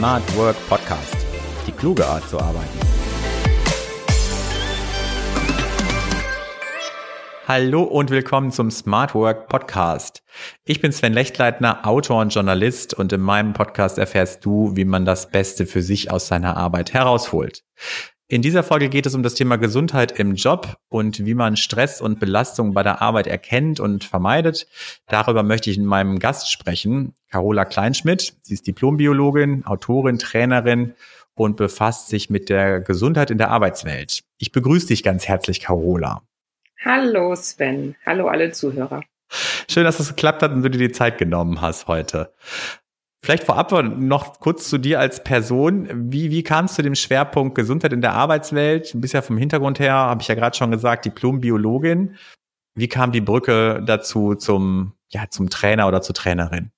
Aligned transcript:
Smart 0.00 0.34
Work 0.34 0.56
Podcast. 0.66 1.14
Die 1.66 1.72
kluge 1.72 2.06
Art 2.06 2.26
zu 2.26 2.40
arbeiten. 2.40 2.78
Hallo 7.46 7.82
und 7.82 8.08
willkommen 8.08 8.50
zum 8.50 8.70
Smart 8.70 9.14
Work 9.14 9.50
Podcast. 9.50 10.22
Ich 10.64 10.80
bin 10.80 10.92
Sven 10.92 11.12
Lechtleitner, 11.12 11.86
Autor 11.86 12.22
und 12.22 12.32
Journalist 12.34 12.94
und 12.94 13.12
in 13.12 13.20
meinem 13.20 13.52
Podcast 13.52 13.98
erfährst 13.98 14.42
du, 14.46 14.74
wie 14.74 14.86
man 14.86 15.04
das 15.04 15.30
Beste 15.30 15.66
für 15.66 15.82
sich 15.82 16.10
aus 16.10 16.28
seiner 16.28 16.56
Arbeit 16.56 16.94
herausholt. 16.94 17.62
In 18.30 18.42
dieser 18.42 18.62
Folge 18.62 18.88
geht 18.88 19.06
es 19.06 19.16
um 19.16 19.24
das 19.24 19.34
Thema 19.34 19.56
Gesundheit 19.56 20.12
im 20.12 20.36
Job 20.36 20.76
und 20.88 21.26
wie 21.26 21.34
man 21.34 21.56
Stress 21.56 22.00
und 22.00 22.20
Belastung 22.20 22.74
bei 22.74 22.84
der 22.84 23.02
Arbeit 23.02 23.26
erkennt 23.26 23.80
und 23.80 24.04
vermeidet. 24.04 24.68
Darüber 25.08 25.42
möchte 25.42 25.68
ich 25.68 25.76
in 25.76 25.84
meinem 25.84 26.20
Gast 26.20 26.48
sprechen, 26.48 27.12
Carola 27.32 27.64
Kleinschmidt. 27.64 28.34
Sie 28.42 28.54
ist 28.54 28.68
Diplombiologin, 28.68 29.66
Autorin, 29.66 30.20
Trainerin 30.20 30.94
und 31.34 31.56
befasst 31.56 32.06
sich 32.06 32.30
mit 32.30 32.48
der 32.50 32.80
Gesundheit 32.80 33.32
in 33.32 33.38
der 33.38 33.50
Arbeitswelt. 33.50 34.22
Ich 34.38 34.52
begrüße 34.52 34.86
dich 34.86 35.02
ganz 35.02 35.26
herzlich, 35.26 35.58
Carola. 35.58 36.22
Hallo 36.84 37.34
Sven, 37.34 37.96
hallo 38.06 38.28
alle 38.28 38.52
Zuhörer. 38.52 39.02
Schön, 39.68 39.82
dass 39.82 39.98
es 39.98 40.10
geklappt 40.10 40.44
hat 40.44 40.52
und 40.52 40.62
du 40.62 40.70
dir 40.70 40.78
die 40.78 40.92
Zeit 40.92 41.18
genommen 41.18 41.60
hast 41.60 41.88
heute. 41.88 42.32
Vielleicht 43.22 43.44
vorab 43.44 43.70
noch 43.98 44.40
kurz 44.40 44.68
zu 44.68 44.78
dir 44.78 44.98
als 44.98 45.22
Person. 45.22 46.10
Wie, 46.10 46.30
wie 46.30 46.42
kamst 46.42 46.78
du 46.78 46.82
dem 46.82 46.94
Schwerpunkt 46.94 47.54
Gesundheit 47.54 47.92
in 47.92 48.00
der 48.00 48.14
Arbeitswelt? 48.14 48.94
Du 48.94 49.00
bist 49.00 49.12
ja 49.12 49.20
vom 49.20 49.36
Hintergrund 49.36 49.78
her, 49.78 49.92
habe 49.92 50.22
ich 50.22 50.28
ja 50.28 50.34
gerade 50.34 50.56
schon 50.56 50.70
gesagt, 50.70 51.04
Diplom-Biologin. 51.04 52.16
Wie 52.74 52.88
kam 52.88 53.12
die 53.12 53.20
Brücke 53.20 53.82
dazu 53.84 54.36
zum, 54.36 54.94
ja, 55.10 55.26
zum 55.28 55.50
Trainer 55.50 55.86
oder 55.86 56.00
zur 56.00 56.14
Trainerin? 56.14 56.70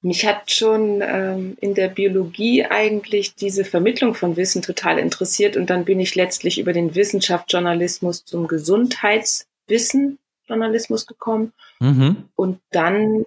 Mich 0.00 0.24
hat 0.26 0.50
schon 0.50 1.02
ähm, 1.02 1.56
in 1.60 1.74
der 1.74 1.88
Biologie 1.88 2.64
eigentlich 2.64 3.34
diese 3.34 3.64
Vermittlung 3.64 4.14
von 4.14 4.36
Wissen 4.36 4.62
total 4.62 4.96
interessiert 4.98 5.56
und 5.56 5.70
dann 5.70 5.86
bin 5.86 5.98
ich 5.98 6.14
letztlich 6.14 6.60
über 6.60 6.72
den 6.72 6.94
Wissenschaftsjournalismus 6.94 8.24
zum 8.24 8.46
Gesundheitswissenjournalismus 8.46 11.06
gekommen. 11.06 11.52
Mhm. 11.80 12.28
Und 12.36 12.60
dann 12.70 13.24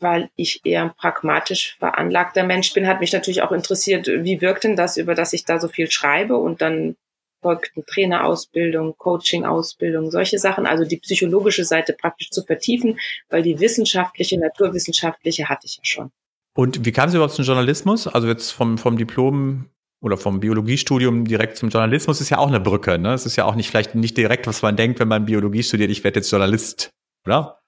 weil 0.00 0.30
ich 0.36 0.60
eher 0.64 0.82
ein 0.82 0.94
pragmatisch 0.94 1.76
veranlagter 1.78 2.44
Mensch 2.44 2.72
bin, 2.72 2.86
hat 2.86 3.00
mich 3.00 3.12
natürlich 3.12 3.42
auch 3.42 3.52
interessiert, 3.52 4.06
wie 4.06 4.40
wirkt 4.40 4.64
denn 4.64 4.76
das, 4.76 4.96
über 4.96 5.14
das 5.14 5.32
ich 5.32 5.44
da 5.44 5.60
so 5.60 5.68
viel 5.68 5.90
schreibe 5.90 6.36
und 6.36 6.60
dann 6.60 6.96
folgten 7.42 7.84
Trainerausbildung, 7.86 8.96
Coaching-Ausbildung, 8.98 10.10
solche 10.10 10.38
Sachen, 10.38 10.66
also 10.66 10.84
die 10.84 10.98
psychologische 10.98 11.64
Seite 11.64 11.94
praktisch 11.94 12.30
zu 12.30 12.42
vertiefen, 12.42 12.98
weil 13.28 13.42
die 13.42 13.60
wissenschaftliche, 13.60 14.38
naturwissenschaftliche 14.38 15.48
hatte 15.48 15.66
ich 15.66 15.76
ja 15.76 15.84
schon. 15.84 16.10
Und 16.56 16.84
wie 16.84 16.92
kam 16.92 17.08
Sie 17.08 17.16
überhaupt 17.16 17.34
zum 17.34 17.44
Journalismus? 17.44 18.06
Also 18.06 18.28
jetzt 18.28 18.50
vom, 18.50 18.76
vom 18.76 18.98
Diplom 18.98 19.70
oder 20.02 20.16
vom 20.16 20.40
Biologiestudium 20.40 21.24
direkt 21.24 21.56
zum 21.56 21.68
Journalismus 21.68 22.20
ist 22.20 22.30
ja 22.30 22.38
auch 22.38 22.48
eine 22.48 22.60
Brücke. 22.60 22.98
Ne? 22.98 23.12
Es 23.14 23.26
ist 23.26 23.36
ja 23.36 23.44
auch 23.44 23.54
nicht 23.54 23.68
vielleicht 23.68 23.94
nicht 23.94 24.16
direkt, 24.16 24.46
was 24.46 24.62
man 24.62 24.76
denkt, 24.76 24.98
wenn 24.98 25.08
man 25.08 25.26
Biologie 25.26 25.62
studiert, 25.62 25.90
ich 25.90 26.04
werde 26.04 26.20
jetzt 26.20 26.30
Journalist, 26.30 26.90
oder? 27.26 27.59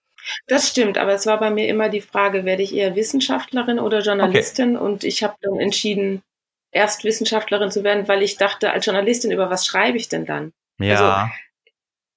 Das 0.46 0.68
stimmt, 0.68 0.98
aber 0.98 1.12
es 1.12 1.26
war 1.26 1.38
bei 1.38 1.50
mir 1.50 1.68
immer 1.68 1.88
die 1.88 2.00
Frage, 2.00 2.44
werde 2.44 2.62
ich 2.62 2.74
eher 2.74 2.94
Wissenschaftlerin 2.94 3.78
oder 3.78 4.00
Journalistin? 4.00 4.76
Okay. 4.76 4.84
Und 4.84 5.04
ich 5.04 5.22
habe 5.22 5.36
dann 5.40 5.58
entschieden, 5.58 6.22
erst 6.70 7.04
Wissenschaftlerin 7.04 7.70
zu 7.70 7.84
werden, 7.84 8.08
weil 8.08 8.22
ich 8.22 8.36
dachte, 8.36 8.72
als 8.72 8.86
Journalistin, 8.86 9.30
über 9.30 9.50
was 9.50 9.66
schreibe 9.66 9.98
ich 9.98 10.08
denn 10.08 10.26
dann? 10.26 10.52
Ja. 10.78 10.94
Also, 10.94 11.32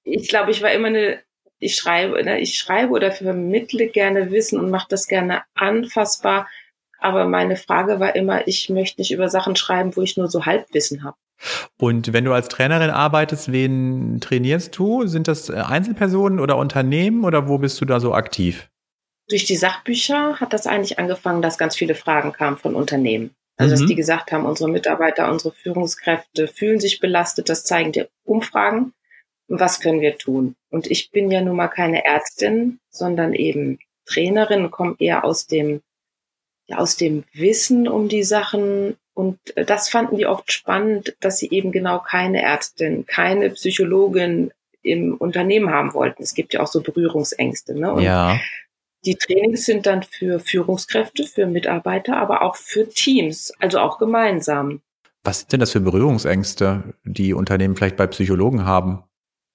ich 0.04 0.28
glaube, 0.28 0.50
ich 0.50 0.62
war 0.62 0.72
immer 0.72 0.88
eine, 0.88 1.22
ich 1.58 1.76
schreibe, 1.76 2.22
ne, 2.24 2.40
ich 2.40 2.56
schreibe 2.56 2.92
oder 2.92 3.12
vermittle 3.12 3.88
gerne 3.88 4.30
Wissen 4.30 4.58
und 4.58 4.70
mache 4.70 4.88
das 4.88 5.06
gerne 5.06 5.42
anfassbar. 5.54 6.48
Aber 6.98 7.26
meine 7.26 7.56
Frage 7.56 8.00
war 8.00 8.16
immer, 8.16 8.46
ich 8.48 8.68
möchte 8.70 9.00
nicht 9.00 9.12
über 9.12 9.28
Sachen 9.28 9.56
schreiben, 9.56 9.96
wo 9.96 10.02
ich 10.02 10.16
nur 10.16 10.28
so 10.28 10.46
Halbwissen 10.46 11.04
habe. 11.04 11.16
Und 11.78 12.12
wenn 12.12 12.24
du 12.24 12.32
als 12.32 12.48
Trainerin 12.48 12.90
arbeitest, 12.90 13.52
wen 13.52 14.20
trainierst 14.20 14.76
du? 14.78 15.06
Sind 15.06 15.28
das 15.28 15.48
äh, 15.48 15.54
Einzelpersonen 15.54 16.40
oder 16.40 16.56
Unternehmen 16.56 17.24
oder 17.24 17.48
wo 17.48 17.58
bist 17.58 17.80
du 17.80 17.84
da 17.84 18.00
so 18.00 18.14
aktiv? 18.14 18.68
Durch 19.28 19.44
die 19.44 19.56
Sachbücher 19.56 20.40
hat 20.40 20.52
das 20.52 20.66
eigentlich 20.66 20.98
angefangen, 20.98 21.42
dass 21.42 21.58
ganz 21.58 21.76
viele 21.76 21.94
Fragen 21.94 22.32
kamen 22.32 22.56
von 22.56 22.74
Unternehmen. 22.74 23.34
Also, 23.56 23.74
mhm. 23.74 23.80
dass 23.80 23.88
die 23.88 23.94
gesagt 23.94 24.32
haben, 24.32 24.44
unsere 24.44 24.70
Mitarbeiter, 24.70 25.30
unsere 25.30 25.54
Führungskräfte 25.54 26.46
fühlen 26.46 26.80
sich 26.80 27.00
belastet, 27.00 27.48
das 27.48 27.64
zeigen 27.64 27.92
die 27.92 28.04
Umfragen. 28.24 28.92
Was 29.48 29.80
können 29.80 30.00
wir 30.00 30.18
tun? 30.18 30.56
Und 30.70 30.90
ich 30.90 31.10
bin 31.10 31.30
ja 31.30 31.40
nun 31.40 31.56
mal 31.56 31.68
keine 31.68 32.04
Ärztin, 32.04 32.80
sondern 32.90 33.32
eben 33.32 33.78
Trainerin, 34.04 34.70
komme 34.70 34.96
eher 34.98 35.24
aus 35.24 35.46
dem, 35.46 35.82
ja, 36.66 36.78
aus 36.78 36.96
dem 36.96 37.24
Wissen 37.32 37.88
um 37.88 38.08
die 38.08 38.24
Sachen 38.24 38.96
und 39.16 39.38
äh, 39.56 39.64
das 39.64 39.88
fanden 39.88 40.18
die 40.18 40.26
oft 40.26 40.52
spannend, 40.52 41.16
dass 41.20 41.38
sie 41.38 41.48
eben 41.48 41.72
genau 41.72 42.00
keine 42.00 42.42
Ärztin, 42.42 43.06
keine 43.06 43.48
Psychologin 43.50 44.52
im 44.82 45.14
Unternehmen 45.14 45.70
haben 45.70 45.94
wollten. 45.94 46.22
Es 46.22 46.34
gibt 46.34 46.52
ja 46.52 46.60
auch 46.60 46.66
so 46.66 46.82
Berührungsängste. 46.82 47.74
Ne? 47.74 47.92
Und 47.92 48.02
ja. 48.02 48.38
Die 49.06 49.16
Trainings 49.16 49.64
sind 49.64 49.86
dann 49.86 50.02
für 50.02 50.38
Führungskräfte, 50.38 51.24
für 51.24 51.46
Mitarbeiter, 51.46 52.18
aber 52.18 52.42
auch 52.42 52.56
für 52.56 52.88
Teams, 52.88 53.52
also 53.58 53.78
auch 53.78 53.98
gemeinsam. 53.98 54.82
Was 55.24 55.40
sind 55.40 55.52
denn 55.52 55.60
das 55.60 55.72
für 55.72 55.80
Berührungsängste, 55.80 56.94
die 57.04 57.32
Unternehmen 57.32 57.74
vielleicht 57.74 57.96
bei 57.96 58.06
Psychologen 58.06 58.66
haben? 58.66 59.02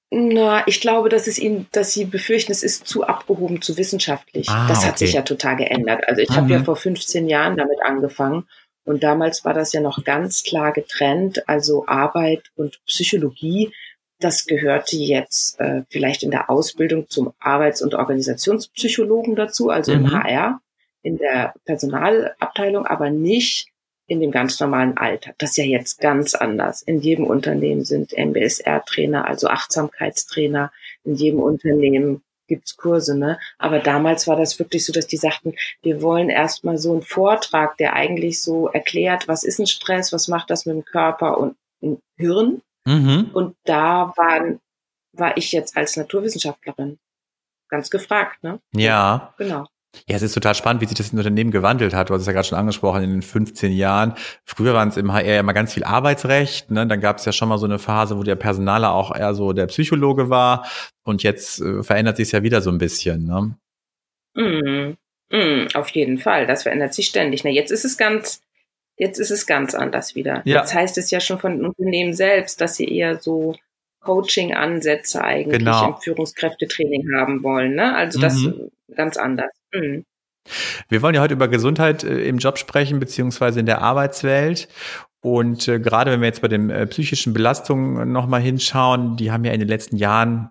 Na, 0.10 0.68
ich 0.68 0.82
glaube, 0.82 1.10
dass 1.10 1.28
es 1.28 1.38
ihnen, 1.38 1.68
dass 1.72 1.94
sie 1.94 2.06
befürchten, 2.06 2.52
es 2.52 2.64
ist 2.64 2.88
zu 2.88 3.04
abgehoben, 3.04 3.62
zu 3.62 3.78
wissenschaftlich. 3.78 4.50
Ah, 4.50 4.68
das 4.68 4.84
hat 4.84 4.96
okay. 4.96 5.06
sich 5.06 5.14
ja 5.14 5.22
total 5.22 5.58
geändert. 5.58 6.08
Also 6.08 6.22
ich 6.22 6.30
mhm. 6.32 6.36
habe 6.36 6.52
ja 6.52 6.64
vor 6.64 6.76
15 6.76 7.30
Jahren 7.30 7.58
damit 7.58 7.78
angefangen 7.86 8.48
und 8.84 9.04
damals 9.04 9.46
war 9.46 9.54
das 9.54 9.74
ja 9.74 9.82
noch 9.82 10.04
ganz 10.04 10.44
klar 10.44 10.72
getrennt, 10.72 11.48
also 11.48 11.86
Arbeit 11.88 12.52
und 12.56 12.80
Psychologie. 12.86 13.72
Das 14.20 14.46
gehörte 14.46 14.98
jetzt 14.98 15.60
äh, 15.60 15.84
vielleicht 15.90 16.24
in 16.24 16.32
der 16.32 16.50
Ausbildung 16.50 17.10
zum 17.10 17.34
Arbeits- 17.40 17.82
und 17.82 17.96
Organisationspsychologen 17.96 19.36
dazu, 19.36 19.70
also 19.70 19.94
mhm. 19.94 20.06
im 20.06 20.12
HR, 20.12 20.62
in 21.04 21.18
der 21.18 21.54
Personalabteilung, 21.66 22.86
aber 22.86 23.10
nicht 23.10 23.68
in 24.08 24.20
dem 24.20 24.32
ganz 24.32 24.60
normalen 24.60 24.98
Alltag. 24.98 25.36
Das 25.38 25.52
ist 25.52 25.58
ja 25.58 25.64
jetzt 25.64 26.00
ganz 26.00 26.36
anders. 26.36 26.82
In 26.82 27.00
jedem 27.00 27.26
Unternehmen 27.26 27.86
sind 27.86 28.12
MBSR-Trainer, 28.12 29.26
also 29.26 29.48
Achtsamkeitstrainer. 29.48 30.72
In 31.04 31.16
jedem 31.16 31.40
Unternehmen 31.40 32.22
gibt's 32.52 32.76
Kurse, 32.76 33.18
ne? 33.18 33.40
Aber 33.58 33.80
damals 33.80 34.28
war 34.28 34.36
das 34.36 34.60
wirklich 34.60 34.86
so, 34.86 34.92
dass 34.92 35.08
die 35.08 35.16
sagten, 35.16 35.56
wir 35.82 36.02
wollen 36.02 36.30
erstmal 36.30 36.78
so 36.78 36.92
einen 36.92 37.02
Vortrag, 37.02 37.78
der 37.78 37.94
eigentlich 37.94 38.44
so 38.44 38.68
erklärt, 38.68 39.30
was 39.30 39.44
ist 39.44 39.60
ein 39.60 39.68
Stress, 39.68 40.12
was 40.12 40.28
macht 40.28 40.50
das 40.50 40.66
mit 40.66 40.76
dem 40.76 40.84
Körper 40.84 41.38
und 41.38 41.56
dem 41.82 42.00
Hirn. 42.18 42.62
Mhm. 42.86 43.30
Und 43.34 43.56
da 43.64 44.14
waren, 44.18 44.60
war 45.14 45.38
ich 45.38 45.54
jetzt 45.54 45.78
als 45.78 45.96
Naturwissenschaftlerin 45.96 47.00
ganz 47.70 47.90
gefragt, 47.90 48.44
ne? 48.44 48.60
Ja. 48.76 49.34
Genau. 49.38 49.66
Ja, 50.08 50.16
es 50.16 50.22
ist 50.22 50.34
total 50.34 50.56
spannend, 50.56 50.82
wie 50.82 50.86
sich 50.86 50.98
das 50.98 51.12
Unternehmen 51.12 51.52
gewandelt 51.52 51.94
hat. 51.94 52.10
Du 52.10 52.14
hast 52.14 52.22
es 52.22 52.28
ja 52.28 52.34
gerade 52.34 52.48
schon 52.48 52.58
angesprochen, 52.58 53.04
in 53.04 53.12
den 53.12 53.22
15 53.22 53.72
Jahren. 53.72 54.14
Früher 54.46 54.74
waren 54.74 54.90
es 54.90 54.98
im 54.98 55.12
HR 55.12 55.36
ja 55.36 55.44
mal 55.44 55.54
ganz 55.54 55.74
viel 55.74 55.84
Arbeitsrecht. 55.84 56.72
Ne? 56.72 56.88
Dann 56.88 57.02
gab 57.02 57.18
es 57.18 57.26
ja 57.26 57.32
schon 57.32 57.50
mal 57.50 57.58
so 57.58 57.66
eine 57.66 57.80
Phase, 57.80 58.18
wo 58.18 58.24
der 58.24 58.36
Personaler 58.36 58.94
auch 58.94 59.16
eher 59.16 59.34
so 59.34 59.54
der 59.54 59.68
Psychologe 59.68 60.30
war. 60.30 60.66
Und 61.04 61.24
jetzt 61.24 61.62
äh, 61.62 61.84
verändert 61.84 62.18
sich 62.18 62.28
es 62.28 62.32
ja 62.32 62.44
wieder 62.44 62.62
so 62.62 62.70
ein 62.70 62.78
bisschen. 62.78 63.26
Ne? 63.26 63.58
Mm, 64.36 65.36
mm, 65.36 65.68
auf 65.74 65.90
jeden 65.90 66.18
Fall. 66.18 66.48
Das 66.48 66.64
verändert 66.64 66.94
sich 66.94 67.08
ständig. 67.08 67.44
Na, 67.44 67.50
jetzt 67.50 67.72
ist 67.72 67.84
es 67.84 67.98
ganz, 67.98 68.42
jetzt 68.98 69.20
ist 69.20 69.32
es 69.32 69.46
ganz 69.46 69.76
anders 69.76 70.16
wieder. 70.16 70.42
Ja. 70.46 70.60
Jetzt 70.60 70.74
heißt 70.74 70.98
es 70.98 71.12
ja 71.12 71.20
schon 71.20 71.40
von 71.40 71.58
den 71.58 71.66
Unternehmen 71.66 72.14
selbst, 72.14 72.62
dass 72.62 72.76
sie 72.76 72.88
eher 72.88 73.20
so 73.20 73.56
Coaching-Ansätze 74.02 75.24
eigentlich 75.24 75.60
genau. 75.60 75.90
im 75.90 75.98
Führungskräftetraining 75.98 77.14
haben 77.16 77.44
wollen. 77.44 77.76
Ne? 77.76 77.96
Also 77.96 78.20
das 78.20 78.36
mhm. 78.36 78.72
ganz 78.96 79.18
anders. 79.18 79.52
Mhm. 79.74 80.06
Wir 80.90 81.02
wollen 81.02 81.16
ja 81.16 81.22
heute 81.22 81.36
über 81.36 81.48
Gesundheit 81.48 82.04
äh, 82.04 82.28
im 82.28 82.38
Job 82.38 82.58
sprechen, 82.58 83.00
beziehungsweise 83.00 83.60
in 83.60 83.66
der 83.66 83.82
Arbeitswelt. 83.82 84.68
Und 85.22 85.68
äh, 85.68 85.80
gerade 85.80 86.12
wenn 86.12 86.22
wir 86.22 86.28
jetzt 86.28 86.42
bei 86.42 86.48
den 86.48 86.70
äh, 86.70 86.88
psychischen 86.88 87.34
Belastungen 87.34 88.12
nochmal 88.12 88.42
hinschauen, 88.42 89.18
die 89.18 89.32
haben 89.32 89.46
ja 89.46 89.54
in 89.54 89.60
den 89.60 89.70
letzten 89.70 89.98
Jahren 89.98 90.50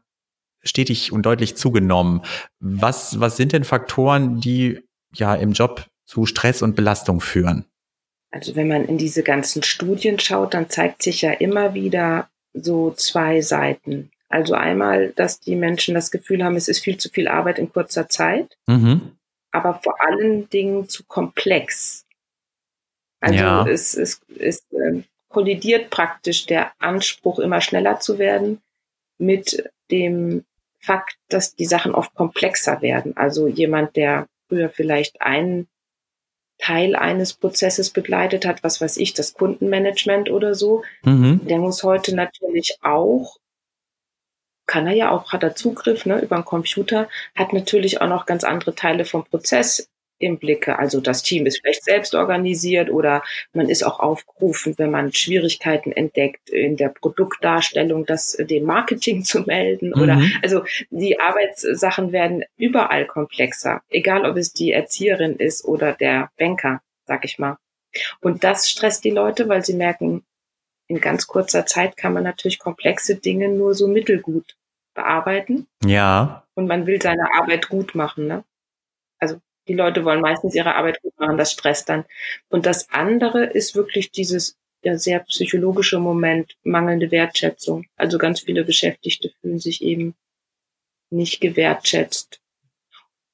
stetig 0.63 1.11
und 1.11 1.27
deutlich 1.27 1.57
zugenommen. 1.57 2.23
Was, 2.61 3.19
was 3.19 3.37
sind 3.37 3.53
denn 3.53 3.65
Faktoren, 3.65 4.41
die 4.41 4.81
ja 5.13 5.35
im 5.35 5.53
Job 5.53 5.87
zu 6.05 6.27
Stress 6.27 6.63
und 6.63 6.77
Belastung 6.77 7.21
führen? 7.21 7.65
Also 8.31 8.55
wenn 8.55 8.69
man 8.69 8.85
in 8.85 8.97
diese 8.97 9.25
ganzen 9.25 9.65
Studien 9.65 10.21
schaut, 10.21 10.55
dann 10.55 10.69
zeigt 10.69 11.03
sich 11.03 11.23
ja 11.23 11.33
immer 11.33 11.75
wieder 11.75 12.29
so 12.53 12.91
zwei 12.93 13.41
Seiten. 13.41 14.11
Also 14.29 14.55
einmal, 14.55 15.11
dass 15.11 15.41
die 15.41 15.57
Menschen 15.57 15.95
das 15.95 16.11
Gefühl 16.11 16.45
haben, 16.45 16.57
es 16.57 16.69
ist 16.69 16.81
viel 16.81 16.99
zu 16.99 17.09
viel 17.09 17.27
Arbeit 17.29 17.59
in 17.59 17.73
kurzer 17.73 18.09
Zeit, 18.09 18.57
mhm. 18.67 19.17
aber 19.51 19.81
vor 19.83 19.97
allen 20.01 20.49
Dingen 20.51 20.89
zu 20.89 21.05
komplex. 21.05 22.07
Also 23.21 23.39
ja. 23.39 23.67
es, 23.67 23.95
es, 23.97 24.21
es 24.39 24.65
äh, 24.71 25.03
kollidiert 25.29 25.91
praktisch 25.91 26.47
der 26.47 26.73
Anspruch, 26.79 27.39
immer 27.39 27.61
schneller 27.61 28.01
zu 28.01 28.19
werden, 28.19 28.61
mit 29.19 29.71
dem 29.91 30.45
Fakt, 30.79 31.17
dass 31.29 31.55
die 31.55 31.67
Sachen 31.67 31.95
oft 31.95 32.15
komplexer 32.15 32.81
werden. 32.81 33.17
Also 33.17 33.49
jemand, 33.49 33.97
der 33.97 34.29
früher 34.49 34.71
vielleicht 34.71 35.21
einen 35.21 35.69
Teil 36.61 36.95
eines 36.95 37.35
Prozesses 37.35 37.91
begleitet 37.91 38.47
hat, 38.47 38.63
was 38.63 38.81
weiß 38.81 38.97
ich, 38.99 39.15
das 39.15 39.35
Kundenmanagement 39.35 40.31
oder 40.31 40.55
so, 40.55 40.83
mhm. 41.03 41.47
der 41.47 41.59
muss 41.59 41.83
heute 41.83 42.15
natürlich 42.15 42.77
auch, 42.83 43.37
kann 44.67 44.87
er 44.87 44.95
ja 44.95 45.11
auch, 45.11 45.33
hat 45.33 45.43
er 45.43 45.57
Zugriff 45.57 46.07
ne, 46.07 46.21
über 46.21 46.37
einen 46.37 46.45
Computer, 46.45 47.09
hat 47.35 47.53
natürlich 47.53 48.01
auch 48.01 48.09
noch 48.09 48.27
ganz 48.27 48.45
andere 48.45 48.75
Teile 48.75 49.05
vom 49.05 49.25
Prozess 49.25 49.89
im 50.21 50.39
Blicke. 50.39 50.79
Also 50.79 51.01
das 51.01 51.23
Team 51.23 51.47
ist 51.47 51.61
vielleicht 51.61 51.83
selbst 51.83 52.15
organisiert 52.15 52.91
oder 52.91 53.25
man 53.53 53.69
ist 53.69 53.83
auch 53.83 53.99
aufgerufen, 53.99 54.75
wenn 54.77 54.91
man 54.91 55.13
Schwierigkeiten 55.13 55.91
entdeckt, 55.91 56.51
in 56.51 56.77
der 56.77 56.91
Produktdarstellung 56.91 58.07
das 58.07 58.37
dem 58.39 58.65
Marketing 58.65 59.25
zu 59.25 59.41
melden. 59.41 59.93
Mhm. 59.97 60.03
Oder 60.03 60.23
also 60.43 60.63
die 60.91 61.19
Arbeitssachen 61.19 62.13
werden 62.13 62.45
überall 62.57 63.07
komplexer, 63.07 63.83
egal 63.89 64.25
ob 64.25 64.37
es 64.37 64.53
die 64.53 64.73
Erzieherin 64.73 65.37
ist 65.37 65.65
oder 65.65 65.93
der 65.93 66.31
Banker, 66.39 66.81
sag 67.07 67.25
ich 67.25 67.39
mal. 67.39 67.57
Und 68.21 68.45
das 68.45 68.71
stresst 68.71 69.05
die 69.05 69.11
Leute, 69.11 69.49
weil 69.49 69.65
sie 69.65 69.75
merken, 69.75 70.23
in 70.87 71.01
ganz 71.01 71.27
kurzer 71.27 71.67
Zeit 71.67 71.97
kann 71.97 72.13
man 72.13 72.25
natürlich 72.25 72.59
komplexe 72.59 73.17
Dinge 73.17 73.49
nur 73.49 73.75
so 73.75 73.89
mittelgut 73.89 74.57
bearbeiten. 74.95 75.67
Ja. 75.85 76.45
Und 76.55 76.67
man 76.67 76.87
will 76.87 77.01
seine 77.01 77.33
Arbeit 77.35 77.69
gut 77.69 77.95
machen, 77.95 78.27
ne? 78.27 78.45
Die 79.71 79.77
Leute 79.77 80.05
wollen 80.05 80.21
meistens 80.21 80.57
ihre 80.57 80.75
Arbeit 80.75 81.01
gut 81.01 81.17
machen, 81.21 81.39
das 81.39 81.53
stresst 81.53 81.89
dann. 81.89 82.05
Und 82.49 82.67
das 82.67 82.91
andere 82.91 83.45
ist 83.45 83.77
wirklich 83.77 84.11
dieses 84.11 84.59
ja, 84.83 84.99
sehr 84.99 85.21
psychologische 85.21 86.01
Moment, 86.01 86.57
mangelnde 86.65 87.13
Wertschätzung. 87.13 87.87
Also 87.95 88.19
ganz 88.19 88.41
viele 88.41 88.65
Beschäftigte 88.65 89.31
fühlen 89.41 89.61
sich 89.61 89.81
eben 89.85 90.17
nicht 91.11 91.41
gewertschätzt. 91.41 92.41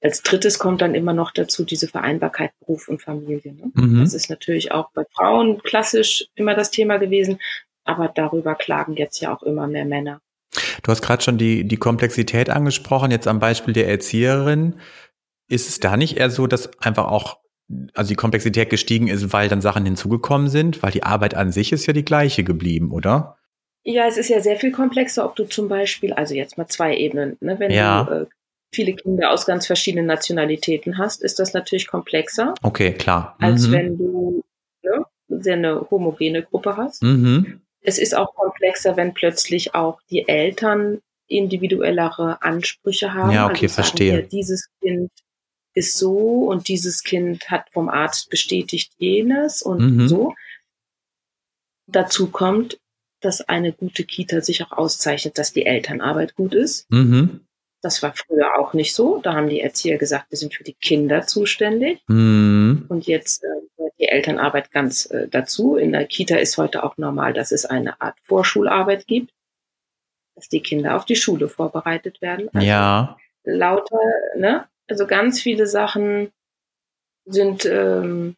Als 0.02 0.22
drittes 0.22 0.58
kommt 0.58 0.82
dann 0.82 0.94
immer 0.94 1.14
noch 1.14 1.30
dazu 1.30 1.64
diese 1.64 1.88
Vereinbarkeit 1.88 2.50
Beruf 2.60 2.88
und 2.88 3.00
Familie. 3.00 3.54
Ne? 3.54 3.70
Mhm. 3.72 4.00
Das 4.00 4.12
ist 4.12 4.28
natürlich 4.28 4.72
auch 4.72 4.90
bei 4.90 5.06
Frauen 5.14 5.62
klassisch 5.62 6.26
immer 6.34 6.54
das 6.54 6.70
Thema 6.70 6.98
gewesen, 6.98 7.40
aber 7.84 8.08
darüber 8.08 8.54
klagen 8.56 8.92
jetzt 8.92 9.20
ja 9.20 9.34
auch 9.34 9.42
immer 9.42 9.66
mehr 9.68 9.86
Männer. 9.86 10.20
Du 10.82 10.92
hast 10.92 11.00
gerade 11.00 11.22
schon 11.22 11.38
die, 11.38 11.64
die 11.64 11.78
Komplexität 11.78 12.50
angesprochen, 12.50 13.10
jetzt 13.10 13.26
am 13.26 13.38
Beispiel 13.38 13.72
der 13.72 13.88
Erzieherin. 13.88 14.74
Ist 15.48 15.68
es 15.68 15.80
da 15.80 15.96
nicht 15.96 16.16
eher 16.16 16.30
so, 16.30 16.46
dass 16.46 16.78
einfach 16.80 17.06
auch 17.06 17.38
also 17.94 18.08
die 18.08 18.14
Komplexität 18.14 18.70
gestiegen 18.70 19.08
ist, 19.08 19.32
weil 19.32 19.48
dann 19.48 19.60
Sachen 19.60 19.84
hinzugekommen 19.84 20.48
sind, 20.48 20.82
weil 20.82 20.92
die 20.92 21.02
Arbeit 21.02 21.34
an 21.34 21.50
sich 21.50 21.72
ist 21.72 21.86
ja 21.86 21.92
die 21.92 22.04
gleiche 22.04 22.44
geblieben, 22.44 22.90
oder? 22.92 23.36
Ja, 23.82 24.06
es 24.06 24.16
ist 24.16 24.28
ja 24.28 24.40
sehr 24.40 24.56
viel 24.56 24.72
komplexer, 24.72 25.24
ob 25.24 25.36
du 25.36 25.44
zum 25.44 25.68
Beispiel, 25.68 26.12
also 26.12 26.34
jetzt 26.34 26.58
mal 26.58 26.66
zwei 26.66 26.96
Ebenen, 26.96 27.36
ne, 27.40 27.58
wenn 27.58 27.70
ja. 27.70 28.04
du 28.04 28.12
äh, 28.12 28.26
viele 28.72 28.94
Kinder 28.94 29.30
aus 29.30 29.46
ganz 29.46 29.66
verschiedenen 29.66 30.06
Nationalitäten 30.06 30.98
hast, 30.98 31.22
ist 31.22 31.38
das 31.38 31.54
natürlich 31.54 31.86
komplexer. 31.86 32.54
Okay, 32.62 32.92
klar. 32.92 33.36
Mhm. 33.38 33.44
Als 33.44 33.70
wenn 33.70 33.98
du 33.98 34.42
ne, 34.82 35.04
sehr 35.28 35.54
eine 35.54 35.86
homogene 35.90 36.42
Gruppe 36.42 36.76
hast. 36.76 37.02
Mhm. 37.02 37.60
Es 37.80 37.98
ist 37.98 38.16
auch 38.16 38.34
komplexer, 38.34 38.96
wenn 38.96 39.14
plötzlich 39.14 39.74
auch 39.74 40.00
die 40.10 40.26
Eltern 40.26 40.98
individuellere 41.28 42.42
Ansprüche 42.42 43.14
haben. 43.14 43.32
Ja, 43.32 43.46
okay, 43.46 43.66
also 43.66 43.74
verstehe. 43.74 44.16
Sagen, 44.16 44.28
dieses 44.30 44.68
Kind 44.80 45.10
ist 45.76 45.98
so 45.98 46.48
und 46.48 46.68
dieses 46.68 47.02
Kind 47.02 47.50
hat 47.50 47.68
vom 47.70 47.88
Arzt 47.88 48.30
bestätigt 48.30 48.92
jenes 48.98 49.62
und 49.62 49.96
mhm. 49.96 50.08
so. 50.08 50.34
Dazu 51.86 52.30
kommt, 52.30 52.80
dass 53.20 53.42
eine 53.42 53.72
gute 53.72 54.04
Kita 54.04 54.40
sich 54.40 54.64
auch 54.64 54.72
auszeichnet, 54.72 55.38
dass 55.38 55.52
die 55.52 55.66
Elternarbeit 55.66 56.34
gut 56.34 56.54
ist. 56.54 56.90
Mhm. 56.90 57.46
Das 57.82 58.02
war 58.02 58.14
früher 58.14 58.58
auch 58.58 58.72
nicht 58.72 58.94
so. 58.94 59.20
Da 59.22 59.34
haben 59.34 59.48
die 59.48 59.60
Erzieher 59.60 59.98
gesagt, 59.98 60.30
wir 60.30 60.38
sind 60.38 60.54
für 60.54 60.64
die 60.64 60.74
Kinder 60.74 61.26
zuständig. 61.26 62.02
Mhm. 62.08 62.86
Und 62.88 63.06
jetzt 63.06 63.44
äh, 63.44 63.88
die 63.98 64.08
Elternarbeit 64.08 64.72
ganz 64.72 65.06
äh, 65.06 65.28
dazu. 65.28 65.76
In 65.76 65.92
der 65.92 66.06
Kita 66.06 66.36
ist 66.36 66.56
heute 66.56 66.84
auch 66.84 66.96
normal, 66.96 67.34
dass 67.34 67.52
es 67.52 67.66
eine 67.66 68.00
Art 68.00 68.16
Vorschularbeit 68.24 69.06
gibt, 69.06 69.32
dass 70.34 70.48
die 70.48 70.60
Kinder 70.60 70.96
auf 70.96 71.04
die 71.04 71.16
Schule 71.16 71.48
vorbereitet 71.48 72.22
werden. 72.22 72.48
Also 72.52 72.66
ja. 72.66 73.16
Lauter, 73.44 74.00
ne? 74.36 74.66
Also 74.88 75.06
ganz 75.06 75.40
viele 75.40 75.66
Sachen 75.66 76.30
sind 77.24 77.66
ähm, 77.66 78.36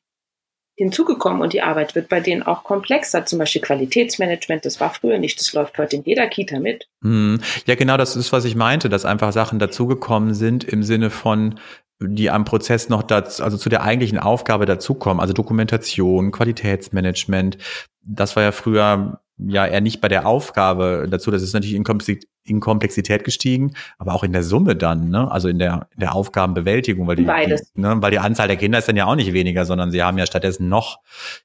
hinzugekommen 0.79 1.43
und 1.43 1.53
die 1.53 1.61
Arbeit 1.61 1.95
wird 1.95 2.09
bei 2.09 2.21
denen 2.21 2.43
auch 2.43 2.62
komplexer. 2.62 3.27
Zum 3.27 3.41
Beispiel 3.41 3.61
Qualitätsmanagement, 3.61 4.65
das 4.65 4.81
war 4.81 4.95
früher 4.95 5.19
nicht, 5.19 5.39
das 5.41 5.53
läuft 5.53 5.77
heute 5.77 5.97
in 5.97 6.05
jeder 6.05 6.29
Kita 6.29 6.61
mit. 6.61 6.89
Hm. 7.03 7.41
Ja, 7.67 7.75
genau, 7.75 7.97
das 7.97 8.17
ist, 8.17 8.33
was 8.33 8.45
ich 8.45 8.55
meinte, 8.55 8.89
dass 8.89 9.05
einfach 9.05 9.33
Sachen 9.33 9.59
dazugekommen 9.59 10.35
sind 10.35 10.65
im 10.65 10.85
Sinne 10.85 11.11
von, 11.11 11.59
die 12.00 12.31
am 12.31 12.45
Prozess 12.45 12.89
noch 12.89 13.03
dazu, 13.03 13.43
also 13.43 13.56
zu 13.56 13.69
der 13.69 13.83
eigentlichen 13.83 14.19
Aufgabe 14.19 14.67
dazukommen, 14.67 15.21
also 15.21 15.33
Dokumentation, 15.33 16.31
Qualitätsmanagement. 16.31 17.59
Das 18.03 18.37
war 18.37 18.45
ja 18.45 18.53
früher 18.53 19.21
ja 19.38 19.67
eher 19.67 19.81
nicht 19.81 20.00
bei 20.00 20.08
der 20.08 20.26
Aufgabe 20.26 21.06
dazu. 21.11 21.31
Das 21.31 21.43
ist 21.43 21.52
natürlich 21.52 21.76
in 21.76 22.61
Komplexität 22.61 23.25
gestiegen, 23.25 23.75
aber 23.99 24.14
auch 24.14 24.23
in 24.23 24.32
der 24.32 24.43
Summe 24.43 24.76
dann, 24.76 25.11
ne? 25.11 25.31
also 25.31 25.49
in 25.49 25.58
der, 25.58 25.88
in 25.94 26.00
der 26.00 26.14
Aufgabenbewältigung, 26.14 27.06
weil 27.06 27.17
die. 27.17 27.25
Die, 27.25 27.81
ne? 27.81 27.96
weil 28.00 28.11
die 28.11 28.19
Anzahl 28.19 28.49
der 28.49 28.56
Kinder 28.56 28.79
ist 28.79 28.88
dann 28.88 28.96
ja 28.96 29.06
auch 29.06 29.14
nicht 29.14 29.32
weniger, 29.32 29.64
sondern 29.64 29.90
sie 29.90 30.02
haben 30.02 30.19
ja 30.19 30.26
stattdessen 30.26 30.69
noch 30.69 30.99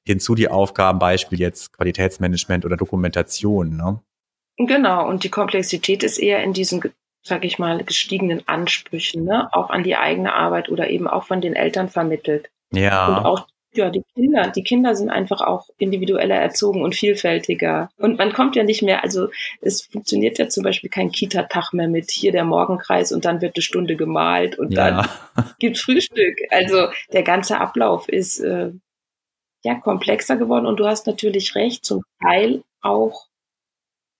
hinzu 0.04 0.34
die 0.34 0.48
Aufgaben, 0.48 0.98
Beispiel 0.98 1.38
jetzt 1.38 1.72
Qualitätsmanagement 1.76 2.64
oder 2.64 2.76
Dokumentation. 2.76 3.76
Ne? 3.76 4.00
Genau, 4.56 5.08
und 5.08 5.24
die 5.24 5.30
Komplexität 5.30 6.02
ist 6.02 6.18
eher 6.18 6.42
in 6.42 6.52
diesen, 6.52 6.82
sag 7.22 7.44
ich 7.44 7.58
mal, 7.58 7.82
gestiegenen 7.84 8.46
Ansprüchen, 8.46 9.24
ne? 9.24 9.48
auch 9.52 9.70
an 9.70 9.82
die 9.82 9.96
eigene 9.96 10.34
Arbeit 10.34 10.68
oder 10.68 10.90
eben 10.90 11.06
auch 11.06 11.24
von 11.24 11.40
den 11.40 11.54
Eltern 11.54 11.88
vermittelt. 11.88 12.50
Ja. 12.72 13.06
Und 13.06 13.24
auch 13.24 13.46
ja, 13.76 13.90
die 13.90 14.02
Kinder, 14.14 14.48
die 14.48 14.62
Kinder 14.62 14.94
sind 14.94 15.10
einfach 15.10 15.40
auch 15.40 15.68
individueller 15.78 16.36
erzogen 16.36 16.82
und 16.82 16.94
vielfältiger. 16.94 17.90
Und 17.96 18.18
man 18.18 18.32
kommt 18.32 18.56
ja 18.56 18.64
nicht 18.64 18.82
mehr, 18.82 19.02
also 19.02 19.28
es 19.60 19.82
funktioniert 19.82 20.38
ja 20.38 20.48
zum 20.48 20.62
Beispiel 20.62 20.90
kein 20.90 21.10
Kita-Tag 21.10 21.72
mehr 21.72 21.88
mit 21.88 22.10
hier 22.10 22.32
der 22.32 22.44
Morgenkreis 22.44 23.12
und 23.12 23.24
dann 23.24 23.40
wird 23.40 23.56
eine 23.56 23.62
Stunde 23.62 23.96
gemalt 23.96 24.58
und 24.58 24.72
ja. 24.72 24.90
dann 24.90 25.08
gibt 25.58 25.78
Frühstück. 25.78 26.36
Also 26.50 26.88
der 27.12 27.22
ganze 27.22 27.60
Ablauf 27.60 28.08
ist 28.08 28.40
äh, 28.40 28.70
ja 29.64 29.74
komplexer 29.74 30.36
geworden 30.36 30.66
und 30.66 30.78
du 30.78 30.86
hast 30.86 31.06
natürlich 31.06 31.54
recht, 31.54 31.84
zum 31.84 32.02
Teil 32.22 32.62
auch 32.80 33.26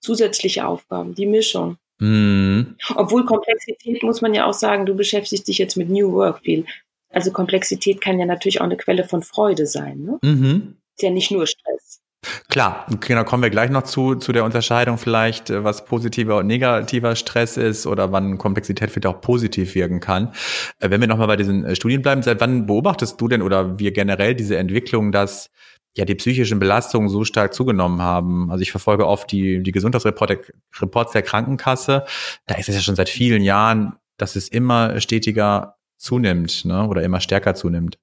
zusätzliche 0.01 0.67
Aufgaben, 0.67 1.15
die 1.15 1.27
Mischung. 1.27 1.79
Mhm. 1.99 2.77
Obwohl 2.97 3.25
Komplexität 3.25 4.03
muss 4.03 4.21
man 4.21 4.35
ja 4.35 4.47
auch 4.47 4.55
sagen, 4.55 4.87
du 4.87 4.95
beschäftigst 4.95 5.49
dich 5.49 5.59
jetzt 5.59 5.77
mit 5.77 5.89
New 5.89 6.13
Work 6.13 6.41
viel. 6.41 6.67
Also 7.15 7.31
Komplexität 7.33 8.01
kann 8.01 8.19
ja 8.19 8.27
natürlich 8.27 8.61
auch 8.61 8.65
eine 8.67 8.77
Quelle 8.77 9.05
von 9.05 9.23
Freude 9.23 9.67
sein. 9.67 10.03
Ne? 10.03 10.19
Mhm. 10.23 10.77
Ist 10.97 11.03
ja 11.03 11.11
nicht 11.11 11.31
nur 11.31 11.47
Stress. 11.47 12.01
Klar, 12.49 12.87
genau, 13.01 13.25
kommen 13.25 13.43
wir 13.43 13.51
gleich 13.51 13.71
noch 13.71 13.83
zu, 13.83 14.15
zu 14.15 14.33
der 14.33 14.45
Unterscheidung 14.45 14.99
vielleicht, 14.99 15.51
äh, 15.51 15.65
was 15.65 15.85
positiver 15.85 16.39
und 16.39 16.47
negativer 16.47 17.17
Stress 17.17 17.57
ist 17.57 17.87
oder 17.87 18.13
wann 18.13 18.39
Komplexität 18.39 18.91
vielleicht 18.91 19.07
auch 19.07 19.21
positiv 19.21 19.75
wirken 19.75 20.01
kann. 20.01 20.33
Äh, 20.81 20.91
wenn 20.91 21.01
wir 21.01 21.09
nochmal 21.09 21.27
bei 21.27 21.37
diesen 21.37 21.65
äh, 21.65 21.75
Studien 21.75 22.03
bleiben, 22.03 22.23
seit 22.23 22.41
wann 22.41 22.67
beobachtest 22.67 23.21
du 23.21 23.29
denn 23.29 23.43
oder 23.43 23.79
wir 23.79 23.93
generell 23.93 24.35
diese 24.35 24.57
Entwicklung, 24.57 25.13
dass 25.13 25.51
ja 25.97 26.05
die 26.05 26.15
psychischen 26.15 26.59
Belastungen 26.59 27.09
so 27.09 27.25
stark 27.25 27.55
zugenommen 27.55 28.03
haben? 28.03 28.51
Also 28.51 28.63
ich 28.63 28.71
verfolge 28.71 29.07
oft 29.07 29.31
die, 29.31 29.63
die 29.63 29.73
Gesundheitsreports 29.73 31.13
der 31.13 31.23
Krankenkasse. 31.23 32.05
Da 32.47 32.55
ist 32.57 32.69
es 32.69 32.75
ja 32.75 32.81
schon 32.81 32.97
seit 32.97 33.09
vielen 33.09 33.43
Jahren, 33.43 33.95
dass 34.17 34.37
es 34.37 34.49
immer 34.49 35.01
stetiger 35.01 35.77
zunimmt, 36.05 36.65
ne? 36.65 36.87
Oder 36.87 37.03
immer 37.03 37.21
stärker 37.21 37.55
zunimmt. 37.55 37.99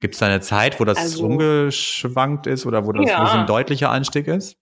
Gibt 0.00 0.14
es 0.14 0.20
da 0.20 0.26
eine 0.26 0.40
Zeit, 0.40 0.80
wo 0.80 0.84
das 0.84 0.98
also, 0.98 1.24
umgeschwankt 1.24 2.46
ist 2.46 2.66
oder 2.66 2.86
wo 2.86 2.92
das 2.92 3.08
ja. 3.08 3.24
ein 3.32 3.46
deutlicher 3.46 3.90
Anstieg 3.90 4.26
ist? 4.26 4.58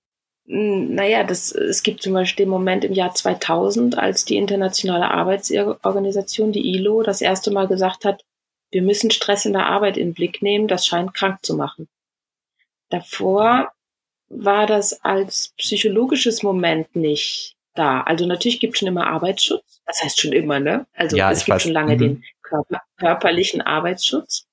Naja, 0.46 1.24
das, 1.24 1.52
es 1.52 1.82
gibt 1.82 2.02
zum 2.02 2.12
Beispiel 2.12 2.44
den 2.44 2.50
Moment 2.50 2.84
im 2.84 2.92
Jahr 2.92 3.14
2000, 3.14 3.96
als 3.96 4.26
die 4.26 4.36
Internationale 4.36 5.10
Arbeitsorganisation, 5.10 6.52
die 6.52 6.74
ILO, 6.74 7.02
das 7.02 7.22
erste 7.22 7.50
Mal 7.50 7.66
gesagt 7.66 8.04
hat, 8.04 8.22
wir 8.70 8.82
müssen 8.82 9.10
Stress 9.10 9.46
in 9.46 9.54
der 9.54 9.66
Arbeit 9.66 9.96
in 9.96 10.08
den 10.08 10.14
Blick 10.14 10.42
nehmen, 10.42 10.68
das 10.68 10.86
scheint 10.86 11.14
krank 11.14 11.38
zu 11.42 11.56
machen. 11.56 11.88
Davor 12.90 13.72
war 14.28 14.66
das 14.66 15.02
als 15.02 15.54
psychologisches 15.56 16.42
Moment 16.42 16.94
nicht 16.94 17.53
da. 17.74 18.02
Also 18.02 18.26
natürlich 18.26 18.60
gibt 18.60 18.74
es 18.74 18.78
schon 18.78 18.88
immer 18.88 19.06
Arbeitsschutz. 19.06 19.82
Das 19.86 20.02
heißt 20.02 20.20
schon 20.20 20.32
immer, 20.32 20.60
ne? 20.60 20.86
Also 20.94 21.16
ja, 21.16 21.30
es 21.30 21.44
gibt 21.44 21.56
weiß. 21.56 21.62
schon 21.62 21.72
lange 21.72 21.94
mhm. 21.94 21.98
den 21.98 22.24
Körper, 22.42 22.82
körperlichen 22.98 23.60
Arbeitsschutz. 23.60 24.46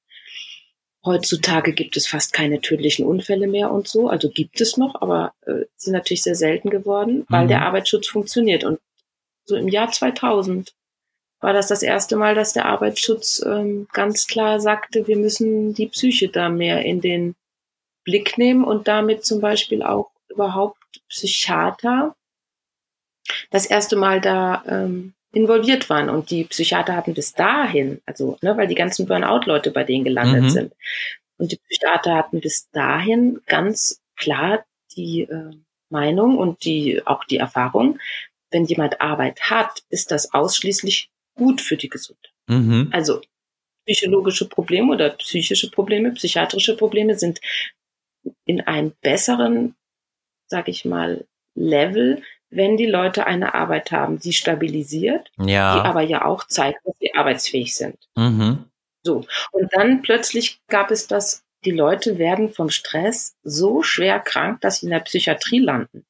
Heutzutage 1.04 1.74
gibt 1.74 1.98
es 1.98 2.08
fast 2.08 2.32
keine 2.32 2.62
tödlichen 2.62 3.06
Unfälle 3.06 3.48
mehr 3.48 3.72
und 3.72 3.88
so. 3.88 4.08
Also 4.08 4.30
gibt 4.30 4.62
es 4.62 4.78
noch, 4.78 5.02
aber 5.02 5.34
äh, 5.46 5.66
sind 5.76 5.94
natürlich 5.94 6.24
sehr 6.24 6.36
selten 6.36 6.70
geworden, 6.70 7.26
weil 7.30 7.46
mhm. 7.46 7.50
der 7.50 7.62
Arbeitsschutz 7.64 8.08
funktioniert. 8.08 8.64
Und 8.64 8.80
so 9.46 9.56
im 9.56 9.68
Jahr 9.68 9.92
2000 9.92 10.74
war 11.40 11.54
das 11.54 11.68
das 11.68 11.82
erste 11.82 12.16
Mal, 12.16 12.36
dass 12.36 12.54
der 12.54 12.68
Arbeitsschutz 12.68 13.44
ähm, 13.44 13.88
ganz 13.94 14.28
klar 14.28 14.60
sagte, 14.60 15.08
wir 15.08 15.18
müssen 15.18 15.74
die 15.74 15.88
Psyche 15.88 16.30
da 16.30 16.50
mehr 16.50 16.86
in 16.86 17.02
den 17.02 17.36
Blick 18.04 18.38
nehmen 18.38 18.64
und 18.64 18.88
damit 18.88 19.26
zum 19.26 19.42
Beispiel 19.42 19.82
auch 19.82 20.12
überhaupt 20.30 20.78
Psychiater 21.10 22.16
das 23.50 23.66
erste 23.66 23.96
Mal 23.96 24.22
da 24.22 24.64
ähm, 24.68 25.14
involviert 25.34 25.90
waren. 25.90 26.10
Und 26.10 26.30
die 26.30 26.44
Psychiater 26.46 26.96
hatten 26.96 27.14
bis 27.14 27.34
dahin, 27.34 28.02
also, 28.06 28.38
ne, 28.42 28.58
weil 28.58 28.68
die 28.68 28.76
ganzen 28.76 29.06
Burnout-Leute 29.08 29.72
bei 29.72 29.84
denen 29.84 30.04
gelandet 30.04 30.44
mhm. 30.44 30.50
sind. 30.50 30.74
Und 31.38 31.52
die 31.52 31.58
Psychiater 31.58 32.16
hatten 32.16 32.40
bis 32.40 32.70
dahin 32.72 33.42
ganz 33.48 34.02
klar 34.16 34.64
die 34.96 35.22
äh, 35.24 35.52
Meinung 35.90 36.38
und 36.38 36.64
die, 36.66 37.06
auch 37.06 37.24
die 37.24 37.38
Erfahrung, 37.38 38.00
wenn 38.52 38.66
jemand 38.66 39.02
Arbeit 39.02 39.42
hat, 39.50 39.84
ist 39.90 40.12
das 40.12 40.34
ausschließlich 40.34 41.10
gut 41.36 41.62
für 41.62 41.78
die 41.78 41.90
Gesundheit. 41.90 42.32
Mhm. 42.48 42.90
Also 42.92 43.22
psychologische 43.86 44.48
Probleme 44.48 44.92
oder 44.92 45.10
psychische 45.12 45.72
Probleme, 45.72 46.12
psychiatrische 46.12 46.76
Probleme 46.76 47.18
sind 47.18 47.40
in 48.46 48.62
einem 48.62 48.94
besseren, 49.02 49.76
sag 50.48 50.68
ich 50.68 50.86
mal, 50.86 51.26
Level, 51.56 52.22
wenn 52.52 52.78
die 52.78 52.86
Leute 52.86 53.26
eine 53.26 53.54
Arbeit 53.54 53.92
haben, 53.92 54.20
die 54.20 54.34
stabilisiert, 54.34 55.32
ja. 55.38 55.76
die 55.76 55.82
aber 55.82 56.02
ja 56.02 56.26
auch 56.26 56.46
zeigt, 56.46 56.86
dass 56.86 56.96
sie 57.00 57.16
arbeitsfähig 57.16 57.76
sind. 57.76 57.98
Mhm. 58.16 58.66
So. 59.04 59.26
Und 59.52 59.70
dann 59.74 60.02
plötzlich 60.02 60.62
gab 60.68 60.92
es 60.92 61.08
das, 61.08 61.44
die 61.64 61.72
Leute 61.72 62.18
werden 62.18 62.52
vom 62.52 62.70
Stress 62.70 63.36
so 63.44 63.82
schwer 63.82 64.20
krank, 64.20 64.62
dass 64.62 64.80
sie 64.80 64.88
in 64.88 64.92
der 64.92 65.00
Psychiatrie 65.00 65.60
landen. 65.60 66.06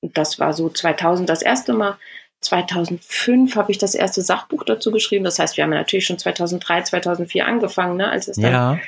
Und 0.00 0.16
das 0.16 0.38
war 0.38 0.52
so 0.52 0.68
2000 0.68 1.28
das 1.28 1.42
erste 1.42 1.72
Mal. 1.72 1.98
2005 2.40 3.56
habe 3.56 3.72
ich 3.72 3.78
das 3.78 3.94
erste 3.94 4.22
Sachbuch 4.22 4.64
dazu 4.64 4.92
geschrieben. 4.92 5.24
Das 5.24 5.38
heißt, 5.38 5.56
wir 5.56 5.64
haben 5.64 5.70
natürlich 5.70 6.06
schon 6.06 6.18
2003, 6.18 6.82
2004 6.82 7.46
angefangen, 7.46 7.96
ne, 7.96 8.10
als 8.10 8.28
es 8.28 8.36
dann 8.36 8.52
ja. 8.52 8.78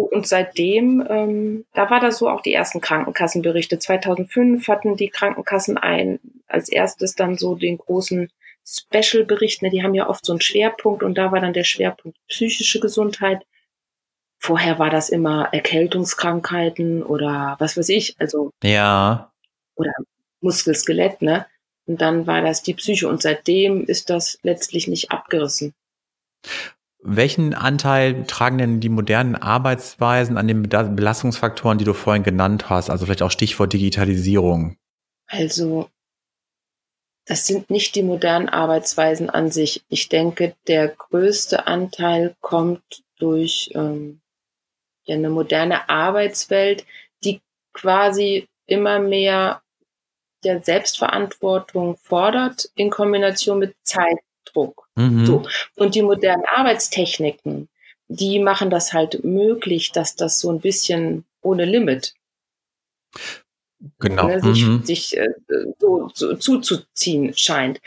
Und 0.00 0.26
seitdem, 0.26 1.06
ähm, 1.08 1.64
da 1.74 1.90
war 1.90 2.00
das 2.00 2.18
so 2.18 2.28
auch 2.28 2.40
die 2.40 2.54
ersten 2.54 2.80
Krankenkassenberichte. 2.80 3.78
2005 3.78 4.66
hatten 4.68 4.96
die 4.96 5.08
Krankenkassen 5.08 5.76
ein, 5.76 6.18
als 6.46 6.68
erstes 6.68 7.14
dann 7.14 7.36
so 7.36 7.54
den 7.54 7.78
großen 7.78 8.30
Special-Bericht. 8.66 9.62
Ne, 9.62 9.70
die 9.70 9.82
haben 9.82 9.94
ja 9.94 10.08
oft 10.08 10.24
so 10.24 10.32
einen 10.32 10.40
Schwerpunkt 10.40 11.02
und 11.02 11.16
da 11.16 11.32
war 11.32 11.40
dann 11.40 11.52
der 11.52 11.64
Schwerpunkt 11.64 12.16
psychische 12.28 12.80
Gesundheit. 12.80 13.44
Vorher 14.38 14.78
war 14.78 14.90
das 14.90 15.08
immer 15.08 15.52
Erkältungskrankheiten 15.52 17.02
oder 17.02 17.56
was 17.58 17.76
weiß 17.76 17.88
ich, 17.90 18.16
also. 18.18 18.50
Ja. 18.62 19.32
Oder 19.76 19.92
Muskelskelett, 20.40 21.22
ne? 21.22 21.46
Und 21.86 22.00
dann 22.00 22.26
war 22.26 22.42
das 22.42 22.62
die 22.62 22.74
Psyche 22.74 23.08
und 23.08 23.22
seitdem 23.22 23.84
ist 23.84 24.10
das 24.10 24.38
letztlich 24.42 24.88
nicht 24.88 25.10
abgerissen. 25.10 25.74
Welchen 27.04 27.52
Anteil 27.52 28.24
tragen 28.26 28.58
denn 28.58 28.80
die 28.80 28.88
modernen 28.88 29.34
Arbeitsweisen 29.34 30.38
an 30.38 30.46
den 30.46 30.62
Belastungsfaktoren, 30.62 31.78
die 31.78 31.84
du 31.84 31.94
vorhin 31.94 32.22
genannt 32.22 32.70
hast? 32.70 32.90
Also 32.90 33.04
vielleicht 33.04 33.22
auch 33.22 33.30
Stichwort 33.30 33.72
Digitalisierung. 33.72 34.76
Also, 35.26 35.88
das 37.26 37.46
sind 37.46 37.70
nicht 37.70 37.96
die 37.96 38.04
modernen 38.04 38.48
Arbeitsweisen 38.48 39.30
an 39.30 39.50
sich. 39.50 39.82
Ich 39.88 40.08
denke, 40.08 40.54
der 40.68 40.88
größte 40.88 41.66
Anteil 41.66 42.36
kommt 42.40 43.02
durch 43.18 43.70
ähm, 43.74 44.20
ja, 45.04 45.16
eine 45.16 45.30
moderne 45.30 45.88
Arbeitswelt, 45.88 46.86
die 47.24 47.40
quasi 47.72 48.48
immer 48.66 49.00
mehr 49.00 49.62
der 50.44 50.62
Selbstverantwortung 50.62 51.96
fordert 51.96 52.68
in 52.74 52.90
Kombination 52.90 53.58
mit 53.58 53.74
Zeit 53.82 54.18
Druck. 54.52 54.88
Mhm. 54.96 55.26
So. 55.26 55.42
Und 55.76 55.94
die 55.94 56.02
modernen 56.02 56.44
Arbeitstechniken, 56.46 57.68
die 58.08 58.38
machen 58.38 58.70
das 58.70 58.92
halt 58.92 59.24
möglich, 59.24 59.92
dass 59.92 60.16
das 60.16 60.38
so 60.38 60.50
ein 60.50 60.60
bisschen 60.60 61.24
ohne 61.40 61.64
Limit 61.64 62.14
genau. 63.98 64.26
ne, 64.26 64.40
sich, 64.40 64.66
mhm. 64.66 64.84
sich 64.84 65.16
äh, 65.16 65.28
so, 65.78 66.10
so 66.14 66.34
zuzuziehen 66.34 67.36
scheint. 67.36 67.80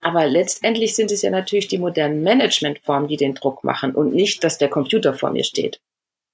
Aber 0.00 0.26
letztendlich 0.26 0.96
sind 0.96 1.12
es 1.12 1.22
ja 1.22 1.30
natürlich 1.30 1.68
die 1.68 1.78
modernen 1.78 2.22
Managementformen, 2.22 3.08
die 3.08 3.16
den 3.16 3.34
Druck 3.34 3.62
machen 3.62 3.94
und 3.94 4.12
nicht, 4.12 4.42
dass 4.42 4.58
der 4.58 4.68
Computer 4.68 5.14
vor 5.14 5.30
mir 5.30 5.44
steht. 5.44 5.80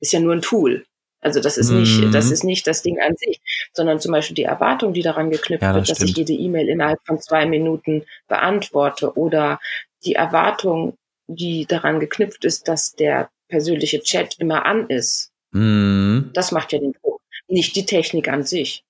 Ist 0.01 0.13
ja 0.13 0.21
nur 0.21 0.33
ein 0.33 0.43
Tool. 0.43 0.87
Also 1.21 1.41
das 1.41 1.59
ist 1.59 1.71
nicht, 1.71 2.01
mhm. 2.01 2.13
das 2.13 2.31
ist 2.31 2.45
nicht 2.45 2.67
das 2.67 2.83
Ding 2.83 3.01
an 3.01 3.17
sich, 3.17 3.41
sondern 3.73 3.99
zum 3.99 4.13
Beispiel 4.13 4.37
die 4.37 4.45
Erwartung, 4.45 4.93
die 4.93 5.03
daran 5.03 5.31
geknüpft 5.31 5.63
ja, 5.63 5.73
das 5.73 5.89
wird, 5.89 6.01
dass 6.01 6.09
ich 6.09 6.17
jede 6.17 6.33
E-Mail 6.33 6.69
innerhalb 6.69 7.01
von 7.05 7.21
zwei 7.21 7.45
Minuten 7.47 8.05
beantworte 8.29 9.17
oder 9.17 9.59
die 10.05 10.15
Erwartung, 10.15 10.97
die 11.27 11.67
daran 11.67 11.99
geknüpft 11.99 12.45
ist, 12.45 12.69
dass 12.69 12.93
der 12.93 13.31
persönliche 13.49 14.01
Chat 14.01 14.37
immer 14.39 14.65
an 14.65 14.89
ist. 14.89 15.33
Mhm. 15.53 16.31
Das 16.35 16.53
macht 16.53 16.73
ja 16.73 16.79
den 16.79 16.93
Druck, 16.93 17.21
nicht 17.49 17.75
die 17.75 17.87
Technik 17.87 18.29
an 18.29 18.45
sich. 18.45 18.85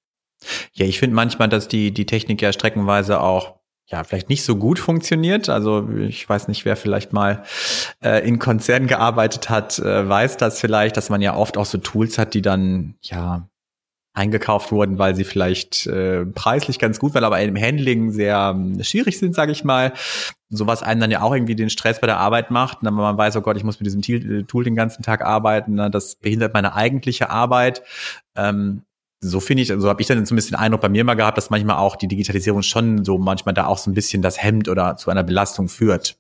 Ja, 0.74 0.86
ich 0.86 0.98
finde 0.98 1.16
manchmal, 1.16 1.48
dass 1.48 1.66
die, 1.66 1.92
die 1.92 2.06
Technik 2.06 2.42
ja 2.42 2.52
streckenweise 2.52 3.20
auch 3.20 3.57
ja, 3.90 4.04
vielleicht 4.04 4.28
nicht 4.28 4.44
so 4.44 4.56
gut 4.56 4.78
funktioniert. 4.78 5.48
Also 5.48 5.88
ich 5.88 6.28
weiß 6.28 6.48
nicht, 6.48 6.66
wer 6.66 6.76
vielleicht 6.76 7.14
mal 7.14 7.42
äh, 8.04 8.26
in 8.26 8.38
Konzernen 8.38 8.86
gearbeitet 8.86 9.48
hat, 9.48 9.78
äh, 9.78 10.06
weiß 10.06 10.36
das 10.36 10.60
vielleicht, 10.60 10.96
dass 10.98 11.08
man 11.08 11.22
ja 11.22 11.34
oft 11.34 11.56
auch 11.56 11.64
so 11.64 11.78
Tools 11.78 12.18
hat, 12.18 12.34
die 12.34 12.42
dann 12.42 12.94
ja 13.00 13.48
eingekauft 14.12 14.72
wurden, 14.72 14.98
weil 14.98 15.14
sie 15.14 15.24
vielleicht 15.24 15.86
äh, 15.86 16.26
preislich 16.26 16.78
ganz 16.78 16.98
gut 16.98 17.14
waren, 17.14 17.24
aber 17.24 17.40
im 17.40 17.56
Handling 17.56 18.10
sehr 18.10 18.54
äh, 18.78 18.84
schwierig 18.84 19.18
sind, 19.18 19.34
sage 19.34 19.52
ich 19.52 19.64
mal. 19.64 19.94
Sowas 20.50 20.82
einem 20.82 21.00
dann 21.00 21.10
ja 21.10 21.22
auch 21.22 21.32
irgendwie 21.32 21.54
den 21.54 21.70
Stress 21.70 22.00
bei 22.00 22.06
der 22.06 22.18
Arbeit 22.18 22.50
macht. 22.50 22.82
Und 22.82 22.92
man 22.92 23.16
weiß, 23.16 23.36
oh 23.36 23.42
Gott, 23.42 23.56
ich 23.56 23.64
muss 23.64 23.80
mit 23.80 23.86
diesem 23.86 24.46
Tool 24.46 24.64
den 24.64 24.74
ganzen 24.74 25.02
Tag 25.02 25.22
arbeiten. 25.22 25.74
Ne? 25.74 25.90
Das 25.90 26.16
behindert 26.16 26.52
meine 26.52 26.74
eigentliche 26.74 27.30
Arbeit. 27.30 27.82
Ähm, 28.34 28.82
so 29.20 29.40
finde 29.40 29.62
ich, 29.62 29.68
so 29.68 29.74
also 29.74 29.88
habe 29.88 30.00
ich 30.00 30.06
dann 30.06 30.24
so 30.24 30.34
ein 30.34 30.36
bisschen 30.36 30.56
den 30.56 30.60
Eindruck 30.60 30.80
bei 30.80 30.88
mir 30.88 31.04
mal 31.04 31.14
gehabt, 31.14 31.36
dass 31.36 31.50
manchmal 31.50 31.78
auch 31.78 31.96
die 31.96 32.08
Digitalisierung 32.08 32.62
schon 32.62 33.04
so 33.04 33.18
manchmal 33.18 33.54
da 33.54 33.66
auch 33.66 33.78
so 33.78 33.90
ein 33.90 33.94
bisschen 33.94 34.22
das 34.22 34.42
Hemd 34.42 34.68
oder 34.68 34.96
zu 34.96 35.10
einer 35.10 35.24
Belastung 35.24 35.68
führt. 35.68 36.16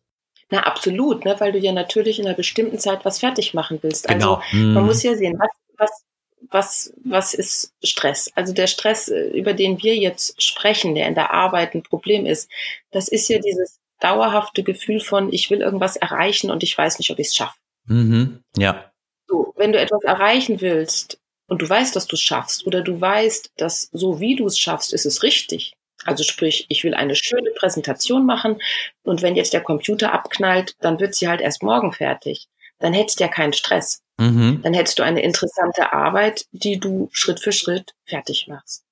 Na, 0.50 0.60
absolut, 0.60 1.24
ne, 1.24 1.36
weil 1.38 1.52
du 1.52 1.58
ja 1.58 1.72
natürlich 1.72 2.18
in 2.18 2.26
einer 2.26 2.34
bestimmten 2.34 2.78
Zeit 2.78 3.04
was 3.04 3.18
fertig 3.18 3.54
machen 3.54 3.78
willst. 3.82 4.08
Genau. 4.08 4.36
Also 4.36 4.56
man 4.56 4.82
mhm. 4.82 4.86
muss 4.86 5.02
ja 5.02 5.14
sehen, 5.14 5.38
was, 5.38 5.50
was, 5.76 6.04
was, 6.50 6.92
was 7.04 7.34
ist 7.34 7.74
Stress? 7.82 8.32
Also 8.34 8.54
der 8.54 8.66
Stress, 8.66 9.08
äh, 9.08 9.28
über 9.28 9.52
den 9.52 9.82
wir 9.82 9.96
jetzt 9.96 10.42
sprechen, 10.42 10.94
der 10.94 11.06
in 11.06 11.14
der 11.14 11.32
Arbeit 11.32 11.74
ein 11.74 11.82
Problem 11.82 12.24
ist, 12.24 12.50
das 12.90 13.08
ist 13.08 13.28
ja 13.28 13.38
dieses 13.38 13.78
dauerhafte 14.00 14.62
Gefühl 14.62 15.00
von, 15.00 15.32
ich 15.32 15.50
will 15.50 15.60
irgendwas 15.60 15.96
erreichen 15.96 16.50
und 16.50 16.62
ich 16.62 16.76
weiß 16.76 16.98
nicht, 16.98 17.10
ob 17.10 17.18
ich 17.18 17.28
es 17.28 17.36
schaffe. 17.36 17.58
Mhm. 17.84 18.40
Ja. 18.56 18.90
So, 19.26 19.52
wenn 19.56 19.72
du 19.72 19.78
etwas 19.78 20.02
erreichen 20.02 20.60
willst, 20.60 21.20
und 21.48 21.62
du 21.62 21.68
weißt, 21.68 21.96
dass 21.96 22.06
du 22.06 22.14
es 22.14 22.20
schaffst 22.20 22.66
oder 22.66 22.82
du 22.82 23.00
weißt, 23.00 23.52
dass 23.56 23.88
so 23.92 24.20
wie 24.20 24.36
du 24.36 24.46
es 24.46 24.58
schaffst, 24.58 24.92
ist 24.92 25.06
es 25.06 25.22
richtig. 25.22 25.72
Also 26.04 26.22
sprich, 26.22 26.66
ich 26.68 26.84
will 26.84 26.94
eine 26.94 27.16
schöne 27.16 27.50
Präsentation 27.56 28.24
machen 28.24 28.60
und 29.02 29.22
wenn 29.22 29.34
jetzt 29.34 29.52
der 29.52 29.62
Computer 29.62 30.12
abknallt, 30.12 30.76
dann 30.80 31.00
wird 31.00 31.14
sie 31.14 31.26
halt 31.26 31.40
erst 31.40 31.62
morgen 31.62 31.92
fertig. 31.92 32.48
Dann 32.78 32.92
hättest 32.92 33.18
du 33.18 33.24
ja 33.24 33.28
keinen 33.28 33.52
Stress. 33.52 34.02
Mhm. 34.18 34.60
Dann 34.62 34.74
hättest 34.74 34.98
du 34.98 35.02
eine 35.02 35.22
interessante 35.22 35.92
Arbeit, 35.92 36.46
die 36.52 36.78
du 36.78 37.08
Schritt 37.12 37.40
für 37.40 37.52
Schritt 37.52 37.94
fertig 38.04 38.46
machst. 38.46 38.84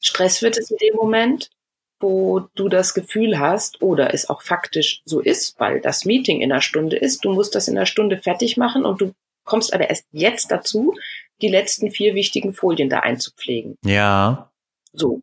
Stress 0.00 0.42
wird 0.42 0.56
es 0.56 0.70
in 0.70 0.78
dem 0.78 0.96
Moment, 0.96 1.50
wo 1.98 2.40
du 2.54 2.68
das 2.68 2.94
Gefühl 2.94 3.38
hast, 3.38 3.82
oder 3.82 4.14
es 4.14 4.28
auch 4.28 4.42
faktisch 4.42 5.02
so 5.04 5.20
ist, 5.20 5.60
weil 5.60 5.80
das 5.80 6.06
Meeting 6.06 6.40
in 6.40 6.50
einer 6.50 6.62
Stunde 6.62 6.96
ist, 6.96 7.24
du 7.24 7.32
musst 7.32 7.54
das 7.54 7.68
in 7.68 7.76
einer 7.76 7.86
Stunde 7.86 8.18
fertig 8.18 8.56
machen 8.56 8.84
und 8.86 9.00
du 9.00 9.12
kommst 9.50 9.74
aber 9.74 9.90
erst 9.90 10.06
jetzt 10.12 10.52
dazu, 10.52 10.94
die 11.42 11.48
letzten 11.48 11.90
vier 11.90 12.14
wichtigen 12.14 12.54
Folien 12.54 12.88
da 12.88 13.00
einzupflegen. 13.00 13.76
Ja. 13.84 14.52
So. 14.92 15.22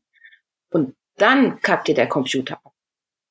Und 0.69 0.95
dann 1.15 1.61
kackt 1.61 1.87
dir 1.87 1.95
der 1.95 2.09
Computer 2.09 2.55
ab. 2.63 2.73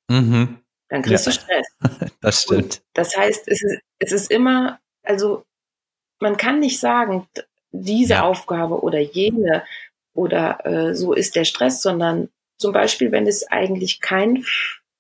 Mhm. 0.08 0.58
Dann 0.88 1.02
kriegst 1.02 1.26
ja. 1.26 1.32
du 1.32 1.38
Stress. 1.38 2.12
das 2.20 2.42
stimmt. 2.42 2.62
Und 2.62 2.82
das 2.94 3.16
heißt, 3.16 3.46
es 3.46 3.62
ist, 3.62 3.80
es 3.98 4.12
ist 4.12 4.30
immer, 4.30 4.80
also 5.02 5.44
man 6.18 6.38
kann 6.38 6.60
nicht 6.60 6.80
sagen, 6.80 7.28
diese 7.72 8.14
ja. 8.14 8.22
Aufgabe 8.22 8.80
oder 8.80 8.98
jene 8.98 9.64
oder 10.14 10.64
äh, 10.64 10.94
so 10.94 11.12
ist 11.12 11.36
der 11.36 11.44
Stress, 11.44 11.82
sondern 11.82 12.30
zum 12.56 12.72
Beispiel, 12.72 13.12
wenn 13.12 13.26
es 13.26 13.46
eigentlich 13.48 14.00
kein 14.00 14.46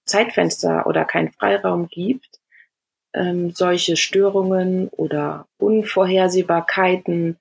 Zeitfenster 0.04 0.86
oder 0.86 1.06
kein 1.06 1.32
Freiraum 1.32 1.88
gibt, 1.88 2.35
ähm, 3.16 3.52
solche 3.54 3.96
Störungen 3.96 4.88
oder 4.88 5.46
Unvorhersehbarkeiten 5.58 7.36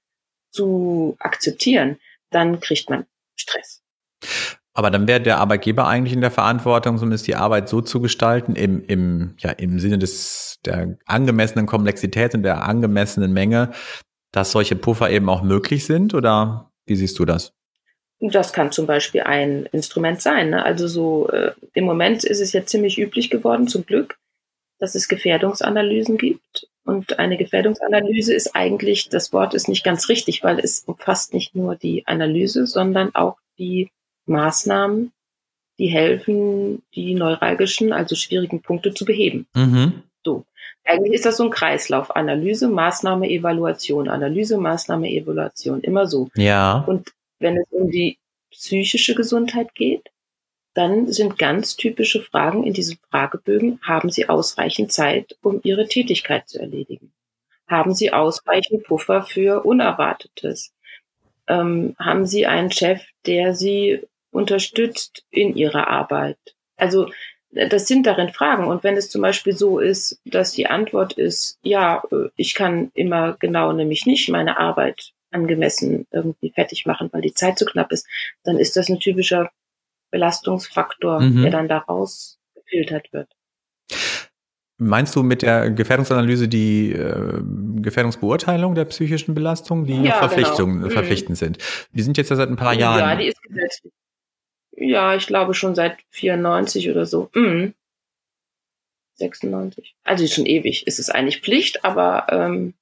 zu 0.51 1.15
akzeptieren, 1.19 1.97
dann 2.31 2.59
kriegt 2.59 2.89
man 2.89 3.05
Stress. 3.35 3.81
Aber 4.73 4.91
dann 4.91 5.07
wäre 5.07 5.21
der 5.21 5.37
Arbeitgeber 5.37 5.87
eigentlich 5.87 6.13
in 6.13 6.21
der 6.21 6.31
Verantwortung, 6.31 6.97
zumindest 6.97 7.27
die 7.27 7.35
Arbeit 7.35 7.69
so 7.69 7.81
zu 7.81 8.01
gestalten, 8.01 8.55
im, 8.55 8.83
im, 8.85 9.35
ja, 9.37 9.51
im 9.51 9.79
Sinne 9.79 9.97
des, 9.97 10.59
der 10.65 10.97
angemessenen 11.05 11.65
Komplexität 11.65 12.33
und 12.33 12.43
der 12.43 12.63
angemessenen 12.63 13.31
Menge, 13.31 13.71
dass 14.31 14.51
solche 14.51 14.75
Puffer 14.75 15.09
eben 15.09 15.29
auch 15.29 15.43
möglich 15.43 15.85
sind? 15.85 16.13
Oder 16.13 16.71
wie 16.85 16.97
siehst 16.97 17.17
du 17.19 17.25
das? 17.25 17.53
Das 18.19 18.51
kann 18.51 18.71
zum 18.71 18.85
Beispiel 18.85 19.21
ein 19.21 19.65
Instrument 19.71 20.21
sein. 20.21 20.49
Ne? 20.49 20.63
Also 20.63 20.87
so 20.87 21.29
äh, 21.29 21.51
im 21.73 21.85
Moment 21.85 22.23
ist 22.25 22.41
es 22.41 22.51
ja 22.51 22.65
ziemlich 22.65 22.97
üblich 22.97 23.29
geworden, 23.29 23.67
zum 23.67 23.85
Glück, 23.85 24.17
dass 24.85 24.93
es 24.93 25.07
Gefährdungsanalysen 25.07 26.15
gibt. 26.15 26.67
Und 26.83 27.17
eine 27.17 27.37
Gefährdungsanalyse 27.37 28.35
ist 28.35 28.55
eigentlich, 28.55 29.09
das 29.09 29.33
Wort 29.33 29.55
ist 29.55 29.67
nicht 29.67 29.83
ganz 29.83 30.09
richtig, 30.09 30.43
weil 30.43 30.59
es 30.59 30.83
umfasst 30.85 31.33
nicht 31.33 31.55
nur 31.55 31.75
die 31.75 32.05
Analyse, 32.05 32.67
sondern 32.67 33.15
auch 33.15 33.37
die 33.57 33.89
Maßnahmen, 34.27 35.11
die 35.79 35.87
helfen, 35.87 36.83
die 36.93 37.15
neuralgischen, 37.15 37.93
also 37.93 38.15
schwierigen 38.15 38.61
Punkte 38.61 38.93
zu 38.93 39.05
beheben. 39.05 39.47
Mhm. 39.55 40.03
So. 40.23 40.45
Eigentlich 40.83 41.13
ist 41.13 41.25
das 41.25 41.37
so 41.37 41.45
ein 41.45 41.49
Kreislauf. 41.49 42.15
Analyse, 42.15 42.67
Maßnahme, 42.67 43.27
Evaluation. 43.27 44.07
Analyse, 44.07 44.59
Maßnahme, 44.59 45.09
Evaluation. 45.09 45.81
Immer 45.81 46.05
so. 46.05 46.29
Ja. 46.35 46.83
Und 46.85 47.11
wenn 47.39 47.57
es 47.57 47.65
um 47.71 47.89
die 47.89 48.19
psychische 48.51 49.15
Gesundheit 49.15 49.73
geht, 49.73 50.11
dann 50.75 51.11
sind 51.11 51.39
ganz 51.39 51.77
typische 51.77 52.21
Fragen 52.21 52.63
in 52.63 52.73
diesen 52.73 52.99
Fragebögen, 53.09 53.79
haben 53.81 54.11
Sie 54.11 54.29
ausreichend 54.29 54.91
Zeit, 54.91 55.37
um 55.41 55.61
Ihre 55.63 55.87
Tätigkeit 55.87 56.47
zu 56.47 56.59
erledigen? 56.59 57.11
Haben 57.67 57.95
Sie 57.95 58.11
ausreichend 58.13 58.83
Puffer 58.83 59.23
für 59.23 59.65
Unerwartetes? 59.65 60.73
Ähm, 61.47 61.95
haben 61.97 62.25
Sie 62.25 62.45
einen 62.45 62.71
Chef, 62.71 63.01
der 63.25 63.55
Sie 63.55 64.01
unterstützt 64.31 65.25
in 65.31 65.55
Ihrer 65.55 65.87
Arbeit? 65.87 66.37
Also 66.75 67.09
das 67.51 67.87
sind 67.87 68.05
darin 68.05 68.33
Fragen. 68.33 68.67
Und 68.67 68.83
wenn 68.83 68.97
es 68.97 69.09
zum 69.09 69.21
Beispiel 69.21 69.53
so 69.55 69.79
ist, 69.79 70.19
dass 70.25 70.51
die 70.51 70.67
Antwort 70.67 71.13
ist, 71.13 71.57
ja, 71.63 72.03
äh, 72.11 72.27
ich 72.35 72.53
kann 72.53 72.91
immer 72.93 73.37
genau 73.39 73.71
nämlich 73.71 74.05
nicht 74.05 74.29
meine 74.29 74.57
Arbeit 74.57 75.13
angemessen 75.31 76.05
irgendwie 76.11 76.51
fertig 76.51 76.85
machen, 76.85 77.09
weil 77.13 77.21
die 77.21 77.33
Zeit 77.33 77.57
zu 77.57 77.65
knapp 77.65 77.91
ist, 77.91 78.07
dann 78.43 78.57
ist 78.57 78.75
das 78.75 78.89
ein 78.89 78.99
typischer 78.99 79.51
Belastungsfaktor, 80.11 81.21
mhm. 81.21 81.41
der 81.41 81.51
dann 81.51 81.67
daraus 81.67 82.39
gefiltert 82.53 83.11
wird. 83.11 83.29
Meinst 84.77 85.15
du 85.15 85.23
mit 85.23 85.41
der 85.41 85.71
Gefährdungsanalyse 85.71 86.49
die 86.49 86.91
äh, 86.91 87.41
Gefährdungsbeurteilung 87.77 88.75
der 88.75 88.85
psychischen 88.85 89.33
Belastung, 89.33 89.85
die 89.85 90.01
ja, 90.01 90.15
Verpflichtung, 90.15 90.79
genau. 90.79 90.89
verpflichtend 90.89 91.31
mhm. 91.31 91.45
sind? 91.45 91.57
Die 91.93 92.01
sind 92.01 92.17
jetzt 92.17 92.29
ja 92.29 92.35
seit 92.35 92.49
ein 92.49 92.57
paar 92.57 92.73
Jahren. 92.73 92.99
Ja, 92.99 93.15
die 93.15 93.27
ist 93.27 93.41
gesetzlich. 93.41 93.93
Ja, 94.75 95.15
ich 95.15 95.27
glaube 95.27 95.53
schon 95.53 95.75
seit 95.75 95.97
94 96.09 96.89
oder 96.89 97.05
so. 97.05 97.29
Mhm. 97.33 97.73
96. 99.15 99.95
Also 100.03 100.27
schon 100.27 100.45
ewig 100.45 100.87
ist 100.87 100.99
es 100.99 101.09
eigentlich 101.09 101.39
Pflicht, 101.39 101.85
aber 101.85 102.27
ähm, 102.29 102.73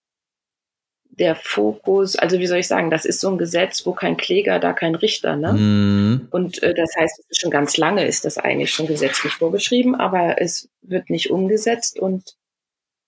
der 1.20 1.36
Fokus, 1.36 2.16
also 2.16 2.40
wie 2.40 2.48
soll 2.48 2.60
ich 2.60 2.68
sagen, 2.68 2.90
das 2.90 3.06
ist 3.06 3.20
so 3.20 3.30
ein 3.30 3.38
Gesetz, 3.38 3.86
wo 3.86 3.94
kein 3.94 4.18
Kläger, 4.18 4.60
da 4.60 4.74
kein 4.74 4.96
Richter, 4.96 5.36
ne? 5.36 5.54
Mm. 5.54 6.28
Und 6.32 6.62
äh, 6.64 6.74
das 6.74 6.96
heißt, 6.98 7.20
es 7.20 7.26
ist 7.30 7.42
schon 7.42 7.52
ganz 7.52 7.78
lange 7.78 8.06
ist 8.06 8.26
das 8.26 8.38
eigentlich 8.38 8.72
schon 8.72 8.88
gesetzlich 8.88 9.34
vorgeschrieben, 9.34 9.96
aber 9.96 10.42
es 10.42 10.70
wird 10.82 11.10
nicht 11.10 11.30
umgesetzt 11.30 12.00
und 12.00 12.36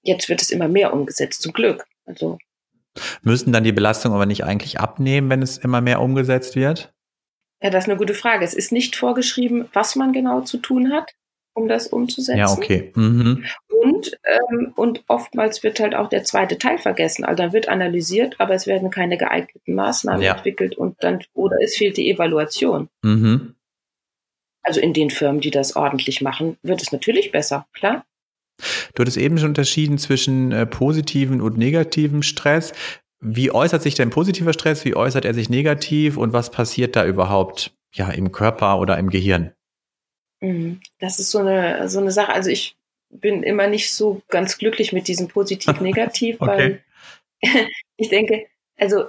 jetzt 0.04 0.30
wird 0.30 0.42
es 0.42 0.52
immer 0.52 0.68
mehr 0.68 0.94
umgesetzt, 0.94 1.42
zum 1.42 1.54
Glück. 1.54 1.86
Also 2.06 2.38
Müssen 3.24 3.52
dann 3.52 3.64
die 3.64 3.72
Belastungen 3.72 4.16
aber 4.16 4.26
nicht 4.26 4.44
eigentlich 4.44 4.80
abnehmen, 4.80 5.30
wenn 5.30 5.42
es 5.42 5.58
immer 5.58 5.82
mehr 5.82 6.00
umgesetzt 6.00 6.56
wird? 6.56 6.94
Ja, 7.62 7.70
das 7.72 7.86
ist 7.86 7.90
eine 7.90 7.98
gute 7.98 8.14
Frage. 8.14 8.46
Es 8.46 8.54
ist 8.54 8.72
nicht 8.72 8.96
vorgeschrieben, 8.96 9.68
was 9.74 9.96
man 9.96 10.14
genau 10.14 10.42
zu 10.42 10.58
tun 10.58 10.94
hat 10.94 11.12
um 11.56 11.68
das 11.68 11.88
umzusetzen. 11.88 12.38
Ja, 12.38 12.52
okay. 12.52 12.92
Mhm. 12.96 13.44
Und, 13.68 14.12
ähm, 14.26 14.74
und 14.76 15.04
oftmals 15.08 15.64
wird 15.64 15.80
halt 15.80 15.96
auch 15.96 16.10
der 16.10 16.24
zweite 16.24 16.58
Teil 16.58 16.78
vergessen. 16.78 17.24
Also 17.24 17.44
dann 17.44 17.54
wird 17.54 17.70
analysiert, 17.70 18.36
aber 18.40 18.54
es 18.54 18.68
werden 18.68 18.90
keine 18.90 19.18
geeigneten 19.18 19.74
Maßnahmen 19.74 20.22
ja. 20.22 20.36
entwickelt 20.36 20.78
und 20.78 20.98
dann, 21.02 21.24
oder 21.34 21.58
es 21.64 21.78
fehlt 21.78 21.98
die 21.98 22.10
Evaluation. 22.12 22.90
Mhm. 23.04 23.56
Also 24.62 24.82
in 24.82 24.94
den 24.94 25.10
Firmen, 25.10 25.42
die 25.42 25.52
das 25.52 25.76
ordentlich 25.76 26.22
machen, 26.22 26.58
wird 26.62 26.82
es 26.82 26.92
natürlich 26.92 27.32
besser, 27.32 27.68
klar. 27.74 28.06
Du 28.94 29.02
hattest 29.02 29.18
eben 29.18 29.38
schon 29.38 29.50
unterschieden 29.50 29.98
zwischen 29.98 30.52
äh, 30.52 30.66
positiven 30.66 31.42
und 31.42 31.58
negativen 31.58 32.24
Stress. 32.24 32.74
Wie 33.22 33.52
äußert 33.52 33.82
sich 33.82 33.96
denn 33.96 34.10
positiver 34.10 34.54
Stress? 34.54 34.86
Wie 34.86 34.96
äußert 34.96 35.26
er 35.26 35.34
sich 35.34 35.50
negativ? 35.50 36.18
Und 36.18 36.34
was 36.34 36.52
passiert 36.52 36.96
da 36.96 37.06
überhaupt 37.06 37.74
ja 37.94 38.10
im 38.10 38.32
Körper 38.32 38.80
oder 38.80 38.98
im 38.98 39.10
Gehirn? 39.10 39.55
Mhm. 40.42 40.82
Das 41.00 41.20
ist 41.20 41.32
so 41.32 41.40
eine, 41.40 41.90
so 41.90 42.00
eine 42.00 42.12
Sache. 42.12 42.34
Also 42.34 42.50
ich 42.50 42.76
bin 43.10 43.44
immer 43.44 43.68
nicht 43.68 43.94
so 43.94 44.22
ganz 44.30 44.58
glücklich 44.58 44.94
mit 44.94 45.08
diesem 45.08 45.28
Positiv-Negativ, 45.28 46.38
weil 46.40 46.84
ich 47.98 48.10
denke, 48.10 48.48
also 48.78 49.06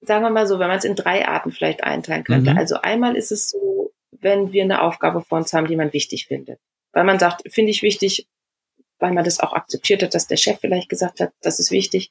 sagen 0.00 0.24
wir 0.24 0.30
mal 0.30 0.46
so, 0.46 0.58
wenn 0.58 0.68
man 0.68 0.78
es 0.78 0.84
in 0.84 0.94
drei 0.94 1.26
Arten 1.26 1.52
vielleicht 1.52 1.84
einteilen 1.84 2.24
könnte. 2.24 2.52
Mhm. 2.52 2.58
Also 2.58 2.76
einmal 2.76 3.16
ist 3.16 3.32
es 3.32 3.50
so, 3.50 3.92
wenn 4.10 4.52
wir 4.52 4.62
eine 4.62 4.82
Aufgabe 4.82 5.22
vor 5.22 5.38
uns 5.38 5.52
haben, 5.52 5.66
die 5.66 5.76
man 5.76 5.92
wichtig 5.92 6.26
findet. 6.26 6.58
Weil 6.92 7.04
man 7.04 7.18
sagt, 7.18 7.42
finde 7.52 7.70
ich 7.70 7.82
wichtig, 7.82 8.26
weil 8.98 9.12
man 9.12 9.24
das 9.24 9.40
auch 9.40 9.52
akzeptiert 9.52 10.02
hat, 10.02 10.14
dass 10.14 10.26
der 10.26 10.38
Chef 10.38 10.58
vielleicht 10.60 10.88
gesagt 10.88 11.20
hat, 11.20 11.32
das 11.42 11.60
ist 11.60 11.70
wichtig, 11.70 12.10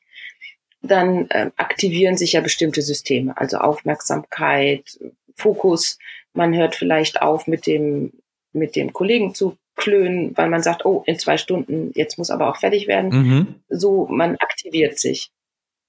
dann 0.81 1.27
äh, 1.29 1.49
aktivieren 1.55 2.17
sich 2.17 2.33
ja 2.33 2.41
bestimmte 2.41 2.83
Systeme, 2.83 3.35
also 3.37 3.57
Aufmerksamkeit, 3.57 4.99
Fokus. 5.35 5.97
Man 6.33 6.55
hört 6.55 6.75
vielleicht 6.75 7.21
auf 7.21 7.47
mit 7.47 7.65
dem 7.65 8.13
mit 8.55 8.75
dem 8.75 8.93
Kollegen 8.93 9.35
zu 9.35 9.57
klönen, 9.75 10.35
weil 10.37 10.49
man 10.49 10.63
sagt, 10.63 10.85
oh, 10.85 11.03
in 11.05 11.19
zwei 11.19 11.37
Stunden, 11.37 11.91
jetzt 11.95 12.17
muss 12.17 12.31
aber 12.31 12.49
auch 12.49 12.57
fertig 12.57 12.87
werden. 12.87 13.09
Mhm. 13.09 13.55
So, 13.69 14.07
man 14.07 14.37
aktiviert 14.37 14.99
sich. 14.99 15.31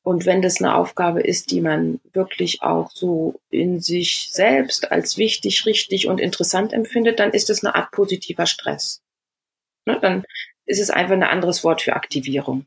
Und 0.03 0.25
wenn 0.25 0.41
das 0.41 0.61
eine 0.61 0.77
Aufgabe 0.77 1.21
ist, 1.21 1.51
die 1.51 1.61
man 1.61 2.01
wirklich 2.13 2.63
auch 2.63 2.91
so 2.93 3.41
in 3.51 3.81
sich 3.81 4.29
selbst 4.31 4.93
als 4.93 5.19
wichtig, 5.19 5.67
richtig 5.67 6.07
und 6.07 6.21
interessant 6.21 6.73
empfindet, 6.73 7.19
dann 7.19 7.33
ist 7.33 7.51
es 7.51 7.65
eine 7.65 7.75
Art 7.75 7.91
positiver 7.91 8.47
Stress. 8.47 9.03
Ne, 9.85 9.99
dann 10.01 10.25
ist 10.65 10.81
es 10.81 10.91
einfach 10.91 11.15
ein 11.15 11.23
anderes 11.23 11.65
Wort 11.65 11.83
für 11.83 11.95
Aktivierung. 11.95 12.67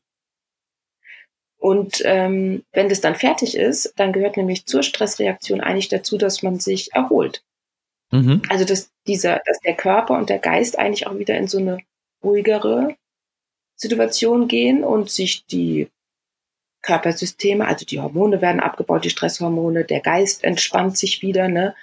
Und 1.58 2.02
ähm, 2.06 2.64
wenn 2.72 2.90
das 2.90 3.02
dann 3.02 3.16
fertig 3.16 3.56
ist, 3.56 3.94
dann 3.98 4.14
gehört 4.14 4.38
nämlich 4.38 4.66
zur 4.66 4.84
Stressreaktion 4.84 5.62
eigentlich 5.62 5.90
dazu, 5.90 6.18
dass 6.18 6.42
man 6.42 6.60
sich 6.60 6.94
erholt. 6.94 7.44
Mhm. 8.12 8.42
Also 8.50 8.66
dass 8.66 8.92
dieser, 9.08 9.42
dass 9.46 9.60
der 9.60 9.76
Körper 9.76 10.18
und 10.18 10.30
der 10.30 10.40
Geist 10.40 10.78
eigentlich 10.78 11.08
auch 11.08 11.18
wieder 11.18 11.38
in 11.38 11.48
so 11.48 11.58
eine 11.58 11.80
ruhigere 12.24 12.96
Situation 13.76 14.48
gehen 14.48 14.84
und 14.84 15.10
sich 15.10 15.46
die 15.46 15.90
Körpersysteme, 16.82 17.68
also 17.68 17.86
die 17.86 18.00
Hormone 18.00 18.42
werden 18.42 18.62
abgebaut, 18.62 19.06
die 19.06 19.10
Stresshormone, 19.10 19.84
der 19.86 20.00
Geist 20.00 20.44
entspannt 20.44 20.98
sich 20.98 21.22
wieder, 21.22 21.48
ne? 21.48 21.76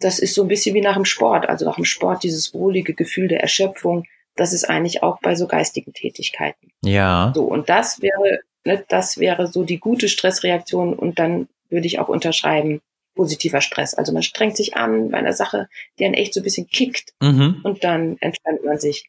Das 0.00 0.18
ist 0.18 0.34
so 0.34 0.42
ein 0.42 0.48
bisschen 0.48 0.74
wie 0.74 0.80
nach 0.80 0.96
dem 0.96 1.04
Sport. 1.04 1.48
Also 1.48 1.64
nach 1.64 1.76
dem 1.76 1.84
Sport 1.84 2.24
dieses 2.24 2.52
wohlige 2.52 2.92
Gefühl 2.92 3.28
der 3.28 3.40
Erschöpfung, 3.40 4.04
das 4.34 4.52
ist 4.52 4.68
eigentlich 4.68 5.02
auch 5.02 5.20
bei 5.20 5.36
so 5.36 5.46
geistigen 5.46 5.92
Tätigkeiten. 5.92 6.72
Ja. 6.82 7.32
So, 7.34 7.44
und 7.44 7.68
das 7.68 8.02
wäre, 8.02 8.40
ne, 8.64 8.84
das 8.88 9.18
wäre 9.18 9.46
so 9.46 9.62
die 9.62 9.78
gute 9.78 10.08
Stressreaktion 10.08 10.94
und 10.94 11.20
dann 11.20 11.48
würde 11.68 11.86
ich 11.86 12.00
auch 12.00 12.08
unterschreiben, 12.08 12.80
positiver 13.14 13.60
Stress. 13.60 13.94
Also 13.94 14.12
man 14.12 14.22
strengt 14.22 14.56
sich 14.56 14.76
an 14.76 15.10
bei 15.10 15.18
einer 15.18 15.32
Sache, 15.32 15.68
die 15.98 16.04
einen 16.04 16.14
echt 16.14 16.34
so 16.34 16.40
ein 16.40 16.44
bisschen 16.44 16.66
kickt 16.66 17.14
mhm. 17.20 17.60
und 17.62 17.84
dann 17.84 18.16
entspannt 18.18 18.64
man 18.64 18.78
sich. 18.78 19.08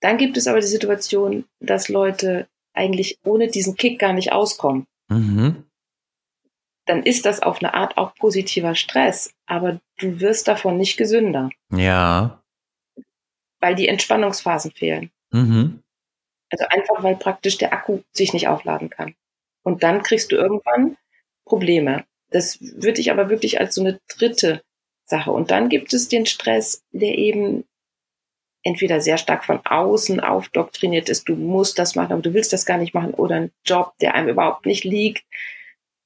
Dann 0.00 0.16
gibt 0.16 0.36
es 0.36 0.46
aber 0.46 0.60
die 0.60 0.66
Situation, 0.66 1.44
dass 1.60 1.88
Leute 1.88 2.48
eigentlich 2.72 3.18
ohne 3.24 3.48
diesen 3.48 3.76
Kick 3.76 3.98
gar 3.98 4.12
nicht 4.12 4.32
auskommen. 4.32 4.86
Mhm. 5.08 5.64
Dann 6.86 7.02
ist 7.02 7.26
das 7.26 7.42
auf 7.42 7.62
eine 7.62 7.74
Art 7.74 7.98
auch 7.98 8.14
positiver 8.14 8.74
Stress, 8.74 9.32
aber 9.46 9.80
du 9.98 10.20
wirst 10.20 10.48
davon 10.48 10.76
nicht 10.76 10.96
gesünder. 10.96 11.50
Ja. 11.70 12.42
Weil 13.60 13.74
die 13.74 13.88
Entspannungsphasen 13.88 14.72
fehlen. 14.72 15.10
Mhm. 15.30 15.82
Also 16.50 16.64
einfach, 16.68 17.02
weil 17.02 17.16
praktisch 17.16 17.58
der 17.58 17.72
Akku 17.72 18.00
sich 18.12 18.32
nicht 18.32 18.48
aufladen 18.48 18.90
kann. 18.90 19.14
Und 19.62 19.82
dann 19.82 20.02
kriegst 20.02 20.32
du 20.32 20.36
irgendwann 20.36 20.96
Probleme. 21.44 22.04
Das 22.30 22.58
würde 22.60 23.00
ich 23.00 23.10
aber 23.10 23.28
wirklich 23.28 23.60
als 23.60 23.74
so 23.74 23.80
eine 23.80 23.98
dritte 24.16 24.62
Sache. 25.04 25.32
Und 25.32 25.50
dann 25.50 25.68
gibt 25.68 25.92
es 25.92 26.08
den 26.08 26.26
Stress, 26.26 26.82
der 26.92 27.18
eben 27.18 27.64
entweder 28.62 29.00
sehr 29.00 29.18
stark 29.18 29.44
von 29.44 29.60
außen 29.64 30.20
aufdoktriniert 30.20 31.08
ist, 31.08 31.28
du 31.28 31.34
musst 31.34 31.78
das 31.78 31.94
machen, 31.94 32.12
aber 32.12 32.22
du 32.22 32.34
willst 32.34 32.52
das 32.52 32.66
gar 32.66 32.78
nicht 32.78 32.94
machen, 32.94 33.14
oder 33.14 33.36
ein 33.36 33.50
Job, 33.64 33.94
der 34.00 34.14
einem 34.14 34.28
überhaupt 34.28 34.66
nicht 34.66 34.84
liegt, 34.84 35.24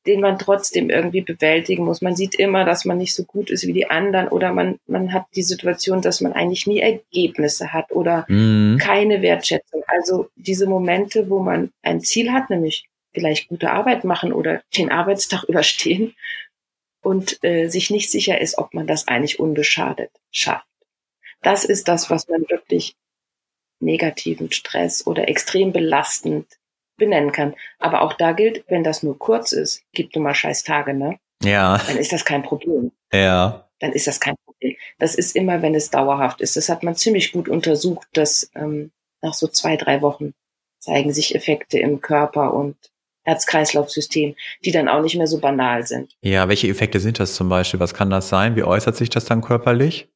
den 0.07 0.21
man 0.21 0.39
trotzdem 0.39 0.91
irgendwie 0.91 1.23
bewältigen 1.23 1.85
muss. 1.85 2.03
Man 2.03 2.15
sieht 2.15 2.35
immer, 2.35 2.65
dass 2.65 2.85
man 2.85 2.99
nicht 2.99 3.15
so 3.15 3.25
gut 3.25 3.51
ist 3.51 3.67
wie 3.67 3.73
die 3.73 3.91
anderen 3.91 4.29
oder 4.29 4.53
man, 4.53 4.79
man 4.87 5.13
hat 5.13 5.27
die 5.35 5.43
Situation, 5.43 6.03
dass 6.03 6.21
man 6.21 6.35
eigentlich 6.35 6.67
nie 6.67 6.81
Ergebnisse 6.81 7.73
hat 7.73 7.91
oder 7.91 8.27
mhm. 8.29 8.79
keine 8.79 9.23
Wertschätzung. 9.23 9.83
Also 9.87 10.29
diese 10.37 10.67
Momente, 10.67 11.31
wo 11.31 11.41
man 11.41 11.71
ein 11.83 12.03
Ziel 12.03 12.33
hat, 12.33 12.51
nämlich 12.51 12.87
vielleicht 13.15 13.49
gute 13.49 13.71
Arbeit 13.71 14.05
machen 14.05 14.33
oder 14.33 14.63
den 14.77 14.91
Arbeitstag 14.91 15.45
überstehen 15.49 16.15
und 17.03 17.43
äh, 17.45 17.69
sich 17.69 17.91
nicht 17.91 18.11
sicher 18.11 18.41
ist, 18.41 18.59
ob 18.59 18.75
man 18.75 18.87
das 18.87 19.09
eigentlich 19.09 19.39
unbeschadet 19.39 20.11
schafft. 20.31 20.67
Das 21.43 21.65
ist 21.65 21.89
das, 21.89 22.11
was 22.11 22.29
man 22.29 22.49
wirklich 22.49 22.97
negativen 23.81 24.51
Stress 24.51 25.07
oder 25.07 25.29
extrem 25.29 25.73
belastend 25.73 26.47
benennen 26.97 27.33
kann. 27.33 27.55
Aber 27.79 28.03
auch 28.03 28.15
da 28.15 28.33
gilt, 28.33 28.65
wenn 28.69 28.85
das 28.85 29.03
nur 29.03 29.19
kurz 29.19 29.53
ist, 29.53 29.83
gibt 29.93 30.17
du 30.17 30.21
mal 30.21 30.35
scheiß 30.35 30.65
Tage, 30.65 30.95
ne? 30.95 31.19
Ja. 31.43 31.79
Dann 31.87 31.99
ist 31.99 32.13
das 32.13 32.25
kein 32.25 32.43
Problem. 32.43 32.93
Ja. 33.13 33.69
Dann 33.81 33.93
ist 33.93 34.07
das 34.07 34.21
kein 34.21 34.37
Problem. 34.45 34.77
Das 34.99 35.15
ist 35.15 35.37
immer, 35.37 35.61
wenn 35.61 35.75
es 35.75 35.91
dauerhaft 35.91 36.41
ist. 36.41 36.57
Das 36.57 36.69
hat 36.69 36.83
man 36.83 36.95
ziemlich 36.95 37.33
gut 37.33 37.49
untersucht, 37.49 38.07
dass 38.15 38.51
ähm, 38.55 38.93
nach 39.21 39.35
so 39.35 39.49
zwei, 39.49 39.77
drei 39.77 40.01
Wochen 40.01 40.33
zeigen 40.79 41.13
sich 41.13 41.35
Effekte 41.35 41.79
im 41.79 42.01
Körper 42.01 42.55
und 42.55 42.77
Herz-Kreislauf-System, 43.25 44.35
die 44.65 44.71
dann 44.71 44.89
auch 44.89 45.03
nicht 45.03 45.17
mehr 45.17 45.27
so 45.27 45.39
banal 45.39 45.87
sind. 45.87 46.15
Ja, 46.23 46.49
welche 46.49 46.69
Effekte 46.69 47.01
sind 47.01 47.21
das 47.21 47.35
zum 47.35 47.49
Beispiel? 47.49 47.81
Was 47.81 47.95
kann 47.95 48.11
das 48.11 48.29
sein? 48.29 48.57
Wie 48.57 48.63
äußert 48.63 48.97
sich 48.97 49.11
das 49.11 49.25
dann 49.25 49.41
körperlich? 49.41 50.09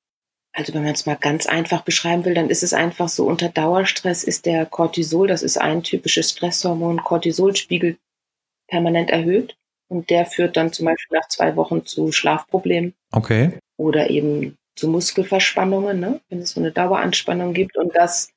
Also 0.52 0.74
wenn 0.74 0.82
man 0.82 0.94
es 0.94 1.06
mal 1.06 1.16
ganz 1.16 1.46
einfach 1.46 1.82
beschreiben 1.82 2.24
will, 2.24 2.34
dann 2.34 2.50
ist 2.50 2.62
es 2.62 2.72
einfach 2.72 3.08
so, 3.08 3.26
unter 3.26 3.48
Dauerstress 3.48 4.24
ist 4.24 4.46
der 4.46 4.66
Cortisol, 4.66 5.28
das 5.28 5.42
ist 5.42 5.58
ein 5.58 5.82
typisches 5.82 6.30
Stresshormon, 6.30 7.02
Cortisolspiegel 7.04 7.96
permanent 8.68 9.10
erhöht. 9.10 9.56
Und 9.88 10.10
der 10.10 10.26
führt 10.26 10.56
dann 10.56 10.72
zum 10.72 10.86
Beispiel 10.86 11.18
nach 11.18 11.28
zwei 11.28 11.56
Wochen 11.56 11.86
zu 11.86 12.12
Schlafproblemen. 12.12 12.94
Okay. 13.12 13.58
Oder 13.78 14.10
eben 14.10 14.56
zu 14.76 14.88
Muskelverspannungen, 14.88 15.98
ne? 15.98 16.20
wenn 16.28 16.40
es 16.40 16.50
so 16.50 16.60
eine 16.60 16.72
Daueranspannung 16.72 17.54
gibt. 17.54 17.76
Und 17.76 17.94
das, 17.94 18.30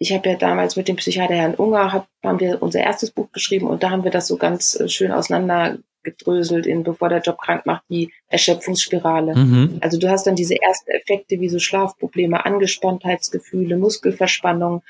ich 0.00 0.14
habe 0.14 0.30
ja 0.30 0.36
damals 0.36 0.76
mit 0.76 0.88
dem 0.88 0.96
Psychiater 0.96 1.34
Herrn 1.34 1.54
Unger, 1.54 1.92
hab, 1.92 2.08
haben 2.24 2.40
wir 2.40 2.62
unser 2.62 2.80
erstes 2.80 3.10
Buch 3.10 3.30
geschrieben 3.32 3.66
und 3.66 3.82
da 3.82 3.90
haben 3.90 4.02
wir 4.02 4.10
das 4.10 4.26
so 4.26 4.38
ganz 4.38 4.74
äh, 4.80 4.88
schön 4.88 5.12
auseinandergedröselt 5.12 6.66
in 6.66 6.82
Bevor 6.82 7.10
der 7.10 7.20
Job 7.20 7.38
krank 7.38 7.66
macht, 7.66 7.84
die 7.90 8.10
Erschöpfungsspirale. 8.28 9.36
Mhm. 9.36 9.78
Also 9.82 9.98
du 9.98 10.08
hast 10.08 10.26
dann 10.26 10.36
diese 10.36 10.60
ersten 10.60 10.90
Effekte 10.90 11.38
wie 11.40 11.50
so 11.50 11.58
Schlafprobleme, 11.58 12.46
Angespanntheitsgefühle, 12.46 13.76
Muskelverspannung 13.76 14.82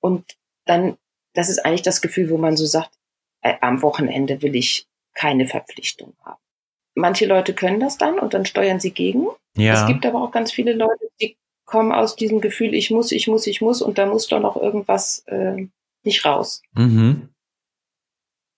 und 0.00 0.24
dann, 0.64 0.96
das 1.34 1.50
ist 1.50 1.58
eigentlich 1.58 1.82
das 1.82 2.00
Gefühl, 2.00 2.30
wo 2.30 2.38
man 2.38 2.56
so 2.56 2.64
sagt, 2.64 2.92
äh, 3.42 3.54
am 3.60 3.82
Wochenende 3.82 4.40
will 4.40 4.56
ich 4.56 4.86
keine 5.12 5.46
Verpflichtung 5.46 6.14
haben. 6.24 6.40
Manche 6.94 7.26
Leute 7.26 7.52
können 7.52 7.78
das 7.78 7.98
dann 7.98 8.18
und 8.18 8.32
dann 8.32 8.46
steuern 8.46 8.80
sie 8.80 8.92
gegen. 8.92 9.26
Ja. 9.54 9.74
Es 9.74 9.86
gibt 9.86 10.06
aber 10.06 10.22
auch 10.22 10.30
ganz 10.30 10.50
viele 10.50 10.72
Leute, 10.72 11.08
die 11.20 11.36
kommen 11.70 11.92
aus 11.92 12.16
diesem 12.16 12.40
Gefühl, 12.40 12.74
ich 12.74 12.90
muss, 12.90 13.12
ich 13.12 13.26
muss, 13.28 13.46
ich 13.46 13.60
muss 13.60 13.82
und 13.82 13.98
da 13.98 14.06
muss 14.06 14.28
doch 14.28 14.40
noch 14.40 14.56
irgendwas 14.56 15.24
äh, 15.26 15.68
nicht 16.02 16.24
raus. 16.24 16.62
Mhm. 16.74 17.28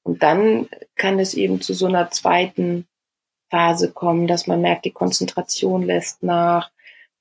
Und 0.05 0.22
dann 0.22 0.68
kann 0.96 1.18
es 1.18 1.35
eben 1.35 1.61
zu 1.61 1.75
so 1.75 1.87
einer 1.87 2.11
zweiten 2.11 2.87
Phase 3.51 3.92
kommen, 3.92 4.27
dass 4.27 4.46
man 4.46 4.61
merkt, 4.61 4.85
die 4.85 4.90
Konzentration 4.90 5.83
lässt 5.83 6.22
nach, 6.22 6.70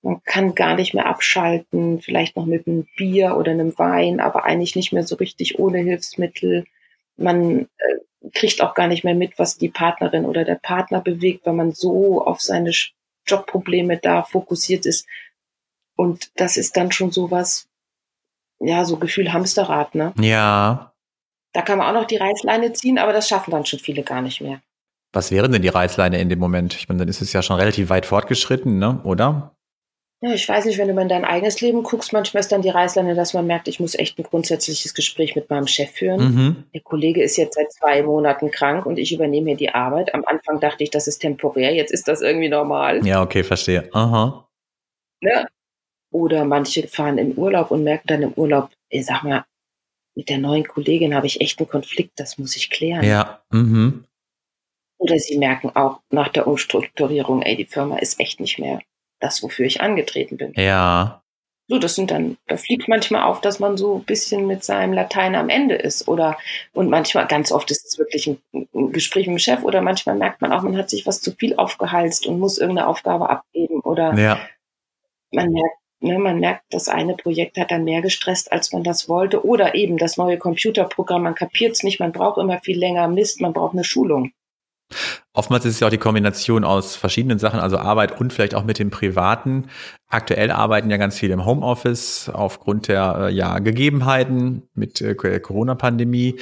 man 0.02 0.24
kann 0.24 0.56
gar 0.56 0.76
nicht 0.76 0.96
mehr 0.96 1.06
abschalten, 1.06 2.02
vielleicht 2.02 2.36
noch 2.36 2.46
mit 2.46 2.66
einem 2.66 2.88
Bier 2.98 3.38
oder 3.38 3.52
einem 3.52 3.78
Wein, 3.78 4.20
aber 4.20 4.46
eigentlich 4.46 4.76
nicht 4.76 4.94
mehr 4.94 5.04
so 5.04 5.16
richtig 5.16 5.60
ohne 5.60 5.78
Hilfsmittel 5.78 6.66
man 7.22 7.62
äh, 7.78 8.30
kriegt 8.34 8.62
auch 8.62 8.74
gar 8.74 8.88
nicht 8.88 9.04
mehr 9.04 9.16
mit, 9.16 9.38
was 9.40 9.58
die 9.58 9.70
Partnerin 9.70 10.26
oder 10.26 10.44
der 10.44 10.56
Partner 10.56 11.02
bewegt, 11.02 11.46
weil 11.46 11.54
man 11.54 11.72
so 11.72 12.24
auf 12.24 12.42
seine 12.42 12.72
Jobprobleme 13.26 13.98
da 13.98 14.24
fokussiert 14.24 14.86
ist. 14.86 15.08
Und 16.02 16.32
das 16.36 16.58
ist 16.58 16.78
dann 16.78 16.92
schon 16.92 17.12
sowas, 17.12 17.68
ja, 18.60 18.86
so 18.86 18.98
Gefühl 18.98 19.34
Hamsterrad, 19.34 19.94
ne? 19.94 20.16
Ja. 20.20 20.94
Da 21.54 21.62
kann 21.62 21.78
man 21.78 21.88
auch 21.88 22.02
noch 22.02 22.08
die 22.08 22.18
Reißleine 22.18 22.74
ziehen, 22.74 22.98
aber 22.98 23.14
das 23.14 23.30
schaffen 23.30 23.52
dann 23.52 23.68
schon 23.68 23.78
viele 23.78 24.02
gar 24.02 24.24
nicht 24.24 24.42
mehr. 24.42 24.62
Was 25.14 25.30
wäre 25.30 25.48
denn 25.48 25.62
die 25.62 25.68
Reißleine 25.68 26.20
in 26.20 26.28
dem 26.28 26.40
Moment? 26.40 26.74
Ich 26.74 26.90
meine, 26.90 26.98
dann 26.98 27.08
ist 27.08 27.22
es 27.22 27.34
ja 27.34 27.44
schon 27.44 27.58
relativ 27.58 27.90
weit 27.90 28.08
fortgeschritten, 28.08 28.80
ne? 28.80 29.00
Oder? 29.04 29.56
Ja, 30.22 30.34
ich 30.34 30.50
weiß 30.50 30.66
nicht, 30.66 30.80
wenn 30.80 30.88
du 30.88 30.96
mal 30.96 31.04
in 31.04 31.10
dein 31.10 31.24
eigenes 31.24 31.62
Leben 31.62 31.84
guckst, 31.84 32.14
manchmal 32.14 32.42
ist 32.42 32.52
dann 32.52 32.64
die 32.64 32.70
Reißleine, 32.70 33.14
dass 33.14 33.36
man 33.36 33.46
merkt, 33.46 33.68
ich 33.68 33.80
muss 33.80 33.94
echt 33.94 34.18
ein 34.18 34.24
grundsätzliches 34.24 34.96
Gespräch 34.96 35.36
mit 35.36 35.52
meinem 35.52 35.68
Chef 35.68 35.92
führen. 35.92 36.20
Mhm. 36.20 36.64
Der 36.74 36.82
Kollege 36.82 37.22
ist 37.22 37.38
jetzt 37.38 37.54
seit 37.54 37.72
zwei 37.72 38.02
Monaten 38.02 38.50
krank 38.50 38.88
und 38.88 38.98
ich 38.98 39.14
übernehme 39.14 39.50
hier 39.50 39.58
die 39.58 39.70
Arbeit. 39.70 40.16
Am 40.16 40.26
Anfang 40.26 40.60
dachte 40.60 40.84
ich, 40.84 40.90
das 40.90 41.08
ist 41.08 41.20
temporär, 41.20 41.76
jetzt 41.76 41.92
ist 41.92 42.08
das 42.08 42.22
irgendwie 42.22 42.50
normal. 42.50 43.06
Ja, 43.06 43.22
okay, 43.22 43.44
verstehe. 43.44 43.88
Aha. 43.94 44.48
Ja. 45.22 45.46
Oder 46.12 46.46
manche 46.46 46.88
fahren 46.88 47.18
in 47.18 47.38
Urlaub 47.38 47.72
und 47.72 47.84
merken 47.84 48.08
dann 48.08 48.22
im 48.22 48.34
Urlaub, 48.34 48.70
ich 48.90 49.06
sag 49.06 49.24
mal, 49.24 49.46
mit 50.14 50.30
der 50.30 50.38
neuen 50.38 50.68
Kollegin 50.68 51.16
habe 51.16 51.28
ich 51.28 51.40
echt 51.40 51.60
einen 51.60 51.70
Konflikt, 51.70 52.20
das 52.20 52.38
muss 52.38 52.56
ich 52.58 52.70
klären. 52.70 53.04
Ja. 53.04 53.42
Mhm. 53.50 54.06
Oder 54.98 55.18
sie 55.18 55.38
merken 55.38 55.72
auch 55.74 56.02
nach 56.12 56.28
der 56.28 56.48
Umstrukturierung, 56.48 57.42
ey, 57.42 57.56
die 57.56 57.66
Firma 57.66 57.98
ist 57.98 58.20
echt 58.20 58.40
nicht 58.40 58.60
mehr 58.60 58.82
das, 59.20 59.42
wofür 59.42 59.66
ich 59.66 59.82
angetreten 59.82 60.38
bin. 60.38 60.54
Ja. 60.56 61.24
So, 61.68 61.80
das 61.80 61.96
sind 61.96 62.12
dann, 62.12 62.38
da 62.48 62.58
fliegt 62.58 62.90
manchmal 62.90 63.24
auf, 63.24 63.40
dass 63.40 63.60
man 63.60 63.78
so 63.78 63.96
ein 63.96 64.04
bisschen 64.04 64.46
mit 64.46 64.64
seinem 64.64 64.94
Latein 64.94 65.36
am 65.36 65.48
Ende 65.48 65.76
ist. 65.76 66.08
Oder, 66.08 66.38
und 66.74 66.90
manchmal, 66.90 67.28
ganz 67.28 67.52
oft 67.52 67.72
ist 67.72 67.86
es 67.86 67.98
wirklich 67.98 68.28
ein, 68.28 68.42
ein 68.54 68.92
Gespräch 68.92 69.28
mit 69.28 69.38
dem 69.38 69.40
Chef 69.40 69.64
oder 69.64 69.82
manchmal 69.82 70.18
merkt 70.18 70.42
man 70.42 70.52
auch, 70.52 70.64
man 70.64 70.76
hat 70.76 70.90
sich 70.90 71.08
was 71.08 71.22
zu 71.22 71.32
viel 71.32 71.56
aufgehalst 71.56 72.28
und 72.28 72.40
muss 72.40 72.58
irgendeine 72.58 72.88
Aufgabe 72.88 73.30
abgeben. 73.30 73.80
Oder 73.80 74.14
ja. 74.16 74.40
man 75.32 75.50
merkt, 75.50 75.78
ne, 76.02 76.20
man 76.20 76.40
merkt, 76.40 76.64
das 76.72 76.88
eine 76.88 77.16
Projekt 77.16 77.58
hat 77.58 77.72
dann 77.72 77.84
mehr 77.84 78.02
gestresst, 78.02 78.52
als 78.52 78.72
man 78.74 78.84
das 78.84 79.08
wollte. 79.08 79.46
Oder 79.46 79.76
eben 79.76 79.98
das 79.98 80.18
neue 80.18 80.38
Computerprogramm, 80.38 81.24
man 81.24 81.36
kapiert 81.36 81.74
es 81.74 81.84
nicht, 81.84 82.00
man 82.00 82.12
braucht 82.12 82.40
immer 82.40 82.60
viel 82.60 82.78
länger 82.78 83.08
Mist, 83.08 83.42
man 83.42 83.54
braucht 83.54 83.74
eine 83.74 83.84
Schulung. 83.84 84.32
Oftmals 85.34 85.64
ist 85.66 85.76
es 85.76 85.80
ja 85.80 85.88
auch 85.88 85.92
die 85.92 85.98
Kombination 85.98 86.66
aus 86.66 86.96
verschiedenen 86.96 87.40
Sachen, 87.40 87.60
also 87.60 87.78
Arbeit 87.78 88.20
und 88.20 88.34
vielleicht 88.34 88.56
auch 88.56 88.66
mit 88.66 88.80
dem 88.80 88.92
Privaten. 88.92 89.70
Aktuell 90.08 90.52
arbeiten 90.52 90.90
ja 90.90 90.98
ganz 90.98 91.18
viele 91.18 91.34
im 91.34 91.46
Homeoffice 91.46 92.30
aufgrund 92.30 92.90
der 92.90 93.28
äh, 93.30 93.34
ja, 93.34 93.60
Gegebenheiten 93.60 94.64
mit 94.74 95.00
äh, 95.02 95.16
Corona-Pandemie. 95.16 96.40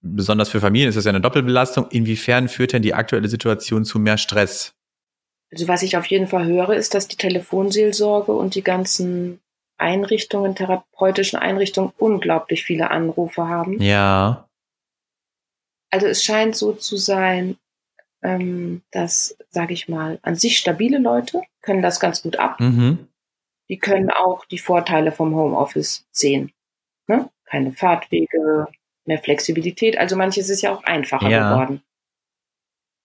Besonders 0.00 0.50
für 0.50 0.60
Familien 0.60 0.88
ist 0.88 0.94
das 0.94 1.04
ja 1.04 1.10
eine 1.10 1.20
Doppelbelastung. 1.20 1.88
Inwiefern 1.90 2.48
führt 2.48 2.72
denn 2.72 2.82
die 2.82 2.94
aktuelle 2.94 3.28
Situation 3.28 3.84
zu 3.84 3.98
mehr 3.98 4.18
Stress? 4.18 4.75
Also 5.52 5.68
was 5.68 5.82
ich 5.82 5.96
auf 5.96 6.06
jeden 6.06 6.26
Fall 6.26 6.46
höre, 6.46 6.70
ist, 6.70 6.94
dass 6.94 7.08
die 7.08 7.16
Telefonseelsorge 7.16 8.32
und 8.32 8.54
die 8.54 8.62
ganzen 8.62 9.40
Einrichtungen, 9.78 10.54
therapeutischen 10.54 11.38
Einrichtungen 11.38 11.92
unglaublich 11.98 12.64
viele 12.64 12.90
Anrufe 12.90 13.46
haben. 13.46 13.80
Ja. 13.80 14.48
Also 15.90 16.06
es 16.06 16.24
scheint 16.24 16.56
so 16.56 16.72
zu 16.72 16.96
sein, 16.96 17.56
ähm, 18.22 18.82
dass, 18.90 19.36
sage 19.50 19.72
ich 19.72 19.88
mal, 19.88 20.18
an 20.22 20.34
sich 20.34 20.58
stabile 20.58 20.98
Leute 20.98 21.42
können 21.62 21.82
das 21.82 22.00
ganz 22.00 22.22
gut 22.22 22.38
ab. 22.38 22.58
Mhm. 22.60 23.08
Die 23.68 23.78
können 23.78 24.10
auch 24.10 24.44
die 24.46 24.58
Vorteile 24.58 25.12
vom 25.12 25.34
Homeoffice 25.34 26.06
sehen. 26.10 26.52
Ne? 27.06 27.30
Keine 27.44 27.72
Fahrtwege, 27.72 28.68
mehr 29.04 29.18
Flexibilität. 29.18 29.98
Also 29.98 30.16
manches 30.16 30.48
ist 30.48 30.62
ja 30.62 30.72
auch 30.72 30.84
einfacher 30.84 31.28
ja. 31.28 31.52
geworden. 31.52 31.82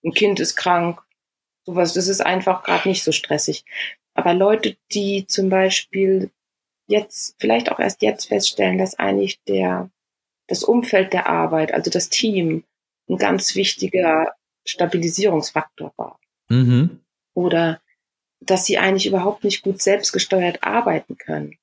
Ein 0.03 0.13
Kind 0.13 0.39
ist 0.39 0.55
krank, 0.55 1.01
sowas, 1.65 1.93
das 1.93 2.07
ist 2.07 2.21
einfach 2.21 2.63
gerade 2.63 2.87
nicht 2.87 3.03
so 3.03 3.11
stressig. 3.11 3.65
Aber 4.13 4.33
Leute, 4.33 4.75
die 4.91 5.25
zum 5.27 5.49
Beispiel 5.49 6.31
jetzt, 6.87 7.35
vielleicht 7.39 7.71
auch 7.71 7.79
erst 7.79 8.01
jetzt 8.01 8.25
feststellen, 8.25 8.77
dass 8.77 8.99
eigentlich 8.99 9.41
der, 9.43 9.89
das 10.47 10.63
Umfeld 10.63 11.13
der 11.13 11.27
Arbeit, 11.27 11.73
also 11.73 11.89
das 11.89 12.09
Team, 12.09 12.63
ein 13.09 13.17
ganz 13.17 13.55
wichtiger 13.55 14.35
Stabilisierungsfaktor 14.65 15.93
war. 15.97 16.19
Mhm. 16.49 16.99
Oder 17.33 17.81
dass 18.41 18.65
sie 18.65 18.77
eigentlich 18.77 19.05
überhaupt 19.05 19.43
nicht 19.43 19.61
gut 19.61 19.81
selbstgesteuert 19.81 20.63
arbeiten 20.63 21.17
können. 21.17 21.57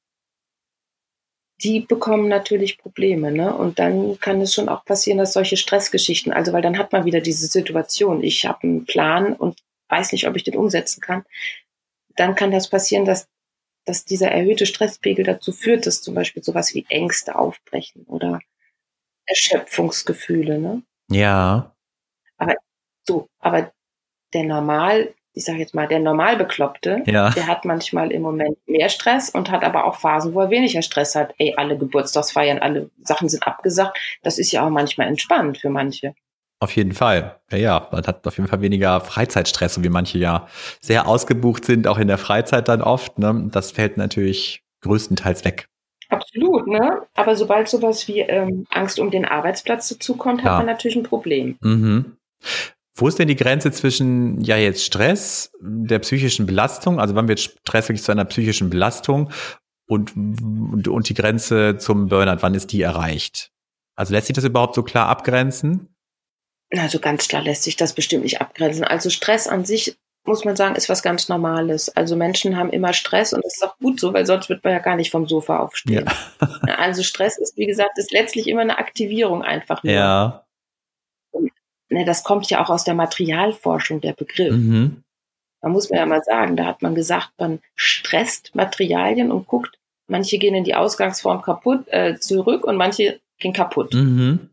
Die 1.60 1.80
bekommen 1.80 2.28
natürlich 2.28 2.78
Probleme, 2.78 3.32
ne? 3.32 3.52
Und 3.52 3.80
dann 3.80 4.20
kann 4.20 4.40
es 4.40 4.54
schon 4.54 4.68
auch 4.68 4.84
passieren, 4.84 5.18
dass 5.18 5.32
solche 5.32 5.56
Stressgeschichten, 5.56 6.32
also 6.32 6.52
weil 6.52 6.62
dann 6.62 6.78
hat 6.78 6.92
man 6.92 7.04
wieder 7.04 7.20
diese 7.20 7.48
Situation, 7.48 8.22
ich 8.22 8.46
habe 8.46 8.62
einen 8.62 8.84
Plan 8.84 9.32
und 9.32 9.58
weiß 9.88 10.12
nicht, 10.12 10.26
ob 10.26 10.36
ich 10.36 10.44
den 10.44 10.56
umsetzen 10.56 11.00
kann. 11.00 11.24
Dann 12.16 12.34
kann 12.34 12.50
das 12.50 12.68
passieren, 12.68 13.04
dass, 13.04 13.28
dass 13.84 14.04
dieser 14.04 14.30
erhöhte 14.30 14.66
Stresspegel 14.66 15.24
dazu 15.24 15.52
führt, 15.52 15.86
dass 15.86 16.02
zum 16.02 16.14
Beispiel 16.14 16.42
sowas 16.42 16.74
wie 16.74 16.86
Ängste 16.88 17.38
aufbrechen 17.38 18.04
oder 18.04 18.40
Erschöpfungsgefühle, 19.26 20.58
ne? 20.58 20.82
Ja. 21.10 21.74
Aber 22.36 22.54
so, 23.06 23.28
aber 23.38 23.72
der 24.32 24.44
Normal, 24.44 25.14
ich 25.32 25.44
sage 25.44 25.58
jetzt 25.58 25.74
mal, 25.74 25.86
der 25.86 26.00
Normalbekloppte, 26.00 27.02
ja. 27.06 27.30
der 27.30 27.46
hat 27.46 27.64
manchmal 27.64 28.10
im 28.12 28.22
Moment 28.22 28.58
mehr 28.66 28.88
Stress 28.88 29.30
und 29.30 29.50
hat 29.50 29.64
aber 29.64 29.84
auch 29.84 29.96
Phasen, 29.96 30.34
wo 30.34 30.40
er 30.40 30.50
weniger 30.50 30.82
Stress 30.82 31.14
hat. 31.14 31.34
Ey, 31.38 31.54
alle 31.56 31.78
Geburtstagsfeiern, 31.78 32.58
alle 32.58 32.90
Sachen 33.02 33.28
sind 33.28 33.46
abgesagt. 33.46 33.98
Das 34.22 34.38
ist 34.38 34.52
ja 34.52 34.66
auch 34.66 34.70
manchmal 34.70 35.08
entspannt 35.08 35.58
für 35.58 35.70
manche. 35.70 36.14
Auf 36.60 36.74
jeden 36.74 36.92
Fall. 36.92 37.40
Ja, 37.52 37.58
ja, 37.58 37.88
man 37.92 38.04
hat 38.04 38.26
auf 38.26 38.36
jeden 38.36 38.48
Fall 38.48 38.60
weniger 38.60 39.00
Freizeitstress, 39.00 39.74
so 39.74 39.84
wie 39.84 39.88
manche 39.88 40.18
ja 40.18 40.48
sehr 40.80 41.06
ausgebucht 41.06 41.64
sind, 41.64 41.86
auch 41.86 41.98
in 41.98 42.08
der 42.08 42.18
Freizeit 42.18 42.68
dann 42.68 42.82
oft. 42.82 43.18
Ne? 43.18 43.48
Das 43.52 43.70
fällt 43.70 43.96
natürlich 43.96 44.62
größtenteils 44.82 45.44
weg. 45.44 45.68
Absolut, 46.08 46.66
ne? 46.66 47.02
Aber 47.14 47.36
sobald 47.36 47.68
sowas 47.68 48.08
wie 48.08 48.20
ähm, 48.20 48.66
Angst 48.70 48.98
um 48.98 49.10
den 49.10 49.24
Arbeitsplatz 49.24 49.88
dazukommt, 49.88 50.42
hat 50.42 50.52
ja. 50.52 50.56
man 50.56 50.66
natürlich 50.66 50.96
ein 50.96 51.02
Problem. 51.02 51.58
Mhm. 51.60 52.16
Wo 52.94 53.06
ist 53.06 53.18
denn 53.18 53.28
die 53.28 53.36
Grenze 53.36 53.70
zwischen, 53.70 54.40
ja, 54.40 54.56
jetzt 54.56 54.84
Stress, 54.84 55.52
der 55.60 56.00
psychischen 56.00 56.46
Belastung, 56.46 56.98
also 56.98 57.14
wann 57.14 57.28
wird 57.28 57.40
Stress 57.40 57.88
wirklich 57.88 58.02
zu 58.02 58.10
einer 58.10 58.24
psychischen 58.24 58.70
Belastung 58.70 59.30
und, 59.86 60.16
und, 60.16 60.88
und 60.88 61.08
die 61.08 61.14
Grenze 61.14 61.76
zum 61.76 62.08
Burnout, 62.08 62.42
wann 62.42 62.54
ist 62.54 62.72
die 62.72 62.82
erreicht? 62.82 63.52
Also 63.94 64.14
lässt 64.14 64.26
sich 64.26 64.34
das 64.34 64.44
überhaupt 64.44 64.74
so 64.74 64.82
klar 64.82 65.08
abgrenzen? 65.08 65.94
Also 66.76 66.98
ganz 66.98 67.28
klar 67.28 67.42
lässt 67.42 67.62
sich 67.62 67.76
das 67.76 67.94
bestimmt 67.94 68.24
nicht 68.24 68.40
abgrenzen. 68.40 68.84
Also 68.84 69.10
Stress 69.10 69.46
an 69.46 69.64
sich 69.64 69.96
muss 70.28 70.44
man 70.44 70.54
sagen, 70.54 70.76
ist 70.76 70.88
was 70.88 71.02
ganz 71.02 71.28
Normales. 71.28 71.88
Also 71.96 72.14
Menschen 72.14 72.56
haben 72.56 72.70
immer 72.70 72.92
Stress 72.92 73.32
und 73.32 73.44
das 73.44 73.56
ist 73.56 73.64
auch 73.64 73.76
gut 73.78 73.98
so, 73.98 74.12
weil 74.12 74.26
sonst 74.26 74.48
wird 74.48 74.62
man 74.62 74.74
ja 74.74 74.78
gar 74.78 74.94
nicht 74.94 75.10
vom 75.10 75.26
Sofa 75.26 75.58
aufstehen. 75.58 76.04
Ja. 76.40 76.46
also 76.76 77.02
Stress 77.02 77.38
ist, 77.38 77.56
wie 77.56 77.66
gesagt, 77.66 77.98
ist 77.98 78.12
letztlich 78.12 78.46
immer 78.46 78.60
eine 78.60 78.78
Aktivierung 78.78 79.42
einfach 79.42 79.82
nur. 79.82 79.92
Ja. 79.92 80.44
Und, 81.30 81.50
ne, 81.88 82.04
das 82.04 82.22
kommt 82.22 82.48
ja 82.50 82.62
auch 82.62 82.68
aus 82.70 82.84
der 82.84 82.94
Materialforschung, 82.94 84.00
der 84.00 84.12
Begriff. 84.12 84.52
Mhm. 84.52 85.02
Man 85.60 85.72
muss 85.72 85.90
mir 85.90 85.96
ja 85.96 86.06
mal 86.06 86.22
sagen, 86.22 86.56
da 86.56 86.66
hat 86.66 86.82
man 86.82 86.94
gesagt, 86.94 87.30
man 87.38 87.60
stresst 87.74 88.54
Materialien 88.54 89.32
und 89.32 89.46
guckt, 89.48 89.78
manche 90.06 90.38
gehen 90.38 90.54
in 90.54 90.64
die 90.64 90.76
Ausgangsform 90.76 91.42
kaputt, 91.42 91.88
äh, 91.88 92.18
zurück 92.18 92.64
und 92.64 92.76
manche 92.76 93.20
gehen 93.38 93.52
kaputt. 93.52 93.94
Mhm. 93.94 94.50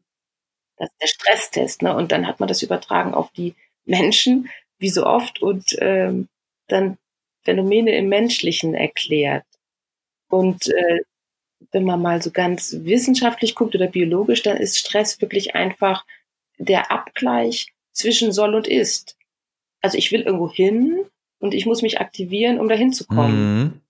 Das 0.78 0.90
ist 0.90 1.02
der 1.02 1.08
Stresstest, 1.08 1.82
ne? 1.82 1.96
Und 1.96 2.12
dann 2.12 2.28
hat 2.28 2.40
man 2.40 2.48
das 2.48 2.62
übertragen 2.62 3.14
auf 3.14 3.32
die 3.32 3.56
Menschen, 3.86 4.50
wie 4.78 4.90
so 4.90 5.06
oft, 5.06 5.42
und 5.42 5.76
ähm, 5.80 6.28
dann 6.68 6.98
Phänomene 7.44 7.96
im 7.96 8.10
Menschlichen 8.10 8.74
erklärt. 8.74 9.46
Und 10.30 10.68
äh, 10.68 11.02
wenn 11.72 11.84
man 11.84 12.02
mal 12.02 12.22
so 12.22 12.32
ganz 12.32 12.76
wissenschaftlich 12.80 13.56
guckt 13.56 13.76
oder 13.76 13.88
biologisch, 13.88 14.42
dann 14.42 14.58
ist 14.58 14.78
Stress 14.78 15.22
wirklich 15.22 15.56
einfach 15.56 16.06
der 16.58 16.92
Abgleich 16.92 17.74
zwischen 17.92 18.32
soll 18.32 18.56
und 18.56 18.68
ist. 18.68 19.18
Also 19.82 19.98
ich 19.98 20.12
will 20.12 20.22
irgendwo 20.22 20.52
hin 20.52 21.06
und 21.40 21.54
ich 21.54 21.66
muss 21.66 21.82
mich 21.82 22.00
aktivieren, 22.00 22.60
um 22.60 22.68
dahin 22.68 22.92
zu 22.92 23.06
kommen. 23.06 23.64
Mhm. 23.64 23.82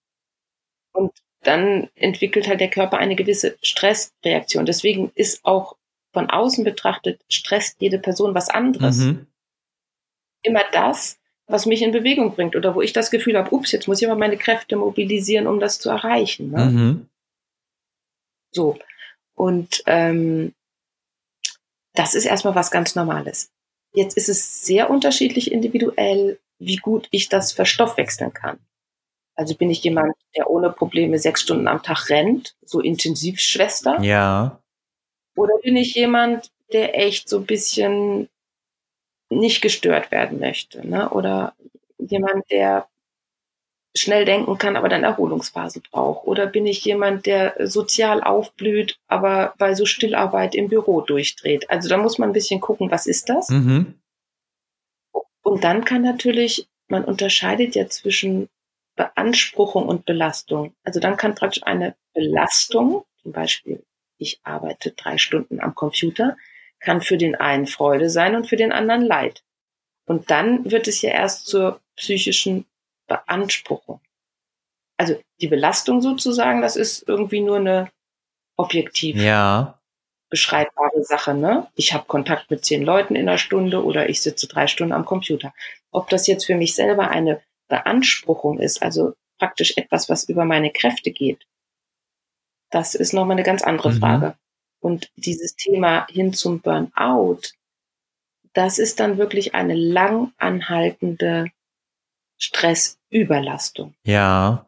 Und 0.92 1.12
dann 1.42 1.90
entwickelt 1.96 2.48
halt 2.48 2.60
der 2.60 2.70
Körper 2.70 2.98
eine 2.98 3.16
gewisse 3.16 3.58
Stressreaktion. 3.62 4.66
Deswegen 4.66 5.12
ist 5.16 5.46
auch 5.46 5.76
von 6.16 6.30
außen 6.30 6.64
betrachtet, 6.64 7.22
stresst 7.30 7.76
jede 7.82 8.00
Person 8.00 8.34
was 8.34 8.50
anderes. 8.50 9.00
Mhm. 9.00 9.28
Immer 10.44 10.64
das, 10.72 11.20
was 11.46 11.66
mich 11.66 11.82
in 11.82 11.92
Bewegung 11.92 12.34
bringt 12.34 12.56
oder 12.56 12.74
wo 12.74 12.82
ich 12.82 12.94
das 12.94 13.12
Gefühl 13.12 13.38
habe, 13.38 13.54
ups, 13.54 13.74
jetzt 13.74 13.90
muss 13.90 14.02
ich 14.02 14.08
aber 14.08 14.18
meine 14.18 14.38
Kräfte 14.38 14.78
mobilisieren, 14.78 15.46
um 15.46 15.60
das 15.60 15.78
zu 15.78 15.90
erreichen. 15.90 16.52
Ne? 16.52 16.66
Mhm. 16.66 17.10
So. 18.52 18.80
Und 19.36 19.84
ähm, 19.88 20.54
das 21.94 22.16
ist 22.16 22.26
erstmal 22.26 22.56
was 22.56 22.72
ganz 22.72 22.96
Normales. 22.96 23.52
Jetzt 23.94 24.16
ist 24.16 24.30
es 24.30 24.62
sehr 24.66 24.90
unterschiedlich 24.90 25.52
individuell, 25.52 26.40
wie 26.60 26.78
gut 26.78 27.10
ich 27.12 27.28
das 27.28 27.52
verstoffwechseln 27.52 28.34
kann. 28.34 28.58
Also 29.36 29.56
bin 29.56 29.70
ich 29.70 29.84
jemand, 29.84 30.16
der 30.38 30.50
ohne 30.50 30.70
Probleme 30.72 31.20
sechs 31.20 31.42
Stunden 31.42 31.68
am 31.68 31.84
Tag 31.84 32.10
rennt, 32.10 32.56
so 32.66 32.80
Intensivschwester? 32.80 34.02
Ja. 34.02 34.62
Oder 35.36 35.58
bin 35.62 35.76
ich 35.76 35.96
jemand, 35.96 36.52
der 36.72 36.98
echt 36.98 37.30
so 37.30 37.40
ein 37.40 37.46
bisschen 37.46 38.30
nicht 39.30 39.62
gestört 39.62 40.12
werden 40.12 40.40
möchte? 40.40 40.88
Ne? 40.88 41.10
Oder 41.10 41.54
jemand, 41.98 42.50
der 42.50 42.88
schnell 43.96 44.26
denken 44.26 44.58
kann, 44.58 44.76
aber 44.76 44.90
dann 44.90 45.04
Erholungsphase 45.04 45.82
braucht? 45.82 46.28
Oder 46.28 46.48
bin 46.48 46.68
ich 46.68 46.84
jemand, 46.84 47.26
der 47.26 47.56
sozial 47.68 48.22
aufblüht, 48.22 49.00
aber 49.08 49.54
bei 49.58 49.74
so 49.74 49.86
Stillarbeit 49.86 50.54
im 50.54 50.68
Büro 50.68 51.02
durchdreht? 51.02 51.70
Also 51.70 51.88
da 51.88 51.98
muss 51.98 52.18
man 52.18 52.30
ein 52.30 52.34
bisschen 52.34 52.60
gucken, 52.60 52.92
was 52.92 53.08
ist 53.08 53.30
das? 53.30 53.50
Mhm. 53.50 53.96
Und 55.44 55.64
dann 55.64 55.86
kann 55.86 56.02
natürlich, 56.02 56.68
man 56.88 57.06
unterscheidet 57.06 57.76
ja 57.76 57.88
zwischen 57.88 58.50
Beanspruchung 58.96 59.88
und 59.88 60.06
Belastung. 60.06 60.74
Also 60.84 61.00
dann 61.00 61.18
kann 61.18 61.36
praktisch 61.36 61.64
eine 61.64 61.96
Belastung, 62.14 63.06
zum 63.22 63.32
Beispiel, 63.32 63.84
ich 64.18 64.40
arbeite 64.44 64.92
drei 64.92 65.18
Stunden 65.18 65.60
am 65.60 65.76
Computer, 65.76 66.38
kann 66.80 67.02
für 67.02 67.18
den 67.18 67.36
einen 67.36 67.68
Freude 67.68 68.10
sein 68.10 68.36
und 68.36 68.48
für 68.48 68.56
den 68.58 68.72
anderen 68.72 69.02
Leid. 69.02 69.44
Und 70.06 70.30
dann 70.30 70.70
wird 70.70 70.88
es 70.88 71.02
ja 71.02 71.12
erst 71.12 71.48
zur 71.48 71.82
psychischen 71.96 72.66
Beanspruchung. 73.08 74.02
Also 74.98 75.20
die 75.42 75.48
Belastung 75.48 76.02
sozusagen, 76.02 76.62
das 76.62 76.76
ist 76.76 77.08
irgendwie 77.08 77.42
nur 77.42 77.58
eine 77.58 77.92
objektiv 78.56 79.18
ja. 79.18 79.80
beschreibbare 80.30 81.04
Sache. 81.04 81.34
Ne? 81.34 81.68
Ich 81.76 81.94
habe 81.94 82.06
Kontakt 82.06 82.50
mit 82.50 82.64
zehn 82.64 82.84
Leuten 82.84 83.16
in 83.16 83.28
einer 83.28 83.38
Stunde 83.38 83.84
oder 83.84 84.10
ich 84.10 84.22
sitze 84.22 84.48
drei 84.48 84.68
Stunden 84.68 84.94
am 84.94 85.06
Computer. 85.06 85.54
Ob 85.92 86.10
das 86.10 86.28
jetzt 86.28 86.46
für 86.46 86.56
mich 86.56 86.76
selber 86.76 87.10
eine 87.10 87.42
Beanspruchung 87.68 88.60
ist, 88.60 88.82
also 88.82 89.14
praktisch 89.38 89.74
etwas, 89.76 90.08
was 90.08 90.30
über 90.30 90.46
meine 90.46 90.72
Kräfte 90.72 91.12
geht, 91.12 91.46
das 92.76 92.94
ist 92.94 93.14
nochmal 93.14 93.38
eine 93.38 93.44
ganz 93.44 93.64
andere 93.64 93.92
mhm. 93.92 94.00
Frage. 94.00 94.36
Und 94.82 95.10
dieses 95.16 95.56
Thema 95.56 96.06
hin 96.08 96.34
zum 96.34 96.60
Burnout, 96.60 97.40
das 98.52 98.80
ist 98.80 99.00
dann 99.00 99.18
wirklich 99.18 99.56
eine 99.56 99.76
lang 99.76 100.34
anhaltende 100.38 101.48
Stressüberlastung. 102.38 103.96
Ja. 104.04 104.68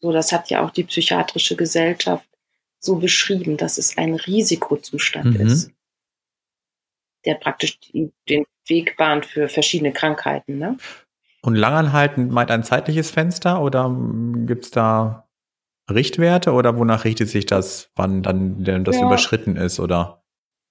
So, 0.00 0.12
das 0.12 0.32
hat 0.32 0.48
ja 0.48 0.64
auch 0.64 0.70
die 0.70 0.84
psychiatrische 0.84 1.56
Gesellschaft 1.56 2.26
so 2.78 2.96
beschrieben, 2.96 3.58
dass 3.58 3.76
es 3.76 3.98
ein 3.98 4.14
Risikozustand 4.14 5.38
mhm. 5.38 5.46
ist, 5.46 5.70
der 7.26 7.34
praktisch 7.34 7.78
die, 7.80 8.14
den 8.30 8.46
Weg 8.66 8.96
bahnt 8.96 9.26
für 9.26 9.46
verschiedene 9.50 9.92
Krankheiten. 9.92 10.56
Ne? 10.56 10.78
Und 11.42 11.54
langanhaltend 11.54 12.32
meint 12.32 12.50
ein 12.50 12.64
zeitliches 12.64 13.10
Fenster 13.10 13.60
oder 13.60 13.94
gibt's 14.46 14.70
da 14.70 15.29
Richtwerte 15.90 16.52
oder 16.52 16.78
wonach 16.78 17.04
richtet 17.04 17.28
sich 17.28 17.46
das, 17.46 17.90
wann 17.96 18.22
dann 18.22 18.64
denn 18.64 18.84
das 18.84 18.96
ja. 18.96 19.06
überschritten 19.06 19.56
ist 19.56 19.80
oder? 19.80 20.22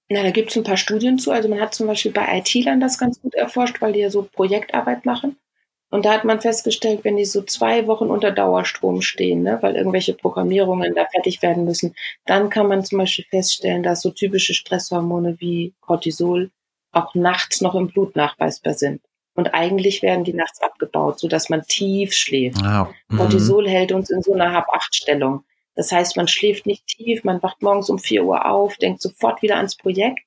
Na, 0.08 0.22
da 0.22 0.30
gibt 0.30 0.50
es 0.50 0.56
ein 0.56 0.64
paar 0.64 0.76
Studien 0.76 1.18
zu. 1.18 1.30
Also 1.30 1.48
man 1.48 1.60
hat 1.60 1.72
zum 1.72 1.86
Beispiel 1.86 2.10
bei 2.10 2.38
IT-Lern 2.38 2.80
das 2.80 2.98
ganz 2.98 3.20
gut 3.20 3.34
erforscht, 3.34 3.80
weil 3.80 3.92
die 3.92 4.00
ja 4.00 4.10
so 4.10 4.22
Projektarbeit 4.22 5.04
machen. 5.06 5.36
Und 5.90 6.04
da 6.04 6.12
hat 6.12 6.24
man 6.24 6.40
festgestellt, 6.40 7.00
wenn 7.02 7.16
die 7.16 7.24
so 7.24 7.42
zwei 7.42 7.86
Wochen 7.86 8.06
unter 8.06 8.30
Dauerstrom 8.30 9.02
stehen, 9.02 9.42
ne, 9.42 9.58
weil 9.60 9.74
irgendwelche 9.74 10.14
Programmierungen 10.14 10.94
da 10.94 11.06
fertig 11.12 11.42
werden 11.42 11.64
müssen, 11.64 11.94
dann 12.26 12.48
kann 12.48 12.68
man 12.68 12.84
zum 12.84 12.98
Beispiel 12.98 13.24
feststellen, 13.28 13.82
dass 13.82 14.02
so 14.02 14.10
typische 14.10 14.54
Stresshormone 14.54 15.36
wie 15.40 15.74
Cortisol 15.80 16.50
auch 16.92 17.14
nachts 17.14 17.60
noch 17.60 17.74
im 17.74 17.88
Blut 17.88 18.14
nachweisbar 18.16 18.74
sind. 18.74 19.00
Und 19.40 19.54
eigentlich 19.54 20.02
werden 20.02 20.22
die 20.22 20.34
nachts 20.34 20.60
abgebaut, 20.60 21.18
so 21.18 21.26
dass 21.26 21.48
man 21.48 21.62
tief 21.62 22.12
schläft. 22.12 22.62
Ah, 22.62 22.92
Cortisol 23.16 23.66
hält 23.66 23.90
uns 23.90 24.10
in 24.10 24.20
so 24.20 24.34
einer 24.34 24.52
Hab-Acht-Stellung. 24.52 25.44
Das 25.74 25.90
heißt, 25.90 26.18
man 26.18 26.28
schläft 26.28 26.66
nicht 26.66 26.86
tief, 26.86 27.24
man 27.24 27.42
wacht 27.42 27.62
morgens 27.62 27.88
um 27.88 27.98
vier 27.98 28.22
Uhr 28.24 28.44
auf, 28.44 28.76
denkt 28.76 29.00
sofort 29.00 29.40
wieder 29.40 29.56
ans 29.56 29.76
Projekt. 29.76 30.20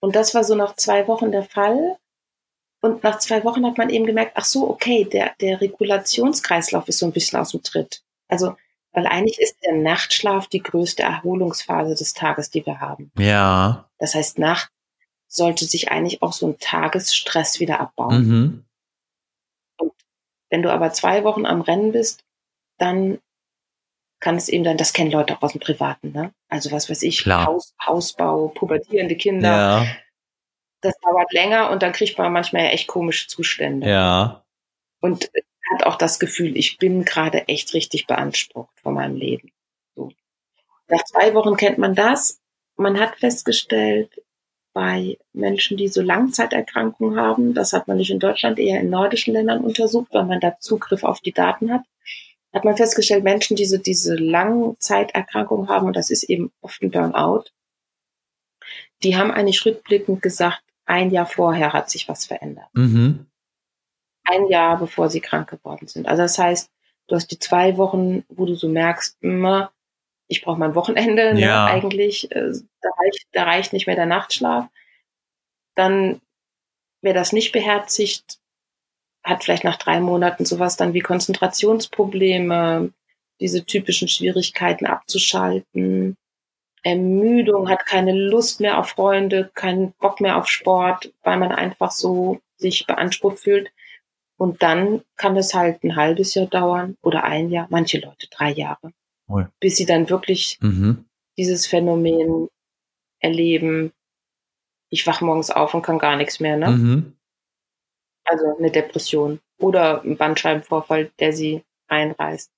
Und 0.00 0.16
das 0.16 0.34
war 0.34 0.44
so 0.44 0.54
nach 0.54 0.76
zwei 0.76 1.08
Wochen 1.08 1.32
der 1.32 1.44
Fall. 1.44 1.96
Und 2.82 3.02
nach 3.02 3.20
zwei 3.20 3.42
Wochen 3.42 3.64
hat 3.64 3.78
man 3.78 3.88
eben 3.88 4.04
gemerkt, 4.04 4.32
ach 4.34 4.44
so, 4.44 4.68
okay, 4.68 5.06
der, 5.10 5.32
der 5.40 5.62
Regulationskreislauf 5.62 6.86
ist 6.88 6.98
so 6.98 7.06
ein 7.06 7.12
bisschen 7.12 7.40
aus 7.40 7.52
dem 7.52 7.62
Tritt. 7.62 8.02
Also, 8.28 8.54
weil 8.92 9.06
eigentlich 9.06 9.40
ist 9.40 9.56
der 9.64 9.76
Nachtschlaf 9.76 10.46
die 10.46 10.62
größte 10.62 11.04
Erholungsphase 11.04 11.94
des 11.94 12.12
Tages, 12.12 12.50
die 12.50 12.66
wir 12.66 12.80
haben. 12.80 13.12
Ja. 13.16 13.88
Das 13.98 14.14
heißt, 14.14 14.38
Nacht 14.38 14.70
sollte 15.30 15.64
sich 15.64 15.90
eigentlich 15.90 16.22
auch 16.22 16.32
so 16.32 16.48
ein 16.48 16.58
Tagesstress 16.58 17.60
wieder 17.60 17.80
abbauen. 17.80 18.26
Mhm. 18.26 18.64
Und 19.78 19.92
wenn 20.50 20.62
du 20.62 20.72
aber 20.72 20.92
zwei 20.92 21.24
Wochen 21.24 21.46
am 21.46 21.60
Rennen 21.60 21.92
bist, 21.92 22.24
dann 22.78 23.20
kann 24.18 24.36
es 24.36 24.48
eben 24.48 24.64
dann, 24.64 24.76
das 24.76 24.92
kennen 24.92 25.10
Leute 25.10 25.36
auch 25.36 25.42
aus 25.42 25.52
dem 25.52 25.60
Privaten, 25.60 26.12
ne? 26.12 26.34
Also 26.48 26.72
was 26.72 26.90
weiß 26.90 27.02
ich, 27.02 27.24
Haus, 27.26 27.74
Hausbau, 27.84 28.48
pubertierende 28.48 29.16
Kinder. 29.16 29.48
Ja. 29.48 29.86
Das 30.82 30.94
dauert 31.00 31.32
länger 31.32 31.70
und 31.70 31.82
dann 31.82 31.92
kriegt 31.92 32.18
man 32.18 32.32
manchmal 32.32 32.64
ja 32.64 32.70
echt 32.70 32.88
komische 32.88 33.28
Zustände. 33.28 33.88
Ja. 33.88 34.44
Und 35.00 35.30
hat 35.72 35.84
auch 35.86 35.96
das 35.96 36.18
Gefühl, 36.18 36.56
ich 36.56 36.78
bin 36.78 37.04
gerade 37.04 37.46
echt 37.48 37.72
richtig 37.72 38.06
beansprucht 38.06 38.78
von 38.80 38.94
meinem 38.94 39.14
Leben. 39.14 39.52
So. 39.94 40.10
Nach 40.88 41.04
zwei 41.04 41.32
Wochen 41.34 41.56
kennt 41.56 41.78
man 41.78 41.94
das. 41.94 42.40
Man 42.76 42.98
hat 42.98 43.16
festgestellt, 43.16 44.10
bei 44.72 45.18
Menschen, 45.32 45.76
die 45.76 45.88
so 45.88 46.00
Langzeiterkrankungen 46.00 47.18
haben, 47.18 47.54
das 47.54 47.72
hat 47.72 47.88
man 47.88 47.96
nicht 47.96 48.10
in 48.10 48.20
Deutschland, 48.20 48.58
eher 48.58 48.80
in 48.80 48.90
nordischen 48.90 49.34
Ländern 49.34 49.64
untersucht, 49.64 50.08
weil 50.12 50.24
man 50.24 50.40
da 50.40 50.58
Zugriff 50.58 51.02
auf 51.02 51.20
die 51.20 51.32
Daten 51.32 51.72
hat, 51.72 51.82
hat 52.52 52.64
man 52.64 52.76
festgestellt, 52.76 53.24
Menschen, 53.24 53.56
die 53.56 53.66
so 53.66 53.78
diese 53.78 54.14
Langzeiterkrankungen 54.16 55.68
haben, 55.68 55.86
und 55.86 55.96
das 55.96 56.10
ist 56.10 56.24
eben 56.24 56.52
oft 56.60 56.82
ein 56.82 56.90
Burnout, 56.90 57.44
die 59.02 59.16
haben 59.16 59.30
eigentlich 59.30 59.64
rückblickend 59.64 60.22
gesagt, 60.22 60.62
ein 60.84 61.10
Jahr 61.10 61.26
vorher 61.26 61.72
hat 61.72 61.90
sich 61.90 62.08
was 62.08 62.26
verändert. 62.26 62.68
Mhm. 62.72 63.26
Ein 64.24 64.48
Jahr, 64.48 64.78
bevor 64.78 65.08
sie 65.08 65.20
krank 65.20 65.48
geworden 65.48 65.86
sind. 65.86 66.08
Also 66.08 66.22
das 66.22 66.38
heißt, 66.38 66.70
du 67.06 67.14
hast 67.14 67.28
die 67.28 67.38
zwei 67.38 67.76
Wochen, 67.76 68.24
wo 68.28 68.44
du 68.44 68.54
so 68.54 68.68
merkst, 68.68 69.16
immer, 69.20 69.72
ich 70.30 70.42
brauche 70.42 70.58
mein 70.60 70.76
Wochenende, 70.76 71.34
ne, 71.34 71.40
ja. 71.40 71.64
ne, 71.64 71.70
eigentlich, 71.72 72.30
äh, 72.30 72.52
da, 72.80 72.88
reicht, 72.98 73.26
da 73.32 73.42
reicht 73.42 73.72
nicht 73.72 73.86
mehr 73.88 73.96
der 73.96 74.06
Nachtschlaf. 74.06 74.68
Dann, 75.74 76.20
wer 77.02 77.14
das 77.14 77.32
nicht 77.32 77.50
beherzigt, 77.50 78.38
hat 79.24 79.42
vielleicht 79.42 79.64
nach 79.64 79.76
drei 79.76 79.98
Monaten 79.98 80.44
sowas 80.46 80.76
dann 80.76 80.94
wie 80.94 81.00
Konzentrationsprobleme, 81.00 82.92
diese 83.40 83.64
typischen 83.64 84.06
Schwierigkeiten 84.06 84.86
abzuschalten, 84.86 86.16
Ermüdung, 86.84 87.68
hat 87.68 87.84
keine 87.84 88.12
Lust 88.12 88.60
mehr 88.60 88.78
auf 88.78 88.90
Freunde, 88.90 89.50
keinen 89.54 89.92
Bock 89.94 90.20
mehr 90.20 90.36
auf 90.38 90.46
Sport, 90.46 91.12
weil 91.22 91.38
man 91.38 91.50
einfach 91.50 91.90
so 91.90 92.40
sich 92.56 92.86
beansprucht 92.86 93.40
fühlt. 93.40 93.72
Und 94.38 94.62
dann 94.62 95.02
kann 95.16 95.36
es 95.36 95.54
halt 95.54 95.82
ein 95.82 95.96
halbes 95.96 96.34
Jahr 96.34 96.46
dauern 96.46 96.96
oder 97.02 97.24
ein 97.24 97.50
Jahr, 97.50 97.66
manche 97.68 97.98
Leute 97.98 98.28
drei 98.30 98.52
Jahre 98.52 98.92
oh. 99.30 99.44
bis 99.60 99.76
sie 99.76 99.86
dann 99.86 100.10
wirklich 100.10 100.58
mhm. 100.60 101.04
dieses 101.36 101.66
Phänomen 101.66 102.48
erleben. 103.20 103.92
Ich 104.90 105.06
wache 105.06 105.24
morgens 105.24 105.50
auf 105.50 105.74
und 105.74 105.82
kann 105.82 105.98
gar 105.98 106.16
nichts 106.16 106.40
mehr. 106.40 106.56
Ne? 106.56 106.70
Mhm. 106.70 107.12
Also 108.24 108.56
eine 108.58 108.70
Depression 108.70 109.40
oder 109.58 110.02
ein 110.02 110.16
Bandscheibenvorfall, 110.16 111.10
der 111.18 111.32
sie 111.32 111.62
einreißt. 111.88 112.50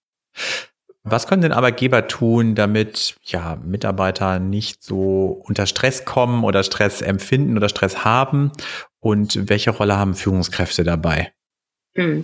Was 1.05 1.27
können 1.27 1.43
denn 1.43 1.53
Arbeitgeber 1.53 2.07
tun, 2.07 2.55
damit 2.55 3.17
ja, 3.25 3.57
Mitarbeiter 3.65 4.39
nicht 4.39 4.85
so 4.85 5.43
unter 5.45 5.67
Stress 5.67 6.05
kommen 6.05 6.45
oder 6.45 6.63
Stress 6.63 7.03
empfinden 7.03 7.57
oder 7.57 7.69
Stress 7.69 8.05
haben? 8.05 8.53
Und 9.01 9.49
welche 9.49 9.71
Rolle 9.71 9.97
haben 9.97 10.15
Führungskräfte 10.15 10.85
dabei? 10.85 11.33
Hm. 11.97 12.23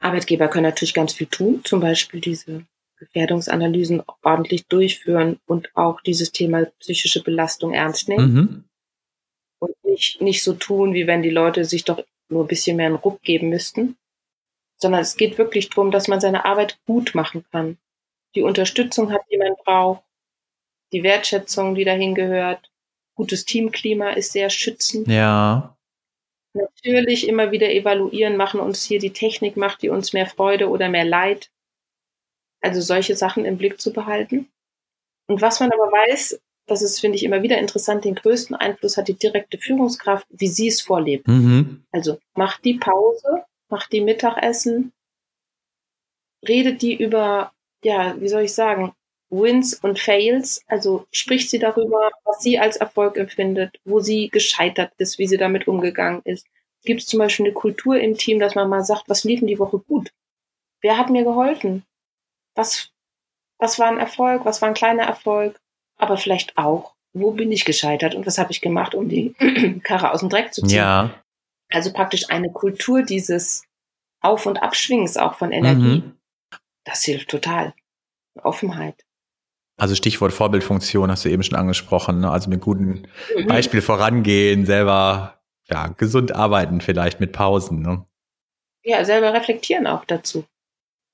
Arbeitgeber 0.00 0.48
können 0.48 0.64
natürlich 0.64 0.92
ganz 0.92 1.14
viel 1.14 1.28
tun, 1.28 1.62
zum 1.64 1.80
Beispiel 1.80 2.20
diese 2.20 2.66
Gefährdungsanalysen 2.98 4.02
ordentlich 4.22 4.66
durchführen 4.66 5.40
und 5.46 5.70
auch 5.74 6.00
dieses 6.00 6.32
Thema 6.32 6.66
psychische 6.78 7.22
Belastung 7.22 7.72
ernst 7.72 8.08
nehmen. 8.08 8.32
Mhm. 8.32 8.64
Und 9.58 9.84
nicht, 9.84 10.20
nicht 10.20 10.42
so 10.42 10.54
tun, 10.54 10.94
wie 10.94 11.06
wenn 11.06 11.22
die 11.22 11.30
Leute 11.30 11.64
sich 11.64 11.84
doch 11.84 12.04
nur 12.28 12.44
ein 12.44 12.48
bisschen 12.48 12.76
mehr 12.76 12.86
einen 12.86 12.96
Ruck 12.96 13.22
geben 13.22 13.48
müssten, 13.48 13.96
sondern 14.76 15.02
es 15.02 15.16
geht 15.16 15.38
wirklich 15.38 15.70
darum, 15.70 15.90
dass 15.90 16.08
man 16.08 16.20
seine 16.20 16.44
Arbeit 16.44 16.78
gut 16.86 17.14
machen 17.14 17.44
kann 17.50 17.78
die 18.34 18.42
Unterstützung 18.42 19.12
hat, 19.12 19.22
die 19.30 19.38
man 19.38 19.54
braucht, 19.64 20.02
die 20.92 21.02
Wertschätzung, 21.02 21.74
die 21.74 21.84
dahin 21.84 22.14
gehört. 22.14 22.70
Gutes 23.14 23.44
Teamklima 23.44 24.10
ist 24.10 24.32
sehr 24.32 24.50
schützend. 24.50 25.08
Ja. 25.08 25.76
Natürlich 26.52 27.28
immer 27.28 27.50
wieder 27.52 27.70
evaluieren, 27.70 28.36
machen 28.36 28.60
uns 28.60 28.84
hier 28.84 28.98
die 28.98 29.12
Technik, 29.12 29.56
macht 29.56 29.82
die 29.82 29.88
uns 29.88 30.12
mehr 30.12 30.26
Freude 30.26 30.68
oder 30.68 30.88
mehr 30.88 31.04
Leid. 31.04 31.50
Also 32.64 32.80
solche 32.80 33.16
Sachen 33.16 33.44
im 33.44 33.58
Blick 33.58 33.80
zu 33.80 33.92
behalten. 33.92 34.48
Und 35.26 35.40
was 35.40 35.60
man 35.60 35.72
aber 35.72 35.90
weiß, 35.90 36.40
das 36.66 36.82
ist, 36.82 37.00
finde 37.00 37.16
ich, 37.16 37.24
immer 37.24 37.42
wieder 37.42 37.58
interessant, 37.58 38.04
den 38.04 38.14
größten 38.14 38.56
Einfluss 38.56 38.96
hat 38.96 39.08
die 39.08 39.18
direkte 39.18 39.58
Führungskraft, 39.58 40.26
wie 40.30 40.48
sie 40.48 40.68
es 40.68 40.80
vorlebt. 40.80 41.28
Mhm. 41.28 41.84
Also 41.92 42.18
macht 42.34 42.64
die 42.64 42.74
Pause, 42.74 43.44
macht 43.68 43.92
die 43.92 44.00
Mittagessen, 44.00 44.92
redet 46.46 46.80
die 46.82 46.94
über 46.94 47.54
ja, 47.84 48.20
wie 48.20 48.28
soll 48.28 48.42
ich 48.42 48.54
sagen, 48.54 48.92
Wins 49.30 49.74
und 49.74 49.98
Fails, 49.98 50.62
also 50.66 51.06
spricht 51.10 51.50
sie 51.50 51.58
darüber, 51.58 52.10
was 52.24 52.42
sie 52.42 52.58
als 52.58 52.76
Erfolg 52.76 53.16
empfindet, 53.16 53.78
wo 53.84 54.00
sie 54.00 54.28
gescheitert 54.28 54.92
ist, 54.98 55.18
wie 55.18 55.26
sie 55.26 55.36
damit 55.36 55.68
umgegangen 55.68 56.22
ist. 56.24 56.46
Gibt 56.84 57.00
es 57.00 57.06
zum 57.06 57.18
Beispiel 57.18 57.46
eine 57.46 57.54
Kultur 57.54 57.98
im 57.98 58.16
Team, 58.16 58.38
dass 58.38 58.54
man 58.54 58.68
mal 58.68 58.84
sagt, 58.84 59.08
was 59.08 59.24
lief 59.24 59.40
in 59.40 59.46
die 59.46 59.58
Woche 59.58 59.78
gut? 59.78 60.12
Wer 60.80 60.98
hat 60.98 61.10
mir 61.10 61.24
geholfen? 61.24 61.84
Was, 62.54 62.90
was 63.58 63.78
war 63.78 63.88
ein 63.88 63.98
Erfolg? 63.98 64.44
Was 64.44 64.62
war 64.62 64.68
ein 64.68 64.74
kleiner 64.74 65.04
Erfolg? 65.04 65.60
Aber 65.96 66.16
vielleicht 66.16 66.56
auch, 66.58 66.94
wo 67.12 67.32
bin 67.32 67.52
ich 67.52 67.64
gescheitert 67.64 68.14
und 68.14 68.26
was 68.26 68.38
habe 68.38 68.52
ich 68.52 68.60
gemacht, 68.60 68.94
um 68.94 69.08
die 69.08 69.34
Karre 69.84 70.12
aus 70.12 70.20
dem 70.20 70.28
Dreck 70.28 70.52
zu 70.52 70.62
ziehen? 70.62 70.76
Ja. 70.76 71.14
Also 71.70 71.92
praktisch 71.92 72.30
eine 72.30 72.50
Kultur 72.50 73.02
dieses 73.02 73.64
Auf- 74.20 74.46
und 74.46 74.62
Abschwingens 74.62 75.16
auch 75.16 75.34
von 75.34 75.52
Energie. 75.52 76.02
Mhm. 76.02 76.18
Das 76.84 77.02
hilft 77.02 77.30
total. 77.30 77.74
Offenheit. 78.42 79.04
Also 79.76 79.94
Stichwort 79.94 80.32
Vorbildfunktion 80.32 81.10
hast 81.10 81.24
du 81.24 81.30
eben 81.30 81.42
schon 81.42 81.58
angesprochen. 81.58 82.20
Ne? 82.20 82.30
Also 82.30 82.48
mit 82.48 82.60
gutem 82.60 83.06
mhm. 83.36 83.46
Beispiel 83.46 83.82
vorangehen, 83.82 84.66
selber 84.66 85.40
ja, 85.68 85.88
gesund 85.88 86.34
arbeiten 86.34 86.80
vielleicht 86.80 87.20
mit 87.20 87.32
Pausen. 87.32 87.80
Ne? 87.80 88.04
Ja, 88.84 89.04
selber 89.04 89.32
reflektieren 89.32 89.86
auch 89.86 90.04
dazu. 90.04 90.44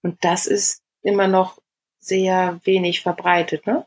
Und 0.02 0.18
das 0.22 0.46
ist 0.46 0.82
immer 1.02 1.28
noch 1.28 1.58
sehr 1.98 2.60
wenig 2.64 3.02
verbreitet. 3.02 3.66
Ne? 3.66 3.84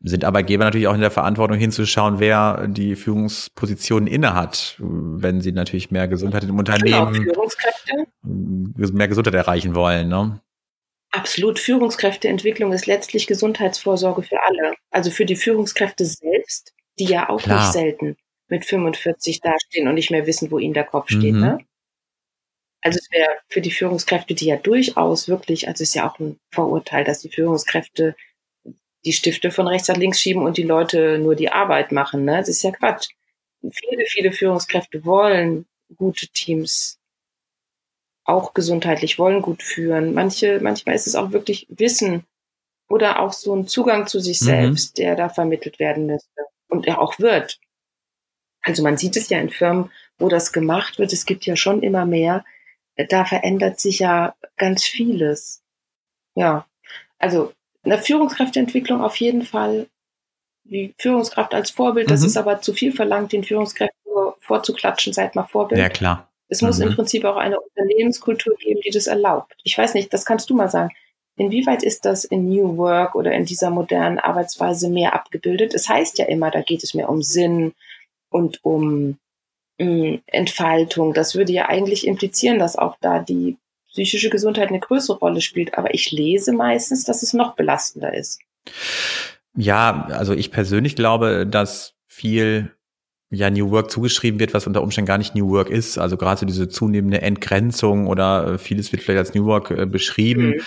Sind 0.00 0.24
Arbeitgeber 0.24 0.64
natürlich 0.64 0.88
auch 0.88 0.94
in 0.94 1.00
der 1.00 1.10
Verantwortung 1.10 1.58
hinzuschauen, 1.58 2.20
wer 2.20 2.66
die 2.68 2.96
Führungspositionen 2.96 4.06
innehat, 4.06 4.76
wenn 4.78 5.40
sie 5.40 5.52
natürlich 5.52 5.90
mehr 5.90 6.08
Gesundheit 6.08 6.44
im 6.44 6.56
genau, 6.56 6.60
Unternehmen, 6.60 7.24
genau, 7.24 8.92
mehr 8.92 9.08
Gesundheit 9.08 9.34
erreichen 9.34 9.74
wollen. 9.74 10.08
Ne? 10.08 10.40
Absolut. 11.10 11.58
Führungskräfteentwicklung 11.58 12.72
ist 12.72 12.86
letztlich 12.86 13.26
Gesundheitsvorsorge 13.26 14.22
für 14.22 14.42
alle. 14.42 14.74
Also 14.90 15.10
für 15.10 15.24
die 15.24 15.36
Führungskräfte 15.36 16.04
selbst, 16.04 16.74
die 16.98 17.06
ja 17.06 17.28
auch 17.28 17.42
Klar. 17.42 17.60
nicht 17.60 17.72
selten 17.72 18.16
mit 18.48 18.64
45 18.64 19.40
dastehen 19.40 19.88
und 19.88 19.94
nicht 19.94 20.10
mehr 20.10 20.26
wissen, 20.26 20.50
wo 20.50 20.58
ihnen 20.58 20.74
der 20.74 20.84
Kopf 20.84 21.10
steht. 21.10 21.34
Mhm. 21.34 21.40
Ne? 21.40 21.58
Also 22.80 22.98
es 22.98 23.10
wäre 23.10 23.30
für 23.48 23.60
die 23.60 23.70
Führungskräfte, 23.70 24.34
die 24.34 24.46
ja 24.46 24.56
durchaus 24.56 25.28
wirklich, 25.28 25.66
also 25.68 25.82
es 25.82 25.90
ist 25.90 25.94
ja 25.94 26.08
auch 26.08 26.18
ein 26.18 26.38
Vorurteil, 26.52 27.04
dass 27.04 27.20
die 27.20 27.30
Führungskräfte 27.30 28.14
die 29.04 29.12
Stifte 29.12 29.50
von 29.50 29.68
rechts 29.68 29.88
nach 29.88 29.96
links 29.96 30.20
schieben 30.20 30.42
und 30.42 30.56
die 30.56 30.64
Leute 30.64 31.18
nur 31.18 31.34
die 31.34 31.50
Arbeit 31.50 31.92
machen. 31.92 32.24
Ne? 32.24 32.36
Das 32.38 32.48
ist 32.48 32.62
ja 32.62 32.72
Quatsch. 32.72 33.08
Viele, 33.60 34.06
viele 34.06 34.32
Führungskräfte 34.32 35.04
wollen 35.04 35.66
gute 35.96 36.28
Teams 36.28 36.98
auch 38.24 38.52
gesundheitlich 38.52 39.18
wollen 39.18 39.40
gut 39.40 39.62
führen. 39.62 40.12
Manche, 40.12 40.60
manchmal 40.60 40.94
ist 40.94 41.06
es 41.06 41.14
auch 41.14 41.32
wirklich 41.32 41.66
Wissen 41.70 42.24
oder 42.88 43.20
auch 43.20 43.32
so 43.32 43.56
ein 43.56 43.66
Zugang 43.66 44.06
zu 44.06 44.20
sich 44.20 44.40
mhm. 44.42 44.44
selbst, 44.44 44.98
der 44.98 45.16
da 45.16 45.30
vermittelt 45.30 45.78
werden 45.78 46.06
müsste 46.06 46.42
und 46.68 46.86
er 46.86 47.00
auch 47.00 47.18
wird. 47.18 47.58
Also 48.60 48.82
man 48.82 48.98
sieht 48.98 49.16
es 49.16 49.30
ja 49.30 49.38
in 49.38 49.48
Firmen, 49.48 49.90
wo 50.18 50.28
das 50.28 50.52
gemacht 50.52 50.98
wird. 50.98 51.12
Es 51.12 51.24
gibt 51.24 51.46
ja 51.46 51.56
schon 51.56 51.82
immer 51.82 52.04
mehr. 52.04 52.44
Da 53.08 53.24
verändert 53.24 53.78
sich 53.78 54.00
ja 54.00 54.34
ganz 54.56 54.84
vieles. 54.84 55.62
Ja, 56.34 56.66
also 57.18 57.52
eine 57.84 57.98
Führungskräfteentwicklung 57.98 59.00
auf 59.00 59.16
jeden 59.16 59.42
Fall. 59.42 59.86
Die 60.64 60.94
Führungskraft 60.98 61.54
als 61.54 61.70
Vorbild, 61.70 62.08
mhm. 62.08 62.10
das 62.10 62.24
ist 62.24 62.36
aber 62.36 62.60
zu 62.60 62.74
viel 62.74 62.92
verlangt, 62.92 63.32
den 63.32 63.44
Führungskräften 63.44 63.98
nur 64.12 64.36
vorzuklatschen, 64.40 65.12
seid 65.12 65.34
mal 65.34 65.46
Vorbild. 65.46 65.80
Ja, 65.80 65.88
klar. 65.88 66.28
Es 66.48 66.60
mhm. 66.60 66.68
muss 66.68 66.78
im 66.80 66.90
mhm. 66.90 66.94
Prinzip 66.94 67.24
auch 67.24 67.36
eine 67.36 67.58
Unternehmenskultur 67.60 68.56
geben, 68.56 68.80
die 68.84 68.90
das 68.90 69.06
erlaubt. 69.06 69.54
Ich 69.64 69.76
weiß 69.78 69.94
nicht, 69.94 70.12
das 70.12 70.24
kannst 70.24 70.50
du 70.50 70.56
mal 70.56 70.68
sagen. 70.68 70.90
Inwieweit 71.36 71.84
ist 71.84 72.04
das 72.04 72.24
in 72.24 72.48
New 72.48 72.76
Work 72.76 73.14
oder 73.14 73.32
in 73.32 73.44
dieser 73.44 73.70
modernen 73.70 74.18
Arbeitsweise 74.18 74.90
mehr 74.90 75.14
abgebildet? 75.14 75.72
Es 75.72 75.88
heißt 75.88 76.18
ja 76.18 76.24
immer, 76.24 76.50
da 76.50 76.62
geht 76.62 76.82
es 76.82 76.94
mehr 76.94 77.08
um 77.08 77.22
Sinn 77.22 77.74
und 78.28 78.64
um 78.64 79.18
Entfaltung. 79.78 81.14
Das 81.14 81.34
würde 81.34 81.52
ja 81.52 81.68
eigentlich 81.68 82.06
implizieren, 82.06 82.58
dass 82.58 82.76
auch 82.76 82.96
da 83.00 83.20
die 83.20 83.56
psychische 83.90 84.30
Gesundheit 84.30 84.68
eine 84.68 84.80
größere 84.80 85.18
Rolle 85.18 85.40
spielt. 85.40 85.78
Aber 85.78 85.94
ich 85.94 86.10
lese 86.10 86.52
meistens, 86.52 87.04
dass 87.04 87.22
es 87.22 87.32
noch 87.32 87.54
belastender 87.54 88.12
ist. 88.14 88.40
Ja, 89.56 90.06
also 90.10 90.34
ich 90.34 90.50
persönlich 90.50 90.96
glaube, 90.96 91.46
dass 91.46 91.94
viel 92.06 92.72
ja 93.30 93.50
New 93.50 93.70
Work 93.70 93.90
zugeschrieben 93.90 94.40
wird, 94.40 94.54
was 94.54 94.66
unter 94.66 94.82
Umständen 94.82 95.06
gar 95.06 95.18
nicht 95.18 95.34
New 95.34 95.50
Work 95.50 95.70
ist. 95.70 95.98
Also 95.98 96.16
gerade 96.16 96.40
so 96.40 96.46
diese 96.46 96.68
zunehmende 96.68 97.22
Entgrenzung 97.22 98.06
oder 98.06 98.54
äh, 98.54 98.58
vieles 98.58 98.92
wird 98.92 99.02
vielleicht 99.02 99.18
als 99.18 99.34
New 99.34 99.44
Work 99.44 99.70
äh, 99.70 99.86
beschrieben, 99.86 100.48
mhm. 100.48 100.60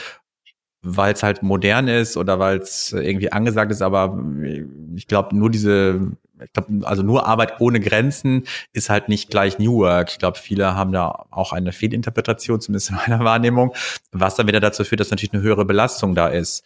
weil 0.82 1.14
es 1.14 1.24
halt 1.24 1.42
modern 1.42 1.88
ist 1.88 2.18
oder 2.18 2.40
weil 2.40 2.60
es 2.60 2.94
irgendwie 2.94 3.32
angesagt 3.32 3.72
ist. 3.72 3.82
Aber 3.82 4.22
äh, 4.44 4.66
ich 4.96 5.08
glaube, 5.08 5.36
nur 5.36 5.50
diese, 5.50 6.12
ich 6.44 6.54
glaube, 6.54 6.88
also 6.88 7.04
nur 7.04 7.28
Arbeit 7.28 7.60
ohne 7.60 7.80
Grenzen 7.80 8.46
ist 8.74 8.90
halt 8.90 9.10
nicht 9.10 9.30
gleich 9.30 9.60
New 9.60 9.80
Work. 9.80 10.12
Ich 10.12 10.20
glaube, 10.20 10.38
viele 10.38 10.76
haben 10.76 10.92
da 10.92 11.26
auch 11.32 11.54
eine 11.54 11.72
Fehlinterpretation, 11.72 12.62
zumindest 12.62 12.90
in 12.90 12.96
meiner 12.96 13.24
Wahrnehmung, 13.24 13.74
was 14.12 14.36
dann 14.36 14.48
wieder 14.48 14.60
dazu 14.60 14.84
führt, 14.84 15.00
dass 15.00 15.12
natürlich 15.12 15.34
eine 15.34 15.44
höhere 15.44 15.66
Belastung 15.66 16.16
da 16.16 16.28
ist 16.28 16.64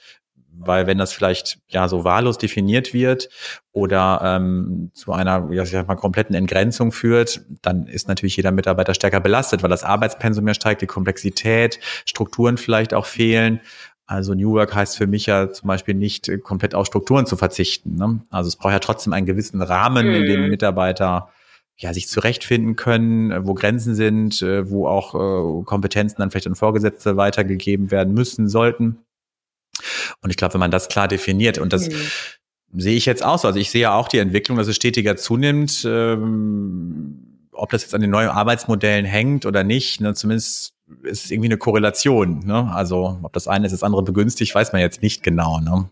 weil 0.58 0.88
wenn 0.88 0.98
das 0.98 1.14
vielleicht 1.14 1.60
ja 1.68 1.88
so 1.88 2.04
wahllos 2.04 2.38
definiert 2.38 2.94
wird 2.94 3.30
oder 3.72 4.22
ähm, 4.24 4.92
zu 4.94 5.12
einer 5.12 5.50
ja, 5.52 5.64
ich 5.64 5.70
sag 5.70 5.88
mal, 5.88 5.96
kompletten 5.96 6.36
Entgrenzung 6.36 6.92
führt, 6.92 7.42
dann 7.62 7.88
ist 7.88 8.08
natürlich 8.08 8.38
jeder 8.38 8.52
Mitarbeiter 8.52 8.94
stärker 8.94 9.20
belastet, 9.20 9.64
weil 9.64 9.70
das 9.70 9.84
Arbeitspensum 9.84 10.44
mehr 10.44 10.54
steigt, 10.54 10.82
die 10.82 10.88
Komplexität, 10.88 11.80
Strukturen 12.06 12.58
vielleicht 12.58 12.94
auch 12.94 13.06
fehlen. 13.06 13.62
Also 14.08 14.34
New 14.34 14.52
Work 14.54 14.76
heißt 14.76 14.98
für 14.98 15.08
mich 15.08 15.26
ja 15.26 15.52
zum 15.52 15.68
Beispiel 15.68 15.96
nicht 15.96 16.30
äh, 16.30 16.38
komplett 16.38 16.76
auf 16.76 16.86
Strukturen 16.86 17.26
zu 17.26 17.38
verzichten. 17.38 17.96
Ne? 17.96 18.22
Also 18.30 18.48
es 18.48 18.56
braucht 18.56 18.74
ja 18.74 18.80
trotzdem 18.80 19.13
einen 19.13 19.26
gewissen 19.26 19.62
Rahmen, 19.62 20.08
in 20.08 20.26
dem 20.26 20.44
mhm. 20.44 20.50
Mitarbeiter 20.50 21.30
ja, 21.78 21.94
sich 21.94 22.08
zurechtfinden 22.08 22.76
können, 22.76 23.32
äh, 23.32 23.46
wo 23.46 23.54
Grenzen 23.54 23.96
sind, 23.96 24.42
äh, 24.42 24.69
wo 24.69 24.88
auch 24.88 25.15
äh, 25.15 25.63
Kompetenzen 25.65 26.17
dann 26.19 26.32
vielleicht 26.32 26.48
an 26.48 26.56
Vorgesetzte 26.56 27.17
weitergegeben 27.17 27.92
werden 27.92 28.13
müssen, 28.13 28.48
sollten. 28.48 29.00
Und 30.21 30.29
ich 30.29 30.38
glaube, 30.38 30.54
wenn 30.54 30.62
man 30.62 30.71
das 30.71 30.88
klar 30.88 31.08
definiert 31.08 31.58
und 31.58 31.73
das 31.73 31.90
mhm. 31.90 32.79
sehe 32.79 32.96
ich 32.96 33.06
jetzt 33.06 33.25
auch 33.25 33.40
so. 33.40 33.48
Also 33.48 33.60
ich 33.60 33.71
sehe 33.71 33.82
ja 33.82 33.96
auch 33.96 34.08
die 34.08 34.19
Entwicklung, 34.19 34.58
dass 34.58 34.67
es 34.67 34.75
stetiger 34.75 35.17
zunimmt. 35.17 35.84
Ähm, 35.86 37.50
ob 37.52 37.71
das 37.71 37.84
jetzt 37.84 37.96
an 37.96 38.02
den 38.02 38.10
neuen 38.10 38.29
Arbeitsmodellen 38.29 39.06
hängt 39.06 39.46
oder 39.46 39.63
nicht, 39.63 40.02
ne, 40.02 40.13
zumindest 40.13 40.75
ist 41.04 41.25
es 41.25 41.31
irgendwie 41.31 41.48
eine 41.48 41.58
Korrelation. 41.58 42.40
Ne? 42.46 42.71
Also 42.73 43.19
ob 43.23 43.33
das 43.33 43.48
eine 43.48 43.65
ist, 43.65 43.71
das 43.71 43.83
andere 43.83 44.04
begünstigt, 44.04 44.54
weiß 44.54 44.71
man 44.73 44.81
jetzt 44.81 45.02
nicht 45.02 45.23
genau. 45.23 45.60
Ne? 45.60 45.90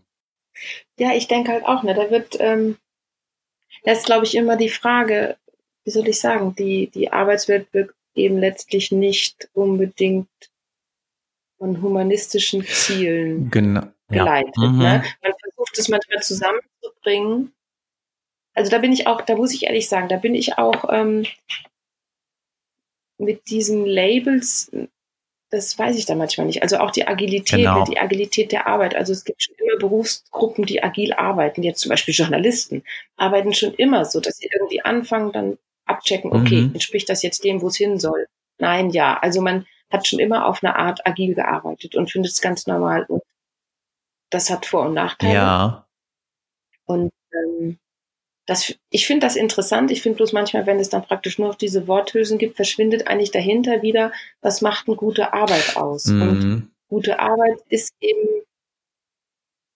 Ja, 0.98 1.12
ich 1.14 1.28
denke 1.28 1.52
halt 1.52 1.66
auch, 1.66 1.82
ne, 1.82 1.94
da 1.94 2.10
wird, 2.10 2.36
ähm, 2.40 2.76
das 3.84 3.98
ist, 3.98 4.06
glaube 4.06 4.24
ich, 4.24 4.34
immer 4.34 4.56
die 4.56 4.68
Frage, 4.68 5.36
wie 5.84 5.90
soll 5.90 6.08
ich 6.08 6.20
sagen, 6.20 6.54
die, 6.54 6.88
die 6.88 7.12
Arbeitswelt 7.12 7.68
wird 7.72 7.94
eben 8.14 8.38
letztlich 8.38 8.92
nicht 8.92 9.48
unbedingt 9.52 10.28
von 11.58 11.82
humanistischen 11.82 12.64
Zielen 12.64 13.50
genau. 13.50 13.86
geleitet. 14.08 14.54
Ja. 14.56 14.68
Mhm. 14.68 14.78
Ne? 14.78 15.04
Man 15.22 15.32
versucht 15.42 15.78
es 15.78 15.88
manchmal 15.88 16.22
zusammenzubringen. 16.22 17.52
Also 18.54 18.70
da 18.70 18.78
bin 18.78 18.92
ich 18.92 19.06
auch, 19.08 19.20
da 19.20 19.34
muss 19.34 19.52
ich 19.52 19.64
ehrlich 19.64 19.88
sagen, 19.88 20.08
da 20.08 20.16
bin 20.16 20.34
ich 20.34 20.58
auch, 20.58 20.88
ähm, 20.90 21.26
mit 23.18 23.48
diesen 23.48 23.86
Labels, 23.86 24.70
das 25.50 25.78
weiß 25.78 25.96
ich 25.96 26.06
da 26.06 26.14
manchmal 26.14 26.46
nicht. 26.46 26.62
Also 26.62 26.78
auch 26.78 26.90
die 26.90 27.06
Agilität, 27.06 27.58
genau. 27.58 27.84
die 27.84 27.98
Agilität 27.98 28.52
der 28.52 28.66
Arbeit. 28.66 28.94
Also 28.96 29.12
es 29.12 29.24
gibt 29.24 29.42
schon 29.42 29.54
immer 29.56 29.78
Berufsgruppen, 29.78 30.64
die 30.64 30.82
agil 30.82 31.12
arbeiten. 31.12 31.62
Jetzt 31.62 31.80
zum 31.80 31.90
Beispiel 31.90 32.14
Journalisten 32.14 32.82
arbeiten 33.16 33.54
schon 33.54 33.74
immer 33.74 34.04
so, 34.04 34.20
dass 34.20 34.38
sie 34.38 34.50
irgendwie 34.52 34.82
anfangen, 34.82 35.32
dann 35.32 35.58
abchecken, 35.86 36.32
okay, 36.32 36.62
mhm. 36.62 36.72
entspricht 36.72 37.08
das 37.08 37.22
jetzt 37.22 37.44
dem, 37.44 37.62
wo 37.62 37.68
es 37.68 37.76
hin 37.76 37.98
soll? 37.98 38.26
Nein, 38.58 38.90
ja. 38.90 39.18
Also 39.18 39.40
man 39.40 39.66
hat 39.90 40.06
schon 40.06 40.18
immer 40.18 40.46
auf 40.46 40.62
eine 40.62 40.76
Art 40.76 41.06
agil 41.06 41.34
gearbeitet 41.34 41.94
und 41.94 42.10
findet 42.10 42.32
es 42.32 42.40
ganz 42.40 42.66
normal. 42.66 43.04
Und 43.06 43.22
das 44.30 44.50
hat 44.50 44.66
Vor- 44.66 44.86
und 44.86 44.94
Nachteile. 44.94 45.34
Ja. 45.34 45.86
Und 46.86 47.12
ähm, 47.32 47.78
das, 48.46 48.74
ich 48.90 49.06
finde 49.06 49.26
das 49.26 49.36
interessant. 49.36 49.90
Ich 49.90 50.02
finde 50.02 50.16
bloß 50.16 50.32
manchmal, 50.32 50.66
wenn 50.66 50.78
es 50.78 50.90
dann 50.90 51.04
praktisch 51.04 51.38
nur 51.38 51.48
auf 51.48 51.56
diese 51.56 51.88
Worthülsen 51.88 52.38
gibt, 52.38 52.56
verschwindet 52.56 53.06
eigentlich 53.06 53.30
dahinter 53.30 53.82
wieder, 53.82 54.12
was 54.42 54.60
macht 54.60 54.86
eine 54.86 54.96
gute 54.96 55.32
Arbeit 55.32 55.76
aus. 55.76 56.06
Mhm. 56.06 56.22
Und 56.22 56.70
gute 56.88 57.20
Arbeit 57.20 57.58
ist 57.68 57.94
eben, 58.00 58.28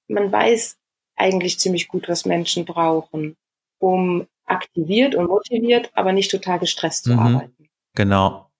man 0.08 0.30
weiß 0.30 0.76
eigentlich 1.16 1.58
ziemlich 1.58 1.88
gut, 1.88 2.08
was 2.08 2.26
Menschen 2.26 2.64
brauchen, 2.64 3.36
um 3.78 4.26
aktiviert 4.44 5.14
und 5.14 5.26
motiviert, 5.26 5.90
aber 5.94 6.12
nicht 6.12 6.30
total 6.30 6.58
gestresst 6.58 7.04
zu 7.04 7.12
mhm. 7.12 7.18
arbeiten. 7.18 7.68
Genau. 7.94 8.50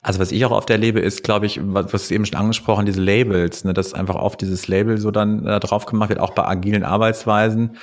Also 0.00 0.20
was 0.20 0.30
ich 0.32 0.44
auch 0.44 0.52
oft 0.52 0.70
erlebe, 0.70 1.00
ist, 1.00 1.24
glaube 1.24 1.46
ich, 1.46 1.58
was, 1.60 1.92
was 1.92 2.10
eben 2.10 2.24
schon 2.24 2.38
angesprochen, 2.38 2.86
diese 2.86 3.02
Labels, 3.02 3.64
ne, 3.64 3.72
dass 3.72 3.94
einfach 3.94 4.14
oft 4.14 4.40
dieses 4.40 4.68
Label 4.68 4.98
so 4.98 5.10
dann 5.10 5.44
äh, 5.44 5.58
drauf 5.58 5.86
gemacht 5.86 6.10
wird, 6.10 6.20
auch 6.20 6.34
bei 6.34 6.44
agilen 6.44 6.84
Arbeitsweisen. 6.84 7.78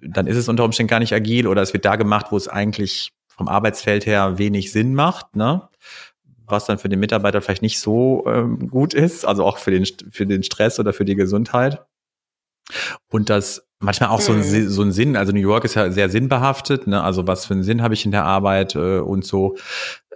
Dann 0.00 0.26
ist 0.26 0.36
es 0.36 0.48
unter 0.48 0.64
Umständen 0.64 0.90
gar 0.90 1.00
nicht 1.00 1.12
agil 1.12 1.46
oder 1.46 1.62
es 1.62 1.72
wird 1.72 1.84
da 1.84 1.96
gemacht, 1.96 2.26
wo 2.30 2.36
es 2.36 2.48
eigentlich 2.48 3.12
vom 3.26 3.48
Arbeitsfeld 3.48 4.06
her 4.06 4.38
wenig 4.38 4.72
Sinn 4.72 4.94
macht, 4.94 5.36
ne? 5.36 5.68
was 6.46 6.64
dann 6.64 6.78
für 6.78 6.88
den 6.88 7.00
Mitarbeiter 7.00 7.42
vielleicht 7.42 7.62
nicht 7.62 7.78
so 7.78 8.24
ähm, 8.26 8.68
gut 8.68 8.94
ist, 8.94 9.24
also 9.24 9.44
auch 9.44 9.58
für 9.58 9.70
den, 9.70 9.86
für 10.10 10.26
den 10.26 10.42
Stress 10.42 10.80
oder 10.80 10.92
für 10.92 11.04
die 11.04 11.14
Gesundheit. 11.14 11.84
Und 13.08 13.30
das 13.30 13.62
manchmal 13.80 14.10
auch 14.10 14.20
so 14.20 14.32
ein, 14.32 14.38
mhm. 14.38 14.68
so 14.68 14.82
ein 14.82 14.92
Sinn, 14.92 15.16
also 15.16 15.32
New 15.32 15.40
York 15.40 15.64
ist 15.64 15.74
ja 15.74 15.90
sehr 15.90 16.08
sinnbehaftet, 16.08 16.86
ne? 16.86 17.02
also 17.02 17.26
was 17.26 17.46
für 17.46 17.54
einen 17.54 17.62
Sinn 17.62 17.82
habe 17.82 17.94
ich 17.94 18.04
in 18.04 18.10
der 18.10 18.24
Arbeit 18.24 18.74
äh, 18.74 18.98
und 18.98 19.24
so, 19.24 19.56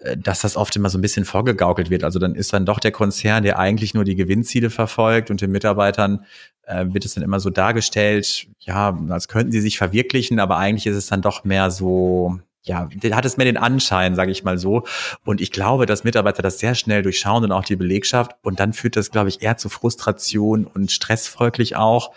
äh, 0.01 0.17
dass 0.17 0.41
das 0.41 0.57
oft 0.57 0.75
immer 0.75 0.89
so 0.89 0.99
ein 0.99 1.03
bisschen 1.03 1.25
vorgegaukelt 1.25 1.91
wird. 1.91 2.05
Also 2.05 2.19
dann 2.19 2.35
ist 2.35 2.53
dann 2.53 2.67
doch 2.67 2.81
der 2.81 2.91
Konzern, 2.91 3.45
der 3.45 3.59
eigentlich 3.59 3.95
nur 3.95 4.05
die 4.05 4.17
Gewinnziele 4.17 4.71
verfolgt 4.71 5.31
und 5.31 5.41
den 5.41 5.53
Mitarbeitern 5.53 6.25
äh, 6.65 6.87
wird 6.89 7.05
es 7.05 7.15
dann 7.15 7.25
immer 7.25 7.41
so 7.41 7.51
dargestellt, 7.51 8.47
ja, 8.61 8.99
als 9.09 9.29
könnten 9.29 9.53
sie 9.53 9.61
sich 9.61 9.79
verwirklichen, 9.79 10.41
aber 10.41 10.57
eigentlich 10.57 10.87
ist 10.87 10.97
es 10.97 11.07
dann 11.07 11.23
doch 11.23 11.45
mehr 11.45 11.71
so, 11.71 12.39
ja, 12.65 12.89
hat 13.13 13.25
es 13.25 13.37
mehr 13.37 13.45
den 13.45 13.57
Anschein, 13.57 14.15
sage 14.15 14.31
ich 14.31 14.45
mal 14.45 14.57
so. 14.57 14.85
Und 15.25 15.41
ich 15.41 15.51
glaube, 15.51 15.87
dass 15.87 16.05
Mitarbeiter 16.05 16.43
das 16.43 16.59
sehr 16.59 16.75
schnell 16.75 17.03
durchschauen 17.03 17.45
und 17.45 17.53
auch 17.53 17.65
die 17.65 17.77
Belegschaft. 17.77 18.33
Und 18.43 18.61
dann 18.61 18.73
führt 18.73 18.97
das, 18.97 19.11
glaube 19.11 19.29
ich, 19.29 19.43
eher 19.43 19.57
zu 19.57 19.69
Frustration 19.69 20.65
und 20.67 20.93
Stress 20.93 21.27
folglich 21.27 21.77
auch, 21.77 22.15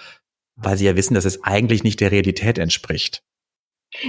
weil 0.56 0.78
sie 0.78 0.86
ja 0.86 0.96
wissen, 0.96 1.16
dass 1.16 1.26
es 1.26 1.44
eigentlich 1.44 1.84
nicht 1.84 2.00
der 2.00 2.12
Realität 2.12 2.60
entspricht. 2.60 3.24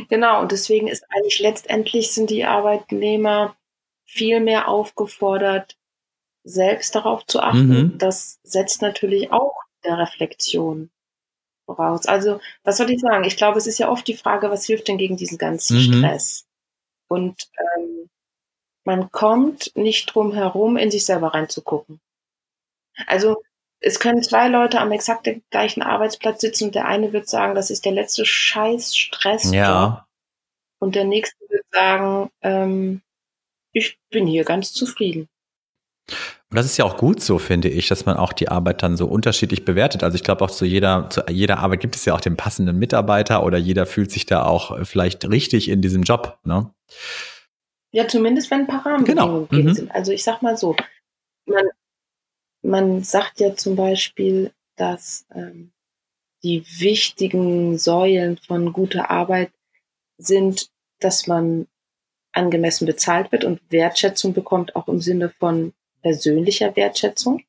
Genau, 0.09 0.41
und 0.41 0.53
deswegen 0.53 0.89
ist 0.89 1.05
eigentlich 1.11 1.39
letztendlich 1.39 2.13
sind 2.13 2.31
die 2.31 2.45
Arbeitnehmer 2.45 3.57
viel 4.05 4.41
mehr 4.41 4.69
aufgefordert, 4.69 5.77
selbst 6.45 6.95
darauf 6.95 7.27
zu 7.27 7.41
achten. 7.41 7.69
Mhm. 7.69 7.99
Das 7.99 8.41
setzt 8.43 8.83
natürlich 8.83 9.33
auch 9.33 9.55
der 9.85 9.99
Reflexion 9.99 10.91
voraus. 11.67 12.07
Also, 12.07 12.41
was 12.65 12.79
soll 12.79 12.91
ich 12.91 13.01
sagen? 13.01 13.25
Ich 13.25 13.37
glaube, 13.37 13.59
es 13.59 13.67
ist 13.67 13.79
ja 13.79 13.91
oft 13.91 14.07
die 14.09 14.17
Frage, 14.17 14.51
was 14.51 14.65
hilft 14.65 14.89
denn 14.89 14.99
gegen 14.99 15.17
diesen 15.17 15.39
ganzen 15.39 15.77
mhm. 15.77 15.81
Stress? 15.83 16.47
Und 17.09 17.49
ähm, 17.77 18.09
man 18.85 19.11
kommt 19.11 19.73
nicht 19.77 20.15
drum 20.15 20.33
herum, 20.33 20.77
in 20.77 20.91
sich 20.91 21.05
selber 21.05 21.35
reinzugucken. 21.35 22.01
Also 23.07 23.43
es 23.81 24.01
können 24.01 24.23
zwei 24.23 24.49
Leute 24.49 24.81
am 24.81 24.93
exakt 24.93 25.29
gleichen 25.51 25.83
Arbeitsplatz 25.83 26.41
sitzen 26.41 26.65
und 26.65 26.75
der 26.75 26.87
eine 26.87 27.13
wird 27.13 27.29
sagen, 27.29 27.55
das 27.55 27.71
ist 27.71 27.85
der 27.85 27.93
letzte 27.93 28.25
Scheiß 28.25 28.97
Stress. 28.97 29.53
Ja. 29.53 30.07
Und 30.79 30.95
der 30.95 31.05
nächste 31.05 31.39
wird 31.49 31.65
sagen, 31.73 32.31
ähm, 32.43 33.03
ich 33.73 33.99
bin 34.11 34.27
hier 34.27 34.45
ganz 34.45 34.73
zufrieden. 34.73 35.29
Und 36.57 36.61
das 36.61 36.71
ist 36.71 36.79
ja 36.79 36.87
auch 36.87 36.97
gut 36.97 37.21
so, 37.21 37.39
finde 37.39 37.69
ich, 37.69 37.87
dass 37.87 38.07
man 38.07 38.17
auch 38.17 38.33
die 38.33 38.49
Arbeit 38.49 38.83
dann 38.83 38.97
so 38.97 39.07
unterschiedlich 39.07 39.67
bewertet. 39.67 40.03
Also 40.03 40.15
ich 40.15 40.25
glaube 40.25 40.43
auch 40.43 40.51
zu 40.51 40.65
jeder, 40.65 41.11
zu 41.11 41.23
jeder 41.29 41.59
Arbeit 41.59 41.81
gibt 41.81 41.97
es 41.97 42.07
ja 42.07 42.15
auch 42.15 42.21
den 42.23 42.39
passenden 42.39 42.79
Mitarbeiter 42.79 43.45
oder 43.45 43.59
jeder 43.59 43.85
fühlt 43.85 44.11
sich 44.11 44.25
da 44.25 44.43
auch 44.43 44.87
vielleicht 44.87 45.29
richtig 45.29 45.69
in 45.69 45.83
diesem 45.83 46.03
Job, 46.03 46.39
ne? 46.45 46.73
Ja, 47.93 48.09
zumindest 48.09 48.51
wenn 48.51 48.61
ein 48.61 48.67
paar 48.69 48.87
Rahmenbedingungen 48.87 49.49
genau. 49.51 49.69
mhm. 49.69 49.75
sind. 49.75 49.91
Also 49.95 50.13
ich 50.13 50.25
sag 50.25 50.41
mal 50.41 50.57
so, 50.57 50.75
man, 51.45 51.67
man 52.63 53.03
sagt 53.03 53.39
ja 53.39 53.55
zum 53.55 53.77
Beispiel, 53.77 54.51
dass 54.77 55.27
ähm, 55.35 55.73
die 56.43 56.65
wichtigen 56.79 57.77
Säulen 57.77 58.39
von 58.39 58.73
guter 58.73 59.11
Arbeit 59.11 59.53
sind, 60.17 60.71
dass 61.01 61.27
man 61.27 61.67
angemessen 62.33 62.87
bezahlt 62.87 63.31
wird 63.31 63.45
und 63.45 63.61
Wertschätzung 63.69 64.33
bekommt, 64.33 64.75
auch 64.75 64.89
im 64.89 65.03
Sinne 65.03 65.29
von 65.29 65.75
persönlicher 66.07 66.77
Wertschätzung, 66.77 67.43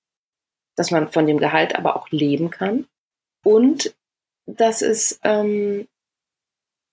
dass 0.75 0.89
man 0.89 1.11
von 1.11 1.27
dem 1.27 1.37
Gehalt 1.37 1.75
aber 1.75 1.95
auch 1.95 2.09
leben 2.09 2.49
kann 2.49 2.87
und 3.43 3.93
dass 4.47 4.81
es 4.81 5.19
ähm, 5.23 5.87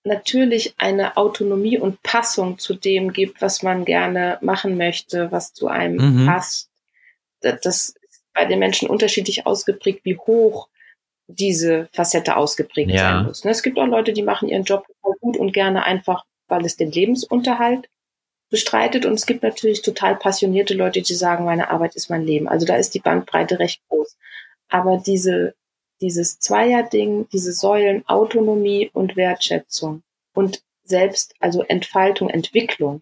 natürlich 0.03 0.75
eine 0.77 1.17
Autonomie 1.17 1.79
und 1.79 2.03
Passung 2.03 2.59
zu 2.59 2.75
dem 2.75 3.13
gibt, 3.13 3.41
was 3.41 3.63
man 3.63 3.83
gerne 3.83 4.37
machen 4.41 4.77
möchte, 4.77 5.31
was 5.31 5.53
zu 5.53 5.67
einem 5.67 6.21
mhm. 6.21 6.25
passt. 6.27 6.69
Das 7.41 7.65
ist 7.65 7.99
bei 8.35 8.45
den 8.45 8.59
Menschen 8.59 8.87
unterschiedlich 8.87 9.47
ausgeprägt, 9.47 10.05
wie 10.05 10.17
hoch 10.17 10.69
diese 11.25 11.89
Facette 11.93 12.37
ausgeprägt 12.37 12.91
ja. 12.91 12.97
sein 12.97 13.25
muss. 13.25 13.43
Ne, 13.43 13.49
es 13.49 13.63
gibt 13.63 13.79
auch 13.79 13.87
Leute, 13.87 14.13
die 14.13 14.21
machen 14.21 14.49
ihren 14.49 14.65
Job 14.65 14.85
gut 15.01 15.35
und 15.35 15.51
gerne 15.51 15.83
einfach, 15.83 16.25
weil 16.47 16.63
es 16.63 16.77
den 16.77 16.91
Lebensunterhalt 16.91 17.89
bestreitet. 18.49 19.05
Und 19.05 19.13
es 19.13 19.25
gibt 19.25 19.43
natürlich 19.43 19.81
total 19.81 20.15
passionierte 20.15 20.73
Leute, 20.73 21.01
die 21.01 21.13
sagen, 21.13 21.45
meine 21.45 21.69
Arbeit 21.69 21.95
ist 21.95 22.09
mein 22.09 22.25
Leben. 22.25 22.47
Also 22.47 22.65
da 22.65 22.75
ist 22.75 22.93
die 22.93 22.99
Bandbreite 22.99 23.59
recht 23.59 23.81
groß. 23.89 24.17
Aber 24.69 24.97
diese, 24.97 25.55
dieses 26.01 26.39
Zweierding, 26.39 27.27
diese 27.31 27.53
Säulen 27.53 28.07
Autonomie 28.07 28.89
und 28.93 29.15
Wertschätzung 29.15 30.03
und 30.33 30.61
selbst, 30.83 31.33
also 31.39 31.63
Entfaltung, 31.63 32.29
Entwicklung, 32.29 33.01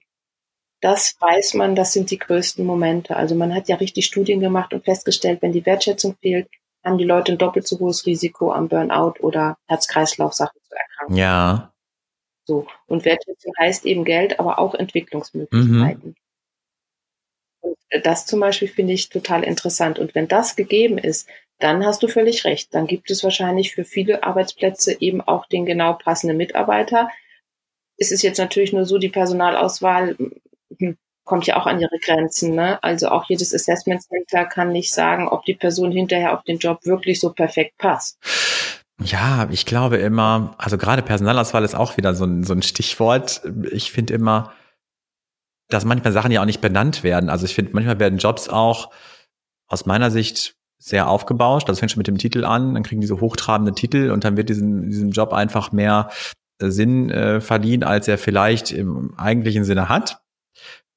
das 0.82 1.16
weiß 1.20 1.54
man, 1.54 1.76
das 1.76 1.94
sind 1.94 2.12
die 2.12 2.20
größten 2.20 2.66
Momente. 2.66 3.16
Also 3.16 3.36
man 3.36 3.54
hat 3.56 3.70
ja 3.70 3.78
richtig 3.78 4.06
Studien 4.06 4.42
gemacht 4.42 4.74
und 4.74 4.84
festgestellt, 4.84 5.42
wenn 5.42 5.54
die 5.54 5.66
Wertschätzung 5.66 6.18
fehlt, 6.22 6.50
haben 6.84 6.98
die 6.98 7.06
Leute 7.06 7.32
ein 7.32 7.38
doppelt 7.38 7.66
so 7.66 7.80
hohes 7.80 8.06
Risiko 8.06 8.52
am 8.52 8.68
Burnout 8.68 9.14
oder 9.22 9.58
Herz-Kreislauf-Sachen 9.68 10.60
zu 10.62 10.76
erkranken. 10.76 11.16
Ja. 11.16 11.73
So. 12.46 12.68
Und 12.88 13.06
Wertschätzung 13.06 13.54
heißt 13.60 13.86
eben 13.86 14.04
Geld, 14.06 14.40
aber 14.40 14.60
auch 14.60 14.76
Entwicklungsmöglichkeiten. 14.76 16.10
Mhm. 16.10 16.16
Und 17.62 17.78
das 18.04 18.26
zum 18.26 18.40
Beispiel 18.40 18.68
finde 18.68 18.94
ich 18.94 19.10
total 19.10 19.44
interessant. 19.44 20.00
Und 20.00 20.16
wenn 20.16 20.28
das 20.28 20.56
gegeben 20.56 20.98
ist, 20.98 21.30
dann 21.60 21.86
hast 21.86 22.04
du 22.04 22.08
völlig 22.08 22.44
recht. 22.44 22.74
Dann 22.74 22.88
gibt 22.88 23.10
es 23.10 23.24
wahrscheinlich 23.24 23.74
für 23.74 23.86
viele 23.86 24.24
Arbeitsplätze 24.24 25.00
eben 25.00 25.22
auch 25.22 25.46
den 25.46 25.66
genau 25.66 25.94
passenden 25.94 26.38
Mitarbeiter. 26.38 27.10
Es 27.98 28.12
ist 28.12 28.24
jetzt 28.24 28.40
natürlich 28.40 28.74
nur 28.74 28.86
so, 28.86 28.98
die 28.98 29.10
Personalauswahl 29.10 30.18
hm, 30.78 30.98
kommt 31.24 31.46
ja 31.46 31.56
auch 31.56 31.68
an 31.68 31.80
ihre 31.80 32.00
Grenzen. 32.00 32.56
Ne? 32.56 32.84
Also 32.84 33.08
auch 33.10 33.30
jedes 33.30 33.54
Assessment 33.54 34.04
Center 34.04 34.46
kann 34.46 34.74
nicht 34.74 34.94
sagen, 34.94 35.30
ob 35.30 35.46
die 35.46 35.54
Person 35.54 35.92
hinterher 35.92 36.34
auf 36.34 36.44
den 36.44 36.58
Job 36.58 36.80
wirklich 36.84 37.20
so 37.20 37.32
perfekt 37.32 37.78
passt. 37.78 38.18
Ja, 39.02 39.48
ich 39.52 39.66
glaube 39.66 39.98
immer, 39.98 40.56
also 40.58 40.78
gerade 40.78 41.02
Personalauswahl 41.02 41.64
ist 41.64 41.76
auch 41.76 41.98
wieder 41.98 42.14
so 42.14 42.26
ein, 42.26 42.44
so 42.44 42.54
ein 42.54 42.62
Stichwort. 42.62 43.42
Ich 43.72 43.92
finde 43.92 44.14
immer, 44.14 44.54
dass 45.70 45.86
manchmal 45.86 46.14
Sachen 46.14 46.32
ja 46.32 46.42
auch 46.42 46.46
nicht 46.46 46.62
benannt 46.62 47.04
werden. 47.04 47.30
Also 47.30 47.46
ich 47.46 47.56
finde, 47.56 47.72
manchmal 47.74 48.00
werden 48.00 48.20
Jobs 48.20 48.50
auch 48.50 48.92
aus 49.68 49.86
meiner 49.86 50.12
Sicht 50.12 50.56
sehr 50.78 51.08
aufgebauscht. 51.08 51.68
Das 51.68 51.80
fängt 51.80 51.92
schon 51.92 52.00
mit 52.00 52.08
dem 52.08 52.18
Titel 52.18 52.46
an, 52.46 52.76
dann 52.76 52.84
kriegen 52.84 53.02
diese 53.02 53.20
hochtrabende 53.20 53.74
Titel 53.74 54.12
und 54.12 54.24
dann 54.24 54.38
wird 54.38 54.50
diesen, 54.50 54.90
diesem 54.90 55.12
Job 55.12 55.34
einfach 55.34 55.72
mehr 55.72 56.10
Sinn 56.60 57.10
äh, 57.10 57.42
verliehen, 57.42 57.84
als 57.84 58.08
er 58.08 58.18
vielleicht 58.18 58.72
im 58.72 59.18
eigentlichen 59.18 59.64
Sinne 59.64 59.90
hat. 59.90 60.20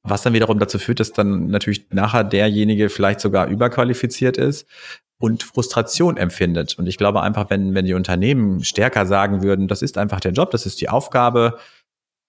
Was 0.03 0.23
dann 0.23 0.35
wiederum 0.35 0.59
dazu 0.59 0.79
führt, 0.79 1.01
dass 1.01 1.13
dann 1.13 1.49
natürlich 1.49 1.87
nachher 1.91 2.25
derjenige 2.25 2.91
vielleicht 2.91 3.21
sogar 3.21 3.49
überqualifiziert 3.49 4.37
ist 4.37 4.67
und 5.19 5.43
Frustration 5.43 6.17
empfindet. 6.17 6.79
Und 6.79 6.87
ich 6.87 6.99
glaube 6.99 7.23
einfach, 7.23 7.49
wenn, 7.51 7.75
wenn 7.75 7.87
die 7.87 7.95
Unternehmen 7.95 8.63
stärker 8.65 9.07
sagen 9.07 9.43
würden, 9.43 9.69
das 9.69 9.83
ist 9.83 9.99
einfach 9.99 10.21
der 10.21 10.33
Job, 10.33 10.51
das 10.51 10.67
ist 10.67 10.81
die 10.81 10.89
Aufgabe, 10.89 11.59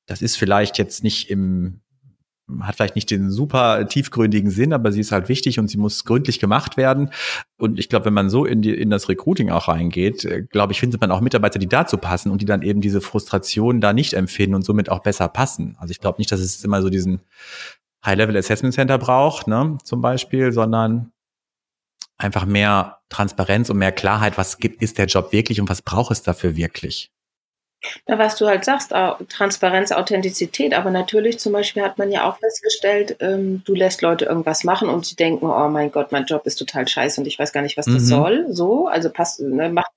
das 0.07 0.21
ist 0.21 0.37
vielleicht 0.37 0.77
jetzt 0.77 1.03
nicht 1.03 1.29
im, 1.29 1.81
hat 2.61 2.75
vielleicht 2.75 2.95
nicht 2.95 3.11
den 3.11 3.29
super 3.29 3.87
tiefgründigen 3.87 4.49
Sinn, 4.49 4.71
aber 4.71 4.93
sie 4.93 5.01
ist 5.01 5.11
halt 5.11 5.27
wichtig 5.27 5.59
und 5.59 5.67
sie 5.67 5.77
muss 5.77 6.05
gründlich 6.05 6.39
gemacht 6.39 6.77
werden. 6.77 7.09
Und 7.57 7.77
ich 7.77 7.89
glaube, 7.89 8.05
wenn 8.05 8.13
man 8.13 8.29
so 8.29 8.45
in, 8.45 8.61
die, 8.61 8.73
in 8.73 8.89
das 8.89 9.09
Recruiting 9.09 9.49
auch 9.49 9.67
reingeht, 9.67 10.23
äh, 10.23 10.43
glaube 10.43 10.71
ich, 10.71 10.79
findet 10.79 11.01
man 11.01 11.11
auch 11.11 11.19
Mitarbeiter, 11.19 11.59
die 11.59 11.67
dazu 11.67 11.97
passen 11.97 12.31
und 12.31 12.41
die 12.41 12.45
dann 12.45 12.61
eben 12.61 12.79
diese 12.79 13.01
Frustration 13.01 13.81
da 13.81 13.91
nicht 13.91 14.13
empfinden 14.13 14.55
und 14.55 14.63
somit 14.63 14.89
auch 14.89 14.99
besser 14.99 15.27
passen. 15.27 15.75
Also 15.77 15.91
ich 15.91 15.99
glaube 15.99 16.19
nicht, 16.19 16.31
dass 16.31 16.39
es 16.39 16.63
immer 16.63 16.81
so 16.81 16.89
diesen 16.89 17.19
High-Level 18.05 18.37
Assessment 18.37 18.73
Center 18.73 18.97
braucht, 18.97 19.47
ne, 19.47 19.77
zum 19.83 20.01
Beispiel, 20.01 20.53
sondern 20.53 21.11
einfach 22.17 22.45
mehr 22.45 22.99
Transparenz 23.09 23.69
und 23.69 23.77
mehr 23.77 23.91
Klarheit, 23.91 24.37
was 24.37 24.57
gibt, 24.57 24.81
ist 24.81 24.97
der 24.97 25.05
Job 25.05 25.31
wirklich 25.31 25.61
und 25.61 25.69
was 25.69 25.81
braucht 25.81 26.11
es 26.11 26.23
dafür 26.23 26.55
wirklich? 26.55 27.11
Na, 28.07 28.17
was 28.17 28.35
du 28.35 28.47
halt 28.47 28.65
sagst, 28.65 28.91
Transparenz, 29.29 29.91
Authentizität, 29.91 30.73
aber 30.73 30.89
natürlich 30.89 31.39
zum 31.39 31.53
Beispiel 31.53 31.83
hat 31.83 31.97
man 31.97 32.11
ja 32.11 32.27
auch 32.27 32.37
festgestellt, 32.39 33.17
ähm, 33.19 33.61
du 33.65 33.75
lässt 33.75 34.01
Leute 34.01 34.25
irgendwas 34.25 34.63
machen 34.63 34.89
und 34.89 35.05
sie 35.05 35.15
denken, 35.15 35.45
oh 35.45 35.69
mein 35.69 35.91
Gott, 35.91 36.11
mein 36.11 36.25
Job 36.25 36.45
ist 36.45 36.55
total 36.55 36.87
scheiße 36.87 37.21
und 37.21 37.27
ich 37.27 37.37
weiß 37.37 37.53
gar 37.53 37.61
nicht, 37.61 37.77
was 37.77 37.85
das 37.85 38.01
mhm. 38.03 38.07
soll. 38.07 38.45
So, 38.49 38.87
also 38.87 39.11
passt, 39.11 39.41
ne, 39.41 39.69
macht. 39.69 39.91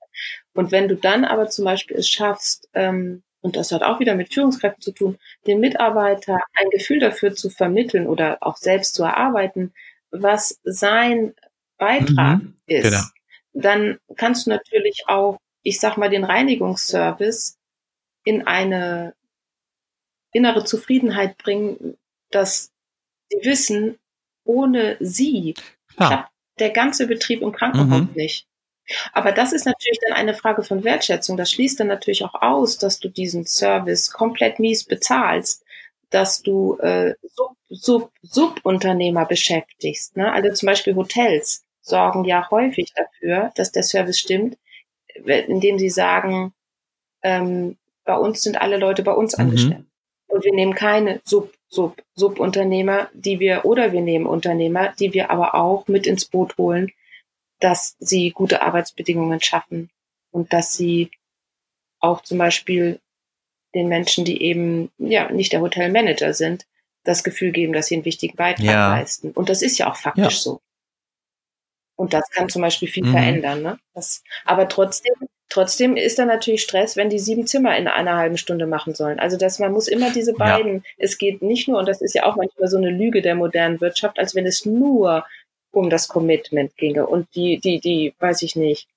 Und 0.53 0.71
wenn 0.71 0.87
du 0.87 0.95
dann 0.95 1.25
aber 1.25 1.49
zum 1.49 1.65
Beispiel 1.65 1.97
es 1.97 2.07
schaffst, 2.07 2.69
ähm, 2.73 3.23
und 3.41 3.55
das 3.55 3.71
hat 3.71 3.81
auch 3.81 3.99
wieder 3.99 4.13
mit 4.13 4.31
Führungskräften 4.31 4.81
zu 4.81 4.91
tun, 4.91 5.17
den 5.47 5.59
Mitarbeiter 5.59 6.39
ein 6.53 6.69
Gefühl 6.69 6.99
dafür 6.99 7.33
zu 7.33 7.49
vermitteln 7.49 8.05
oder 8.05 8.37
auch 8.41 8.57
selbst 8.57 8.93
zu 8.93 9.03
erarbeiten, 9.03 9.73
was 10.11 10.59
sein 10.63 11.33
Beitrag 11.81 12.43
mhm, 12.43 12.53
ist, 12.67 12.83
genau. 12.83 13.01
dann 13.53 13.97
kannst 14.15 14.45
du 14.45 14.51
natürlich 14.51 15.05
auch, 15.07 15.39
ich 15.63 15.79
sag 15.79 15.97
mal, 15.97 16.11
den 16.11 16.23
Reinigungsservice 16.23 17.57
in 18.23 18.45
eine 18.45 19.15
innere 20.31 20.63
Zufriedenheit 20.63 21.39
bringen, 21.39 21.97
dass 22.29 22.71
sie 23.29 23.39
wissen, 23.43 23.97
ohne 24.43 24.97
sie 24.99 25.55
klappt 25.95 26.31
der 26.59 26.69
ganze 26.69 27.07
Betrieb 27.07 27.41
im 27.41 27.51
Krankenhaus 27.51 28.01
mhm. 28.01 28.13
nicht. 28.13 28.47
Aber 29.13 29.31
das 29.31 29.51
ist 29.51 29.65
natürlich 29.65 29.99
dann 30.05 30.15
eine 30.15 30.35
Frage 30.35 30.61
von 30.61 30.83
Wertschätzung. 30.83 31.35
Das 31.35 31.49
schließt 31.49 31.79
dann 31.79 31.87
natürlich 31.87 32.23
auch 32.23 32.35
aus, 32.35 32.77
dass 32.77 32.99
du 32.99 33.09
diesen 33.09 33.47
Service 33.47 34.11
komplett 34.11 34.59
mies 34.59 34.83
bezahlst, 34.83 35.63
dass 36.11 36.43
du 36.43 36.77
äh, 36.77 37.15
Sub, 37.23 37.55
Sub, 37.69 38.11
Subunternehmer 38.21 39.25
beschäftigst. 39.25 40.17
Ne? 40.17 40.31
Also 40.31 40.53
zum 40.53 40.67
Beispiel 40.67 40.95
Hotels 40.95 41.63
sorgen 41.81 42.23
ja 42.25 42.49
häufig 42.51 42.93
dafür, 42.95 43.51
dass 43.55 43.71
der 43.71 43.83
Service 43.83 44.19
stimmt, 44.19 44.57
indem 45.25 45.77
sie 45.77 45.89
sagen, 45.89 46.53
ähm, 47.23 47.77
bei 48.05 48.15
uns 48.15 48.43
sind 48.43 48.59
alle 48.59 48.77
Leute 48.77 49.03
bei 49.03 49.13
uns 49.13 49.37
mhm. 49.37 49.43
angestellt. 49.43 49.85
Und 50.27 50.45
wir 50.45 50.53
nehmen 50.53 50.75
keine 50.75 51.21
Sub, 51.25 51.53
Sub, 51.67 52.01
Subunternehmer, 52.15 53.09
die 53.13 53.39
wir, 53.39 53.65
oder 53.65 53.91
wir 53.91 54.01
nehmen 54.01 54.25
Unternehmer, 54.25 54.93
die 54.99 55.13
wir 55.13 55.29
aber 55.29 55.55
auch 55.55 55.87
mit 55.87 56.07
ins 56.07 56.25
Boot 56.25 56.57
holen, 56.57 56.91
dass 57.59 57.95
sie 57.99 58.31
gute 58.31 58.61
Arbeitsbedingungen 58.61 59.41
schaffen 59.41 59.89
und 60.31 60.53
dass 60.53 60.73
sie 60.73 61.11
auch 61.99 62.21
zum 62.21 62.37
Beispiel 62.37 62.99
den 63.75 63.87
Menschen, 63.87 64.25
die 64.25 64.41
eben 64.41 64.89
ja 64.97 65.31
nicht 65.31 65.53
der 65.53 65.61
Hotelmanager 65.61 66.33
sind, 66.33 66.65
das 67.03 67.23
Gefühl 67.23 67.51
geben, 67.51 67.73
dass 67.73 67.87
sie 67.87 67.95
einen 67.95 68.05
wichtigen 68.05 68.35
Beitrag 68.35 68.65
ja. 68.65 68.89
leisten. 68.95 69.31
Und 69.31 69.49
das 69.49 69.61
ist 69.61 69.77
ja 69.77 69.89
auch 69.89 69.95
faktisch 69.95 70.23
ja. 70.23 70.41
so. 70.41 70.61
Und 72.01 72.13
das 72.13 72.31
kann 72.31 72.49
zum 72.49 72.63
Beispiel 72.63 72.87
viel 72.87 73.05
mhm. 73.05 73.11
verändern. 73.11 73.61
Ne? 73.61 73.77
Das, 73.93 74.23
aber 74.43 74.67
trotzdem, 74.67 75.13
trotzdem 75.49 75.95
ist 75.95 76.17
da 76.17 76.25
natürlich 76.25 76.63
Stress, 76.63 76.97
wenn 76.97 77.11
die 77.11 77.19
sieben 77.19 77.45
Zimmer 77.45 77.77
in 77.77 77.87
einer 77.87 78.17
halben 78.17 78.39
Stunde 78.39 78.65
machen 78.65 78.95
sollen. 78.95 79.19
Also 79.19 79.37
dass 79.37 79.59
man 79.59 79.71
muss 79.71 79.87
immer 79.87 80.09
diese 80.11 80.33
beiden, 80.33 80.77
ja. 80.77 80.81
es 80.97 81.19
geht 81.19 81.43
nicht 81.43 81.67
nur, 81.67 81.77
und 81.77 81.87
das 81.87 82.01
ist 82.01 82.15
ja 82.15 82.25
auch 82.25 82.37
manchmal 82.37 82.69
so 82.69 82.77
eine 82.77 82.89
Lüge 82.89 83.21
der 83.21 83.35
modernen 83.35 83.79
Wirtschaft, 83.81 84.17
als 84.17 84.33
wenn 84.33 84.47
es 84.47 84.65
nur 84.65 85.27
um 85.69 85.91
das 85.91 86.07
Commitment 86.07 86.75
ginge 86.75 87.05
und 87.05 87.27
die, 87.35 87.59
die, 87.59 87.79
die, 87.79 88.15
weiß 88.19 88.41
ich 88.41 88.55
nicht, 88.55 88.87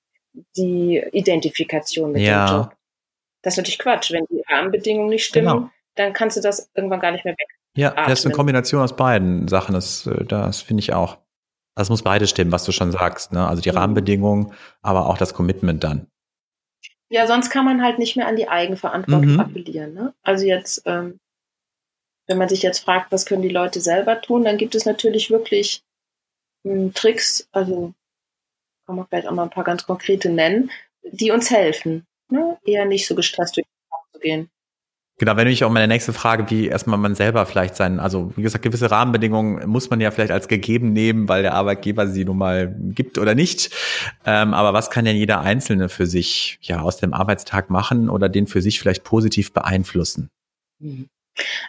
die 0.57 0.97
Identifikation 1.11 2.11
mit 2.11 2.23
ja. 2.23 2.47
dem 2.47 2.55
Job. 2.55 2.75
Das 3.43 3.53
ist 3.53 3.57
natürlich 3.57 3.77
Quatsch. 3.77 4.11
Wenn 4.11 4.25
die 4.31 4.41
Rahmenbedingungen 4.49 5.09
nicht 5.09 5.25
stimmen, 5.25 5.53
genau. 5.53 5.69
dann 5.93 6.11
kannst 6.13 6.37
du 6.37 6.41
das 6.41 6.71
irgendwann 6.73 7.01
gar 7.01 7.11
nicht 7.11 7.23
mehr 7.23 7.35
weg. 7.35 7.47
Ja, 7.77 7.91
das 7.91 8.19
ist 8.19 8.25
eine 8.25 8.33
Kombination 8.33 8.81
aus 8.81 8.95
beiden 8.95 9.47
Sachen. 9.47 9.75
Das, 9.75 10.07
äh, 10.07 10.25
das 10.25 10.61
finde 10.61 10.81
ich 10.81 10.91
auch. 10.91 11.19
Das 11.75 11.89
muss 11.89 12.03
beides 12.03 12.29
stimmen, 12.29 12.51
was 12.51 12.63
du 12.63 12.71
schon 12.71 12.91
sagst. 12.91 13.33
Ne? 13.33 13.45
Also 13.47 13.61
die 13.61 13.71
mhm. 13.71 13.77
Rahmenbedingungen, 13.77 14.53
aber 14.81 15.07
auch 15.07 15.17
das 15.17 15.33
Commitment 15.33 15.83
dann. 15.83 16.07
Ja, 17.09 17.27
sonst 17.27 17.49
kann 17.49 17.65
man 17.65 17.83
halt 17.83 17.99
nicht 17.99 18.15
mehr 18.15 18.27
an 18.27 18.35
die 18.35 18.47
Eigenverantwortung 18.47 19.33
mhm. 19.33 19.39
appellieren. 19.39 19.93
Ne? 19.93 20.13
Also 20.23 20.45
jetzt, 20.45 20.81
ähm, 20.85 21.19
wenn 22.27 22.37
man 22.37 22.49
sich 22.49 22.63
jetzt 22.63 22.79
fragt, 22.79 23.11
was 23.11 23.25
können 23.25 23.43
die 23.43 23.49
Leute 23.49 23.81
selber 23.81 24.21
tun, 24.21 24.43
dann 24.43 24.57
gibt 24.57 24.73
es 24.73 24.85
natürlich 24.85 25.29
wirklich 25.29 25.83
ähm, 26.65 26.93
Tricks, 26.93 27.47
also 27.51 27.93
kann 28.85 28.95
man 28.95 29.07
vielleicht 29.07 29.27
auch 29.27 29.33
mal 29.33 29.43
ein 29.43 29.49
paar 29.49 29.63
ganz 29.63 29.85
konkrete 29.85 30.29
nennen, 30.29 30.71
die 31.03 31.31
uns 31.31 31.51
helfen, 31.51 32.05
ne? 32.29 32.57
eher 32.63 32.85
nicht 32.85 33.07
so 33.07 33.15
gestresst 33.15 33.57
durch 33.57 33.65
den 33.65 33.89
Tag 33.89 34.13
zu 34.13 34.19
gehen. 34.19 34.49
Genau, 35.17 35.37
wenn 35.37 35.47
ich 35.47 35.63
auch 35.63 35.69
meine 35.71 35.87
nächste 35.87 36.11
Frage, 36.11 36.49
wie 36.49 36.67
erstmal 36.67 36.97
man 36.97 37.15
selber 37.15 37.45
vielleicht 37.45 37.77
sein, 37.77 38.01
also 38.01 38.33
wie 38.35 38.41
gesagt, 38.41 38.63
gewisse 38.63 38.91
Rahmenbedingungen 38.91 39.65
muss 39.69 39.89
man 39.89 40.01
ja 40.01 40.11
vielleicht 40.11 40.31
als 40.31 40.49
gegeben 40.49 40.91
nehmen, 40.91 41.29
weil 41.29 41.41
der 41.41 41.53
Arbeitgeber 41.53 42.07
sie 42.07 42.25
nun 42.25 42.37
mal 42.37 42.75
gibt 42.77 43.17
oder 43.17 43.33
nicht. 43.33 43.73
Ähm, 44.25 44.53
aber 44.53 44.73
was 44.73 44.89
kann 44.89 45.05
denn 45.05 45.15
jeder 45.15 45.39
Einzelne 45.39 45.87
für 45.87 46.05
sich 46.05 46.59
ja 46.61 46.81
aus 46.81 46.97
dem 46.97 47.13
Arbeitstag 47.13 47.69
machen 47.69 48.09
oder 48.09 48.27
den 48.27 48.45
für 48.45 48.61
sich 48.61 48.77
vielleicht 48.77 49.05
positiv 49.05 49.53
beeinflussen? 49.53 50.29
Mhm. 50.79 51.07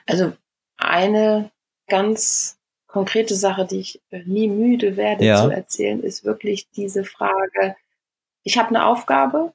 Also 0.07 0.33
eine 0.77 1.51
ganz 1.89 2.59
konkrete 2.89 3.37
Sache, 3.37 3.65
die 3.65 3.79
ich 3.79 4.01
nie 4.25 4.49
müde 4.49 4.97
werde 4.97 5.25
ja. 5.25 5.45
zu 5.45 5.51
erzählen, 5.51 6.03
ist 6.03 6.25
wirklich 6.25 6.69
diese 6.71 7.05
Frage, 7.05 7.77
ich 8.43 8.59
habe 8.59 8.71
eine 8.71 8.87
Aufgabe 8.87 9.53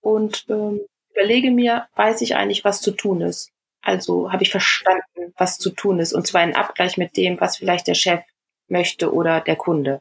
und 0.00 0.46
ähm, 0.48 0.80
überlege 1.18 1.50
mir, 1.50 1.88
weiß 1.96 2.20
ich 2.20 2.36
eigentlich, 2.36 2.64
was 2.64 2.80
zu 2.80 2.92
tun 2.92 3.20
ist? 3.20 3.50
Also 3.82 4.32
habe 4.32 4.42
ich 4.42 4.50
verstanden, 4.50 5.32
was 5.36 5.58
zu 5.58 5.70
tun 5.70 5.98
ist, 5.98 6.12
und 6.12 6.26
zwar 6.26 6.44
in 6.44 6.54
Abgleich 6.54 6.96
mit 6.96 7.16
dem, 7.16 7.40
was 7.40 7.56
vielleicht 7.56 7.86
der 7.86 7.94
Chef 7.94 8.20
möchte 8.68 9.12
oder 9.12 9.40
der 9.40 9.56
Kunde. 9.56 10.00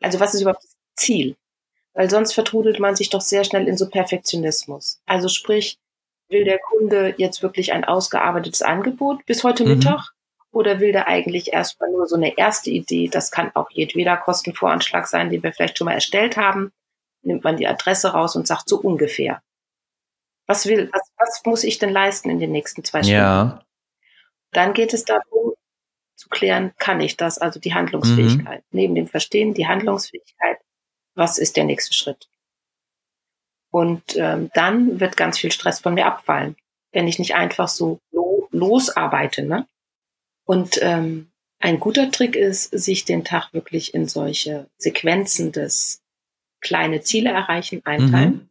Also 0.00 0.20
was 0.20 0.34
ist 0.34 0.42
überhaupt 0.42 0.64
das 0.64 0.76
Ziel? 0.94 1.36
Weil 1.94 2.08
sonst 2.08 2.32
vertrudelt 2.32 2.78
man 2.78 2.96
sich 2.96 3.10
doch 3.10 3.20
sehr 3.20 3.44
schnell 3.44 3.66
in 3.66 3.76
so 3.76 3.88
Perfektionismus. 3.88 5.00
Also 5.04 5.28
sprich, 5.28 5.78
will 6.28 6.44
der 6.44 6.58
Kunde 6.58 7.14
jetzt 7.18 7.42
wirklich 7.42 7.72
ein 7.72 7.84
ausgearbeitetes 7.84 8.62
Angebot 8.62 9.26
bis 9.26 9.44
heute 9.44 9.64
mhm. 9.64 9.70
Mittag? 9.70 10.12
Oder 10.50 10.80
will 10.80 10.92
der 10.92 11.08
eigentlich 11.08 11.52
erstmal 11.52 11.90
nur 11.90 12.06
so 12.06 12.16
eine 12.16 12.38
erste 12.38 12.70
Idee? 12.70 13.08
Das 13.08 13.30
kann 13.30 13.50
auch 13.54 13.70
jedweder 13.70 14.16
Kostenvoranschlag 14.16 15.06
sein, 15.06 15.28
den 15.28 15.42
wir 15.42 15.52
vielleicht 15.52 15.76
schon 15.76 15.84
mal 15.84 15.92
erstellt 15.92 16.36
haben. 16.36 16.72
Nimmt 17.22 17.44
man 17.44 17.56
die 17.56 17.66
Adresse 17.66 18.12
raus 18.12 18.34
und 18.34 18.46
sagt 18.46 18.68
so 18.68 18.80
ungefähr. 18.80 19.42
Was 20.48 20.66
will, 20.66 20.90
was, 20.92 21.12
was 21.18 21.42
muss 21.44 21.62
ich 21.62 21.78
denn 21.78 21.90
leisten 21.90 22.30
in 22.30 22.40
den 22.40 22.50
nächsten 22.50 22.82
zwei 22.82 23.02
Stunden? 23.02 23.20
Ja. 23.20 23.64
Dann 24.52 24.72
geht 24.72 24.94
es 24.94 25.04
darum, 25.04 25.52
zu 26.16 26.28
klären, 26.30 26.72
kann 26.78 27.00
ich 27.00 27.18
das, 27.18 27.38
also 27.38 27.60
die 27.60 27.74
Handlungsfähigkeit. 27.74 28.60
Mhm. 28.60 28.76
Neben 28.76 28.94
dem 28.94 29.06
Verstehen, 29.06 29.52
die 29.52 29.68
Handlungsfähigkeit, 29.68 30.58
was 31.14 31.36
ist 31.38 31.56
der 31.56 31.64
nächste 31.64 31.92
Schritt? 31.92 32.28
Und 33.70 34.16
ähm, 34.16 34.50
dann 34.54 34.98
wird 35.00 35.18
ganz 35.18 35.38
viel 35.38 35.52
Stress 35.52 35.80
von 35.80 35.94
mir 35.94 36.06
abfallen, 36.06 36.56
wenn 36.92 37.06
ich 37.06 37.18
nicht 37.18 37.34
einfach 37.34 37.68
so 37.68 38.00
lo 38.10 38.48
losarbeite. 38.50 39.42
Ne? 39.42 39.68
Und 40.44 40.78
ähm, 40.80 41.30
ein 41.60 41.78
guter 41.78 42.10
Trick 42.10 42.34
ist, 42.34 42.70
sich 42.70 43.04
den 43.04 43.24
Tag 43.24 43.52
wirklich 43.52 43.92
in 43.92 44.08
solche 44.08 44.70
Sequenzen 44.78 45.52
des 45.52 46.02
kleine 46.60 47.02
Ziele 47.02 47.30
erreichen 47.30 47.82
einteilen. 47.84 48.32
Mhm 48.32 48.48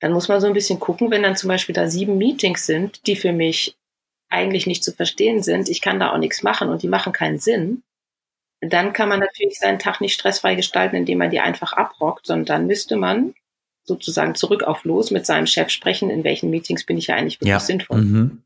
dann 0.00 0.12
muss 0.12 0.28
man 0.28 0.40
so 0.40 0.46
ein 0.46 0.52
bisschen 0.52 0.80
gucken, 0.80 1.10
wenn 1.10 1.22
dann 1.22 1.36
zum 1.36 1.48
Beispiel 1.48 1.74
da 1.74 1.88
sieben 1.88 2.18
Meetings 2.18 2.66
sind, 2.66 3.06
die 3.06 3.16
für 3.16 3.32
mich 3.32 3.76
eigentlich 4.28 4.66
nicht 4.66 4.84
zu 4.84 4.92
verstehen 4.92 5.42
sind, 5.42 5.68
ich 5.68 5.80
kann 5.80 6.00
da 6.00 6.12
auch 6.12 6.18
nichts 6.18 6.42
machen 6.42 6.68
und 6.68 6.82
die 6.82 6.88
machen 6.88 7.12
keinen 7.12 7.38
Sinn, 7.38 7.82
dann 8.60 8.92
kann 8.92 9.08
man 9.08 9.20
natürlich 9.20 9.58
seinen 9.58 9.78
Tag 9.78 10.00
nicht 10.00 10.14
stressfrei 10.14 10.54
gestalten, 10.54 10.96
indem 10.96 11.18
man 11.18 11.30
die 11.30 11.40
einfach 11.40 11.72
abrockt, 11.72 12.26
sondern 12.26 12.46
dann 12.46 12.66
müsste 12.66 12.96
man 12.96 13.34
sozusagen 13.84 14.34
zurück 14.34 14.64
auf 14.64 14.84
los 14.84 15.10
mit 15.10 15.26
seinem 15.26 15.46
Chef 15.46 15.70
sprechen, 15.70 16.10
in 16.10 16.24
welchen 16.24 16.50
Meetings 16.50 16.84
bin 16.84 16.98
ich 16.98 17.06
ja 17.06 17.14
eigentlich 17.14 17.40
wirklich 17.40 17.50
ja. 17.50 17.60
sinnvoll. 17.60 18.00
Mhm. 18.02 18.42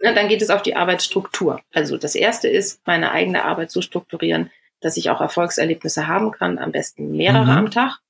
Na, 0.00 0.12
dann 0.12 0.28
geht 0.28 0.42
es 0.42 0.50
auf 0.50 0.62
die 0.62 0.76
Arbeitsstruktur. 0.76 1.60
Also 1.72 1.96
das 1.96 2.14
erste 2.14 2.48
ist, 2.48 2.86
meine 2.86 3.12
eigene 3.12 3.44
Arbeit 3.44 3.70
so 3.70 3.80
strukturieren, 3.82 4.50
dass 4.80 4.96
ich 4.96 5.10
auch 5.10 5.20
Erfolgserlebnisse 5.20 6.06
haben 6.06 6.30
kann, 6.32 6.58
am 6.58 6.72
besten 6.72 7.12
mehrere 7.12 7.44
mhm. 7.44 7.50
am 7.50 7.70
Tag. 7.70 8.00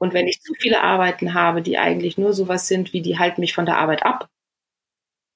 Und 0.00 0.14
wenn 0.14 0.26
ich 0.26 0.40
zu 0.40 0.54
viele 0.54 0.82
Arbeiten 0.82 1.34
habe, 1.34 1.60
die 1.60 1.78
eigentlich 1.78 2.16
nur 2.16 2.32
sowas 2.32 2.66
sind, 2.66 2.94
wie 2.94 3.02
die 3.02 3.18
halten 3.18 3.42
mich 3.42 3.54
von 3.54 3.66
der 3.66 3.76
Arbeit 3.76 4.02
ab, 4.02 4.30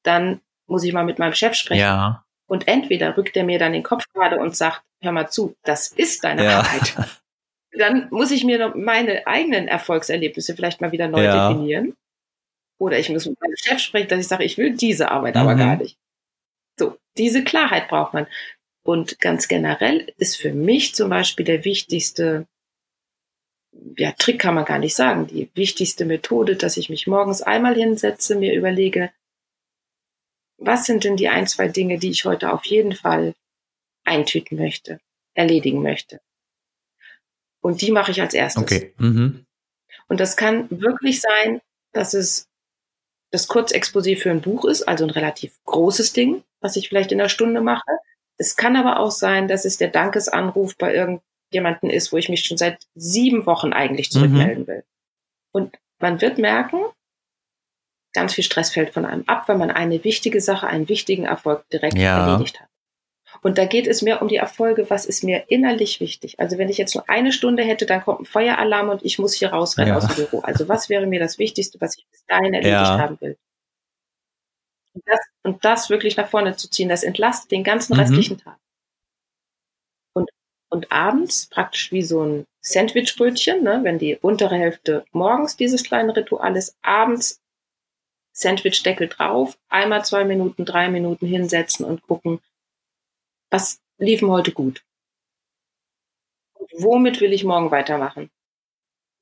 dann 0.03 0.41
muss 0.67 0.85
ich 0.85 0.93
mal 0.95 1.05
mit 1.05 1.19
meinem 1.19 1.35
Chef 1.35 1.55
sprechen. 1.55 1.81
Ja. 1.81 2.25
Und 2.47 2.67
entweder 2.67 3.17
rückt 3.17 3.37
er 3.37 3.45
mir 3.45 3.59
dann 3.59 3.75
den 3.75 3.83
Kopf 3.83 4.05
gerade 4.15 4.39
und 4.39 4.57
sagt, 4.57 4.83
hör 5.03 5.13
mal 5.13 5.29
zu, 5.29 5.55
das 5.65 5.89
ist 5.89 6.25
deine 6.25 6.45
ja. 6.45 6.59
Arbeit. 6.61 6.95
Dann 7.77 8.07
muss 8.11 8.31
ich 8.31 8.45
mir 8.45 8.59
noch 8.59 8.77
meine 8.77 9.27
eigenen 9.27 9.67
Erfolgserlebnisse 9.67 10.55
vielleicht 10.55 10.81
mal 10.81 10.93
wieder 10.93 11.09
neu 11.09 11.25
ja. 11.25 11.49
definieren. 11.49 11.97
Oder 12.79 13.01
ich 13.01 13.09
muss 13.09 13.27
mit 13.27 13.41
meinem 13.41 13.57
Chef 13.57 13.81
sprechen, 13.81 14.09
dass 14.09 14.21
ich 14.21 14.29
sage, 14.29 14.45
ich 14.45 14.57
will 14.59 14.77
diese 14.77 15.11
Arbeit 15.11 15.35
mhm. 15.35 15.41
aber 15.41 15.55
gar 15.57 15.77
nicht. 15.77 15.99
So, 16.79 16.97
diese 17.17 17.43
Klarheit 17.43 17.89
braucht 17.89 18.15
man. 18.15 18.29
Und 18.85 19.19
ganz 19.19 19.49
generell 19.49 20.13
ist 20.19 20.37
für 20.37 20.53
mich 20.53 20.95
zum 20.95 21.11
Beispiel 21.11 21.45
der 21.45 21.65
wichtigste 21.65 22.47
ja, 23.97 24.13
Trick 24.13 24.41
kann 24.41 24.55
man 24.55 24.65
gar 24.65 24.79
nicht 24.79 24.95
sagen. 24.95 25.27
Die 25.27 25.51
wichtigste 25.55 26.05
Methode, 26.05 26.57
dass 26.57 26.77
ich 26.77 26.89
mich 26.89 27.07
morgens 27.07 27.43
einmal 27.43 27.75
hinsetze, 27.75 28.37
mir 28.37 28.55
überlege, 28.55 29.11
was 30.59 30.87
sind 30.87 31.05
denn 31.05 31.17
die 31.17 31.29
ein, 31.29 31.47
zwei 31.47 31.69
Dinge, 31.69 31.99
die 31.99 32.11
ich 32.11 32.25
heute 32.25 32.53
auf 32.53 32.65
jeden 32.65 32.93
Fall 32.93 33.35
eintüten 34.05 34.59
möchte, 34.59 35.01
erledigen 35.35 35.83
möchte. 35.83 36.21
Und 37.61 37.81
die 37.81 37.91
mache 37.91 38.11
ich 38.11 38.21
als 38.21 38.35
erstes. 38.35 38.63
Okay. 38.63 38.95
Mhm. 38.99 39.47
Und 40.09 40.21
das 40.21 40.37
kann 40.37 40.69
wirklich 40.71 41.21
sein, 41.21 41.61
dass 41.93 42.15
es 42.15 42.49
das 43.31 43.49
Kurzexposé 43.49 44.17
für 44.17 44.31
ein 44.31 44.43
Buch 44.43 44.65
ist, 44.65 44.83
also 44.83 45.05
ein 45.05 45.11
relativ 45.11 45.59
großes 45.65 46.13
Ding, 46.13 46.45
was 46.61 46.77
ich 46.77 46.89
vielleicht 46.89 47.11
in 47.11 47.21
einer 47.21 47.29
Stunde 47.29 47.61
mache. 47.61 47.91
Es 48.37 48.57
kann 48.57 48.77
aber 48.77 49.01
auch 49.01 49.11
sein, 49.11 49.49
dass 49.49 49.65
es 49.65 49.77
der 49.77 49.89
Dankesanruf 49.89 50.77
bei 50.77 50.95
irgendjemanden 51.55 51.91
ist, 51.91 52.13
wo 52.13 52.17
ich 52.17 52.29
mich 52.29 52.45
schon 52.45 52.57
seit 52.57 52.87
sieben 52.95 53.47
Wochen 53.47 53.73
eigentlich 53.73 54.11
zurückmelden 54.11 54.65
mhm. 54.65 54.67
will. 54.67 54.85
Und 55.53 55.77
man 56.01 56.21
wird 56.21 56.39
merken, 56.39 56.81
ganz 58.13 58.35
viel 58.35 58.45
Stress 58.45 58.71
fällt 58.71 58.93
von 58.93 59.05
einem 59.05 59.25
ab, 59.27 59.49
wenn 59.49 59.59
man 59.59 59.71
eine 59.71 60.03
wichtige 60.05 60.41
Sache, 60.41 60.67
einen 60.67 60.89
wichtigen 60.89 61.25
Erfolg 61.25 61.69
direkt 61.71 61.97
ja. 61.97 62.27
erledigt 62.27 62.61
hat. 62.61 62.69
Und 63.43 63.59
da 63.59 63.65
geht 63.65 63.87
es 63.87 64.03
mehr 64.03 64.23
um 64.23 64.29
die 64.29 64.37
Erfolge, 64.37 64.89
was 64.91 65.07
ist 65.07 65.25
mir 65.25 65.45
innerlich 65.49 66.01
wichtig. 66.01 66.39
Also 66.39 66.57
wenn 66.57 66.69
ich 66.69 66.79
jetzt 66.79 66.95
nur 66.95 67.09
eine 67.09 67.33
Stunde 67.33 67.65
hätte, 67.65 67.85
dann 67.85 68.03
kommt 68.03 68.21
ein 68.21 68.25
Feueralarm 68.27 68.91
und 68.91 69.05
ich 69.05 69.19
muss 69.19 69.35
hier 69.35 69.51
rausrennen 69.51 69.93
ja. 69.93 69.97
aus 69.97 70.07
dem 70.07 70.17
Büro. 70.17 70.41
Also 70.41 70.69
was 70.69 70.89
wäre 70.89 71.07
mir 71.07 71.19
das 71.19 71.39
Wichtigste, 71.39 71.81
was 71.81 71.99
ich 71.99 72.07
bis 72.11 72.25
dahin 72.27 72.55
erledigt 72.55 72.73
ja. 72.73 72.99
haben 72.99 73.21
will? 73.21 73.37
Und 74.95 75.03
das, 75.07 75.21
und 75.43 75.65
das, 75.65 75.91
wirklich 75.91 76.17
nach 76.17 76.29
vorne 76.29 76.55
zu 76.57 76.71
ziehen, 76.71 76.89
das 76.89 77.03
entlastet 77.03 77.51
den 77.51 77.65
ganzen 77.65 77.95
mhm. 77.95 78.01
restlichen 78.01 78.39
Tag. 78.39 78.57
Und, 80.75 80.91
abends, 80.91 81.47
praktisch 81.47 81.93
wie 81.93 82.03
so 82.03 82.25
ein 82.25 82.47
Sandwichbrötchen, 82.61 83.63
ne, 83.63 83.79
wenn 83.85 84.01
die 84.01 84.17
untere 84.17 84.57
Hälfte 84.57 85.05
morgens 85.13 85.57
dieses 85.57 85.85
kleine 85.85 86.17
Ritual 86.17 86.57
ist, 86.57 86.77
abends 86.83 87.41
Sandwichdeckel 88.33 89.07
drauf, 89.09 89.57
einmal 89.69 90.05
zwei 90.05 90.25
Minuten, 90.25 90.65
drei 90.65 90.89
Minuten 90.89 91.29
hinsetzen 91.29 91.87
und 91.87 92.03
gucken, 92.03 92.41
was 93.51 93.81
liefen 93.99 94.29
heute 94.31 94.51
gut? 94.51 94.83
Und 96.55 96.69
womit 96.77 97.21
will 97.21 97.33
ich 97.33 97.45
morgen 97.45 97.71
weitermachen? 97.71 98.29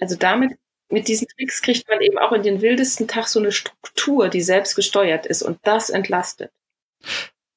Also 0.00 0.16
damit, 0.16 0.58
mit 0.88 1.06
diesen 1.06 1.28
Tricks 1.28 1.60
kriegt 1.60 1.86
man 1.86 2.00
eben 2.00 2.16
auch 2.16 2.32
in 2.32 2.42
den 2.42 2.62
wildesten 2.62 3.08
Tag 3.08 3.28
so 3.28 3.40
eine 3.40 3.52
Struktur, 3.52 4.30
die 4.30 4.40
selbst 4.40 4.74
gesteuert 4.74 5.26
ist 5.26 5.42
und 5.42 5.58
das 5.64 5.90
entlastet. 5.90 6.50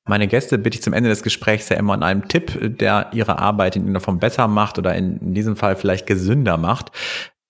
Meine 0.08 0.28
Gäste 0.28 0.58
bitte 0.60 0.78
ich 0.78 0.84
zum 0.84 0.94
Ende 0.94 1.10
des 1.10 1.24
Gesprächs 1.24 1.70
ja 1.70 1.78
immer 1.78 1.94
an 1.94 2.04
einem 2.04 2.28
Tipp, 2.28 2.78
der 2.78 3.10
ihre 3.12 3.40
Arbeit 3.40 3.76
in 3.76 3.84
irgendeiner 3.84 4.04
Form 4.04 4.20
besser 4.20 4.48
macht 4.48 4.78
oder 4.78 4.96
in, 4.96 5.18
in 5.18 5.34
diesem 5.34 5.56
Fall 5.56 5.76
vielleicht 5.76 6.06
gesünder 6.06 6.58
macht. 6.58 6.92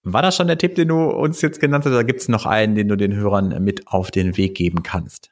War 0.03 0.21
das 0.21 0.37
schon 0.37 0.47
der 0.47 0.57
Tipp, 0.57 0.75
den 0.75 0.87
du 0.87 1.01
uns 1.01 1.41
jetzt 1.41 1.59
genannt 1.59 1.83
hast, 1.85 1.91
oder 1.91 2.03
gibt 2.03 2.21
es 2.21 2.29
noch 2.29 2.45
einen, 2.45 2.75
den 2.75 2.87
du 2.87 2.95
den 2.95 3.13
Hörern 3.13 3.61
mit 3.63 3.87
auf 3.87 4.11
den 4.11 4.37
Weg 4.37 4.55
geben 4.55 4.83
kannst? 4.83 5.31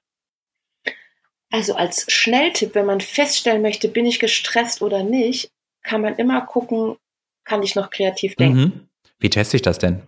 Also 1.50 1.76
als 1.76 2.12
Schnelltipp, 2.12 2.74
wenn 2.74 2.88
man 2.88 3.00
feststellen 3.00 3.62
möchte, 3.62 3.88
bin 3.88 4.08
ich 4.08 4.20
gestresst 4.20 4.82
oder 4.82 5.04
nicht, 5.04 5.52
kann 5.84 6.02
man 6.02 6.16
immer 6.16 6.42
gucken, 6.42 6.98
kann 7.46 7.62
ich 7.62 7.76
noch 7.76 7.92
kreativ 7.92 8.36
denken. 8.36 8.60
Mhm. 8.60 8.88
Wie 9.20 9.30
teste 9.30 9.56
ich 9.56 9.62
das 9.62 9.78
denn? 9.78 10.02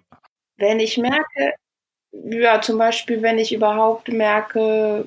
Wenn 0.58 0.80
ich 0.80 0.98
merke, 0.98 1.54
ja, 2.12 2.60
zum 2.62 2.78
Beispiel, 2.78 3.22
wenn 3.22 3.38
ich 3.38 3.54
überhaupt 3.54 4.08
merke, 4.08 5.06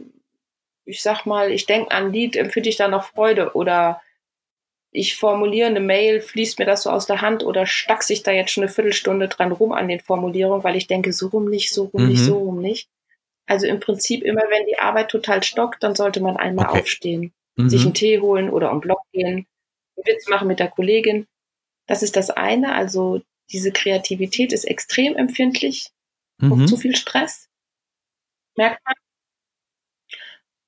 ich 0.89 1.03
sag 1.03 1.27
mal, 1.27 1.53
ich 1.53 1.67
denke 1.67 1.91
an 1.91 2.07
ein 2.07 2.13
Lied, 2.13 2.37
empfinde 2.37 2.71
ich 2.71 2.77
da 2.77 2.89
noch 2.89 3.05
Freude 3.05 3.55
oder 3.55 4.01
ich 4.91 5.17
formuliere 5.17 5.69
eine 5.69 5.81
Mail, 5.81 6.23
fließt 6.23 6.59
mir 6.59 6.65
das 6.65 6.85
so 6.85 6.91
aus 6.91 7.07
der 7.07 7.21
Hand 7.21 7.45
oder 7.45 7.67
stack 7.67 8.09
ich 8.09 8.23
da 8.23 8.33
jetzt 8.33 8.53
schon 8.53 8.65
eine 8.65 8.73
Viertelstunde 8.73 9.29
dran 9.29 9.53
rum 9.53 9.73
an 9.73 9.87
den 9.87 10.01
Formulierungen, 10.01 10.65
weil 10.65 10.77
ich 10.77 10.87
denke, 10.87 11.13
so 11.13 11.29
rum 11.29 11.51
nicht, 11.51 11.73
so 11.73 11.85
rum 11.85 12.05
mhm. 12.05 12.09
nicht, 12.09 12.25
so 12.25 12.39
rum 12.39 12.61
nicht. 12.61 12.89
Also 13.47 13.67
im 13.67 13.81
Prinzip 13.81 14.23
immer, 14.23 14.43
wenn 14.49 14.67
die 14.67 14.79
Arbeit 14.79 15.11
total 15.11 15.43
stockt, 15.43 15.83
dann 15.83 15.95
sollte 15.95 16.21
man 16.21 16.37
einmal 16.37 16.71
okay. 16.71 16.81
aufstehen, 16.81 17.33
mhm. 17.57 17.69
sich 17.69 17.83
einen 17.83 17.95
Tee 17.95 18.21
holen 18.21 18.49
oder 18.49 18.73
um 18.73 18.81
Block 18.81 19.03
gehen, 19.13 19.27
einen 19.27 19.47
Witz 20.07 20.29
machen 20.29 20.49
mit 20.49 20.59
der 20.59 20.69
Kollegin. 20.69 21.27
Das 21.87 22.03
ist 22.03 22.17
das 22.17 22.31
eine. 22.31 22.75
Also 22.75 23.21
diese 23.51 23.73
Kreativität 23.73 24.53
ist 24.53 24.65
extrem 24.65 25.17
empfindlich 25.17 25.91
mhm. 26.39 26.53
auf 26.53 26.67
zu 26.67 26.79
viel 26.79 26.97
Stress. 26.97 27.49
Merkt 28.57 28.85
man. 28.87 28.95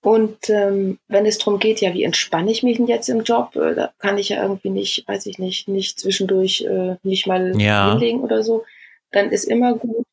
Und 0.03 0.49
ähm, 0.49 0.99
wenn 1.09 1.27
es 1.27 1.39
darum 1.39 1.59
geht, 1.59 1.81
ja, 1.83 1.93
wie 1.93 2.05
entspanne 2.05 2.51
ich 2.51 2.63
mich 2.63 2.79
denn 2.79 2.87
jetzt 2.87 3.09
im 3.09 3.23
Job, 3.23 3.55
äh, 3.57 3.75
da 3.75 3.93
kann 3.99 4.17
ich 4.17 4.31
ja 4.31 4.43
irgendwie 4.43 4.71
nicht, 4.71 5.07
weiß 5.07 5.27
ich 5.27 5.39
nicht, 5.39 5.69
nicht 5.69 6.01
zwischendurch 6.01 6.63
äh, 6.63 6.97
nicht 7.03 7.27
mal 7.27 7.61
ja. 7.61 7.91
hinlegen 7.91 8.21
oder 8.21 8.43
so, 8.43 8.65
dann 9.11 9.31
ist 9.31 9.45
immer 9.45 9.75
gut, 9.75 10.07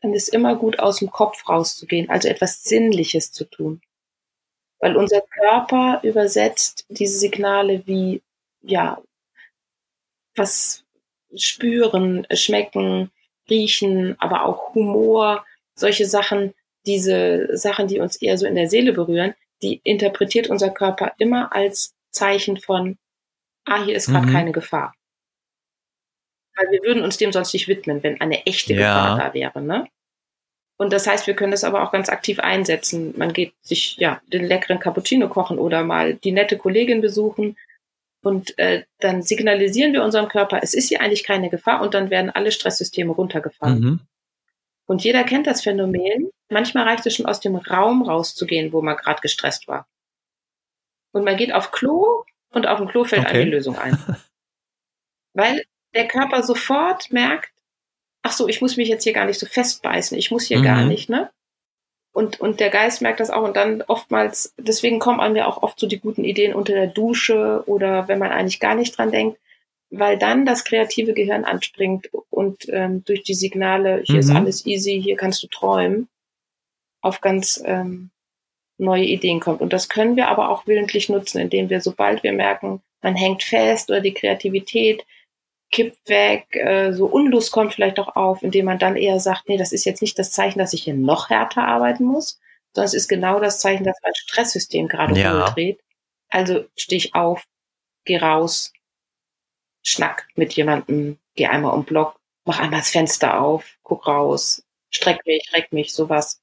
dann 0.00 0.14
ist 0.14 0.28
immer 0.28 0.56
gut, 0.56 0.78
aus 0.78 1.00
dem 1.00 1.10
Kopf 1.10 1.46
rauszugehen, 1.46 2.08
also 2.08 2.28
etwas 2.28 2.64
Sinnliches 2.64 3.32
zu 3.32 3.44
tun. 3.44 3.82
Weil 4.78 4.96
unser 4.96 5.20
Körper 5.20 6.00
übersetzt 6.02 6.86
diese 6.88 7.18
Signale 7.18 7.86
wie, 7.86 8.22
ja, 8.62 9.00
was 10.34 10.84
spüren, 11.36 12.26
schmecken, 12.32 13.10
riechen, 13.48 14.16
aber 14.18 14.46
auch 14.46 14.74
Humor, 14.74 15.44
solche 15.74 16.06
Sachen, 16.06 16.54
diese 16.86 17.56
Sachen, 17.56 17.88
die 17.88 18.00
uns 18.00 18.16
eher 18.16 18.38
so 18.38 18.46
in 18.46 18.54
der 18.54 18.68
Seele 18.68 18.92
berühren, 18.92 19.34
die 19.62 19.80
interpretiert 19.84 20.48
unser 20.48 20.70
Körper 20.70 21.12
immer 21.18 21.54
als 21.54 21.94
Zeichen 22.10 22.56
von, 22.58 22.98
ah, 23.64 23.84
hier 23.84 23.96
ist 23.96 24.08
gerade 24.08 24.26
mhm. 24.26 24.32
keine 24.32 24.52
Gefahr. 24.52 24.94
Weil 26.56 26.70
wir 26.70 26.82
würden 26.82 27.02
uns 27.02 27.16
dem 27.16 27.32
sonst 27.32 27.52
nicht 27.54 27.68
widmen, 27.68 28.02
wenn 28.02 28.20
eine 28.20 28.44
echte 28.46 28.74
ja. 28.74 28.80
Gefahr 28.80 29.18
da 29.18 29.34
wäre. 29.34 29.62
Ne? 29.62 29.88
Und 30.76 30.92
das 30.92 31.06
heißt, 31.06 31.26
wir 31.26 31.34
können 31.34 31.52
das 31.52 31.64
aber 31.64 31.82
auch 31.82 31.92
ganz 31.92 32.08
aktiv 32.08 32.40
einsetzen. 32.40 33.14
Man 33.16 33.32
geht 33.32 33.54
sich 33.62 33.96
ja 33.98 34.20
den 34.26 34.44
leckeren 34.44 34.80
Cappuccino 34.80 35.28
kochen 35.28 35.58
oder 35.58 35.84
mal 35.84 36.14
die 36.14 36.32
nette 36.32 36.58
Kollegin 36.58 37.00
besuchen. 37.00 37.56
Und 38.22 38.58
äh, 38.58 38.84
dann 38.98 39.22
signalisieren 39.22 39.92
wir 39.92 40.04
unserem 40.04 40.28
Körper, 40.28 40.60
es 40.62 40.74
ist 40.74 40.88
hier 40.88 41.00
eigentlich 41.00 41.24
keine 41.24 41.50
Gefahr 41.50 41.82
und 41.82 41.94
dann 41.94 42.10
werden 42.10 42.30
alle 42.30 42.52
Stresssysteme 42.52 43.12
runtergefahren. 43.12 43.80
Mhm. 43.80 44.00
Und 44.86 45.04
jeder 45.04 45.24
kennt 45.24 45.46
das 45.46 45.62
Phänomen. 45.62 46.30
Manchmal 46.50 46.84
reicht 46.84 47.06
es 47.06 47.14
schon 47.14 47.26
aus 47.26 47.40
dem 47.40 47.56
Raum 47.56 48.02
rauszugehen, 48.02 48.72
wo 48.72 48.82
man 48.82 48.96
gerade 48.96 49.20
gestresst 49.20 49.68
war. 49.68 49.86
Und 51.12 51.24
man 51.24 51.36
geht 51.36 51.52
auf 51.52 51.70
Klo 51.70 52.24
und 52.50 52.66
auf 52.66 52.78
dem 52.78 52.88
Klo 52.88 53.04
fällt 53.04 53.26
okay. 53.26 53.42
eine 53.42 53.50
Lösung 53.50 53.78
ein. 53.78 53.96
Weil 55.34 55.64
der 55.94 56.08
Körper 56.08 56.42
sofort 56.42 57.12
merkt, 57.12 57.52
ach 58.22 58.32
so, 58.32 58.48
ich 58.48 58.60
muss 58.60 58.76
mich 58.76 58.88
jetzt 58.88 59.04
hier 59.04 59.12
gar 59.12 59.26
nicht 59.26 59.40
so 59.40 59.46
festbeißen, 59.46 60.16
ich 60.16 60.30
muss 60.30 60.44
hier 60.44 60.58
mhm. 60.58 60.64
gar 60.64 60.84
nicht, 60.84 61.08
ne? 61.08 61.30
Und, 62.14 62.40
und 62.40 62.60
der 62.60 62.68
Geist 62.68 63.00
merkt 63.00 63.20
das 63.20 63.30
auch 63.30 63.42
und 63.42 63.56
dann 63.56 63.80
oftmals, 63.82 64.54
deswegen 64.58 64.98
kommen 64.98 65.20
an 65.20 65.32
mir 65.32 65.48
auch 65.48 65.62
oft 65.62 65.80
so 65.80 65.86
die 65.86 65.98
guten 65.98 66.24
Ideen 66.24 66.54
unter 66.54 66.74
der 66.74 66.86
Dusche 66.86 67.62
oder 67.66 68.06
wenn 68.06 68.18
man 68.18 68.30
eigentlich 68.30 68.60
gar 68.60 68.74
nicht 68.74 68.96
dran 68.96 69.10
denkt, 69.10 69.40
weil 69.92 70.18
dann 70.18 70.46
das 70.46 70.64
kreative 70.64 71.12
Gehirn 71.12 71.44
anspringt 71.44 72.08
und 72.30 72.66
ähm, 72.70 73.04
durch 73.04 73.22
die 73.22 73.34
Signale, 73.34 74.02
hier 74.04 74.14
mhm. 74.14 74.20
ist 74.20 74.30
alles 74.30 74.66
easy, 74.66 75.00
hier 75.02 75.16
kannst 75.16 75.42
du 75.42 75.48
träumen, 75.48 76.08
auf 77.02 77.20
ganz 77.20 77.62
ähm, 77.64 78.10
neue 78.78 79.04
Ideen 79.04 79.40
kommt. 79.40 79.60
Und 79.60 79.72
das 79.72 79.88
können 79.88 80.16
wir 80.16 80.28
aber 80.28 80.48
auch 80.48 80.66
willentlich 80.66 81.10
nutzen, 81.10 81.40
indem 81.40 81.68
wir, 81.68 81.80
sobald 81.80 82.22
wir 82.22 82.32
merken, 82.32 82.80
man 83.02 83.16
hängt 83.16 83.42
fest 83.42 83.90
oder 83.90 84.00
die 84.00 84.14
Kreativität 84.14 85.04
kippt 85.70 86.08
weg, 86.08 86.46
äh, 86.52 86.92
so 86.92 87.06
Unlust 87.06 87.52
kommt 87.52 87.74
vielleicht 87.74 87.98
auch 87.98 88.16
auf, 88.16 88.42
indem 88.42 88.66
man 88.66 88.78
dann 88.78 88.96
eher 88.96 89.20
sagt, 89.20 89.48
nee, 89.48 89.56
das 89.56 89.72
ist 89.72 89.84
jetzt 89.84 90.02
nicht 90.02 90.18
das 90.18 90.30
Zeichen, 90.30 90.58
dass 90.58 90.72
ich 90.72 90.84
hier 90.84 90.94
noch 90.94 91.28
härter 91.28 91.66
arbeiten 91.66 92.04
muss, 92.04 92.40
sondern 92.74 92.86
es 92.86 92.94
ist 92.94 93.08
genau 93.08 93.40
das 93.40 93.60
Zeichen, 93.60 93.84
dass 93.84 93.96
mein 94.02 94.14
Stresssystem 94.14 94.88
gerade 94.88 95.18
ja. 95.18 95.50
dreht. 95.50 95.80
Also 96.28 96.64
steh 96.76 96.96
ich 96.96 97.14
auf, 97.14 97.44
geh 98.04 98.16
raus, 98.16 98.72
schnack 99.82 100.28
mit 100.34 100.54
jemandem, 100.54 101.18
geh 101.34 101.46
einmal 101.46 101.74
um 101.74 101.84
Block, 101.84 102.18
mach 102.44 102.60
einmal 102.60 102.80
das 102.80 102.90
Fenster 102.90 103.40
auf, 103.40 103.78
guck 103.82 104.06
raus, 104.06 104.64
streck 104.90 105.24
mich, 105.26 105.50
reck 105.52 105.72
mich, 105.72 105.92
sowas. 105.92 106.40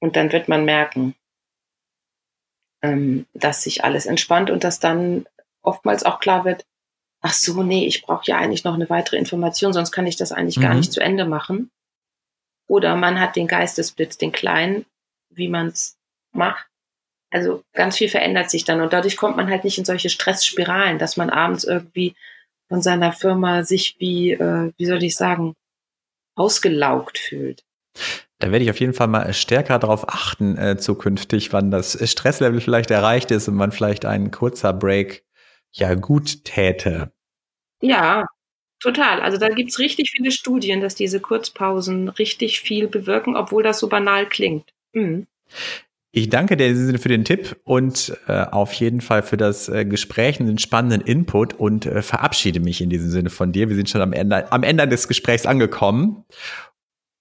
Und 0.00 0.16
dann 0.16 0.32
wird 0.32 0.48
man 0.48 0.64
merken, 0.64 1.14
ähm, 2.82 3.26
dass 3.32 3.62
sich 3.62 3.84
alles 3.84 4.06
entspannt 4.06 4.50
und 4.50 4.64
dass 4.64 4.80
dann 4.80 5.26
oftmals 5.62 6.04
auch 6.04 6.18
klar 6.18 6.44
wird, 6.44 6.66
ach 7.20 7.32
so, 7.32 7.62
nee, 7.62 7.86
ich 7.86 8.02
brauche 8.02 8.26
ja 8.26 8.36
eigentlich 8.36 8.64
noch 8.64 8.74
eine 8.74 8.90
weitere 8.90 9.16
Information, 9.16 9.72
sonst 9.72 9.92
kann 9.92 10.06
ich 10.06 10.16
das 10.16 10.32
eigentlich 10.32 10.58
mhm. 10.58 10.62
gar 10.62 10.74
nicht 10.74 10.92
zu 10.92 11.00
Ende 11.00 11.24
machen. 11.24 11.70
Oder 12.66 12.96
man 12.96 13.20
hat 13.20 13.36
den 13.36 13.46
Geistesblitz, 13.46 14.18
den 14.18 14.32
kleinen, 14.32 14.86
wie 15.30 15.48
man 15.48 15.68
es 15.68 15.96
macht. 16.32 16.66
Also 17.30 17.62
ganz 17.72 17.96
viel 17.96 18.08
verändert 18.08 18.50
sich 18.50 18.64
dann 18.64 18.80
und 18.80 18.92
dadurch 18.92 19.16
kommt 19.16 19.36
man 19.36 19.48
halt 19.48 19.64
nicht 19.64 19.78
in 19.78 19.84
solche 19.84 20.10
Stressspiralen, 20.10 20.98
dass 20.98 21.16
man 21.16 21.30
abends 21.30 21.64
irgendwie 21.64 22.14
von 22.72 22.80
seiner 22.80 23.12
Firma 23.12 23.64
sich 23.64 23.96
wie, 23.98 24.32
äh, 24.32 24.72
wie 24.78 24.86
soll 24.86 25.02
ich 25.02 25.14
sagen, 25.14 25.52
ausgelaugt 26.34 27.18
fühlt. 27.18 27.64
Da 28.38 28.50
werde 28.50 28.64
ich 28.64 28.70
auf 28.70 28.80
jeden 28.80 28.94
Fall 28.94 29.08
mal 29.08 29.30
stärker 29.34 29.78
darauf 29.78 30.08
achten 30.08 30.56
äh, 30.56 30.78
zukünftig, 30.78 31.52
wann 31.52 31.70
das 31.70 31.98
Stresslevel 32.10 32.62
vielleicht 32.62 32.90
erreicht 32.90 33.30
ist 33.30 33.46
und 33.46 33.56
man 33.56 33.72
vielleicht 33.72 34.06
ein 34.06 34.30
kurzer 34.30 34.72
Break 34.72 35.22
ja 35.70 35.94
gut 35.94 36.44
täte. 36.44 37.12
Ja, 37.82 38.24
total. 38.80 39.20
Also 39.20 39.36
da 39.36 39.50
gibt's 39.50 39.78
richtig 39.78 40.10
viele 40.10 40.32
Studien, 40.32 40.80
dass 40.80 40.94
diese 40.94 41.20
Kurzpausen 41.20 42.08
richtig 42.08 42.62
viel 42.62 42.88
bewirken, 42.88 43.36
obwohl 43.36 43.62
das 43.62 43.80
so 43.80 43.88
banal 43.90 44.26
klingt. 44.26 44.72
Mhm. 44.94 45.26
Ich 46.14 46.28
danke 46.28 46.58
dir 46.58 46.98
für 46.98 47.08
den 47.08 47.24
Tipp 47.24 47.56
und 47.64 48.14
äh, 48.28 48.44
auf 48.44 48.74
jeden 48.74 49.00
Fall 49.00 49.22
für 49.22 49.38
das 49.38 49.70
äh, 49.70 49.86
Gespräch 49.86 50.38
und 50.40 50.46
den 50.46 50.58
spannenden 50.58 51.00
Input 51.00 51.54
und 51.54 51.86
äh, 51.86 52.02
verabschiede 52.02 52.60
mich 52.60 52.82
in 52.82 52.90
diesem 52.90 53.08
Sinne 53.08 53.30
von 53.30 53.50
dir. 53.50 53.70
Wir 53.70 53.76
sind 53.76 53.88
schon 53.88 54.02
am 54.02 54.12
Ende, 54.12 54.52
am 54.52 54.62
Ende 54.62 54.86
des 54.86 55.08
Gesprächs 55.08 55.46
angekommen. 55.46 56.26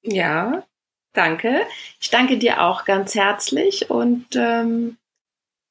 Ja, 0.01 0.65
danke. 1.13 1.61
Ich 2.01 2.09
danke 2.09 2.37
dir 2.37 2.61
auch 2.61 2.83
ganz 2.83 3.15
herzlich 3.15 3.89
und 3.89 4.25
ähm, 4.35 4.97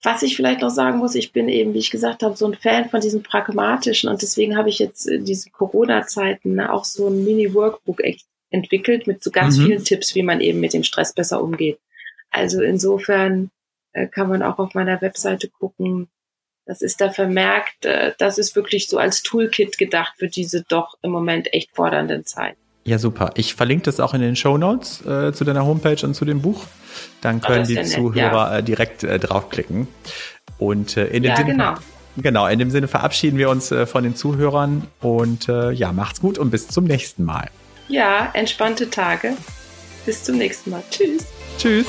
was 0.03 0.23
ich 0.23 0.35
vielleicht 0.35 0.63
noch 0.63 0.71
sagen 0.71 0.97
muss, 0.97 1.15
ich 1.15 1.33
bin 1.35 1.51
eben, 1.51 1.75
wie 1.75 1.79
ich 1.79 1.91
gesagt 1.91 2.23
habe, 2.23 2.39
so 2.39 2.47
ein 2.47 2.55
Fan 2.55 2.89
von 2.89 3.03
diesem 3.03 3.23
pragmatischen 3.23 4.09
und 4.09 4.23
deswegen 4.23 4.57
habe 4.57 4.71
ich 4.71 4.79
jetzt 4.79 5.07
in 5.07 5.27
diesen 5.27 5.53
Corona-Zeiten 5.53 6.55
ne, 6.55 6.73
auch 6.73 6.87
so 6.87 7.09
ein 7.09 7.23
Mini-Workbook 7.23 8.01
entwickelt 8.49 9.07
mit 9.07 9.23
so 9.23 9.31
ganz 9.31 9.59
mhm. 9.59 9.67
vielen 9.67 9.85
Tipps, 9.85 10.15
wie 10.15 10.23
man 10.23 10.41
eben 10.41 10.59
mit 10.59 10.73
dem 10.73 10.85
Stress 10.85 11.13
besser 11.13 11.43
umgeht. 11.43 11.79
Also 12.31 12.63
insofern 12.63 13.51
äh, 13.93 14.07
kann 14.07 14.29
man 14.29 14.43
auch 14.43 14.59
auf 14.59 14.75
meiner 14.75 15.01
Webseite 15.01 15.49
gucken. 15.49 16.09
Das 16.67 16.83
ist 16.83 17.01
da 17.01 17.11
vermerkt. 17.11 17.85
Äh, 17.85 18.13
das 18.19 18.39
ist 18.39 18.55
wirklich 18.55 18.89
so 18.89 18.99
als 18.99 19.23
Toolkit 19.23 19.79
gedacht 19.79 20.15
für 20.19 20.29
diese 20.29 20.63
doch 20.63 20.97
im 21.03 21.11
Moment 21.11 21.53
echt 21.53 21.75
fordernden 21.75 22.25
Zeit. 22.25 22.57
Ja, 22.85 22.99
super. 22.99 23.33
Ich 23.35 23.55
verlinke 23.55 23.85
das 23.85 24.01
auch 24.01 24.15
in 24.15 24.21
den 24.21 24.37
Show 24.37 24.57
Notes 24.57 25.05
äh, 25.05 25.33
zu 25.33 25.45
deiner 25.45 25.67
Homepage 25.67 26.05
und 26.07 26.15
zu 26.15 26.25
dem 26.25 26.41
Buch. 26.41 26.65
Dann 27.21 27.41
können 27.41 27.67
die 27.67 27.83
Zuhörer 27.83 28.53
ja. 28.53 28.59
Äh, 28.59 28.63
direkt 28.63 29.03
draufklicken. 29.03 29.87
Und 30.59 30.97
in 30.97 31.23
dem 31.23 31.31
ja, 31.31 31.37
Sinne, 31.37 31.53
genau. 31.53 31.75
genau, 32.19 32.47
in 32.47 32.59
dem 32.59 32.71
Sinne 32.71 32.87
verabschieden 32.87 33.39
wir 33.39 33.49
uns 33.49 33.73
von 33.87 34.05
den 34.05 34.15
Zuhörern 34.15 34.87
und 35.01 35.47
ja, 35.47 35.93
macht's 35.93 36.21
gut 36.21 36.37
und 36.37 36.51
bis 36.51 36.69
zum 36.69 36.85
nächsten 36.85 37.25
Mal. 37.25 37.49
Ja, 37.89 38.29
entspannte 38.35 38.91
Tage. 38.91 39.39
Bis 40.05 40.25
zum 40.25 40.37
nächsten 40.37 40.69
Mal. 40.69 40.83
Tschüss. 40.91 41.25
Tschüss. 41.61 41.89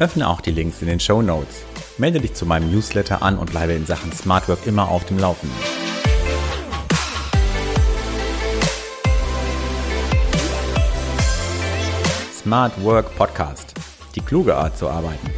Öffne 0.00 0.28
auch 0.28 0.40
die 0.40 0.50
Links 0.50 0.82
in 0.82 0.88
den 0.88 0.98
Show 0.98 1.22
Notes. 1.22 1.62
Melde 1.98 2.18
dich 2.18 2.34
zu 2.34 2.46
meinem 2.46 2.72
Newsletter 2.72 3.22
an 3.22 3.38
und 3.38 3.52
bleibe 3.52 3.74
in 3.74 3.86
Sachen 3.86 4.12
Smart 4.12 4.48
Work 4.48 4.66
immer 4.66 4.88
auf 4.88 5.04
dem 5.04 5.20
Laufenden. 5.20 5.56
Smart 12.36 12.72
Work 12.82 13.14
Podcast. 13.14 13.74
Die 14.16 14.20
kluge 14.20 14.56
Art 14.56 14.76
zu 14.76 14.88
arbeiten. 14.88 15.30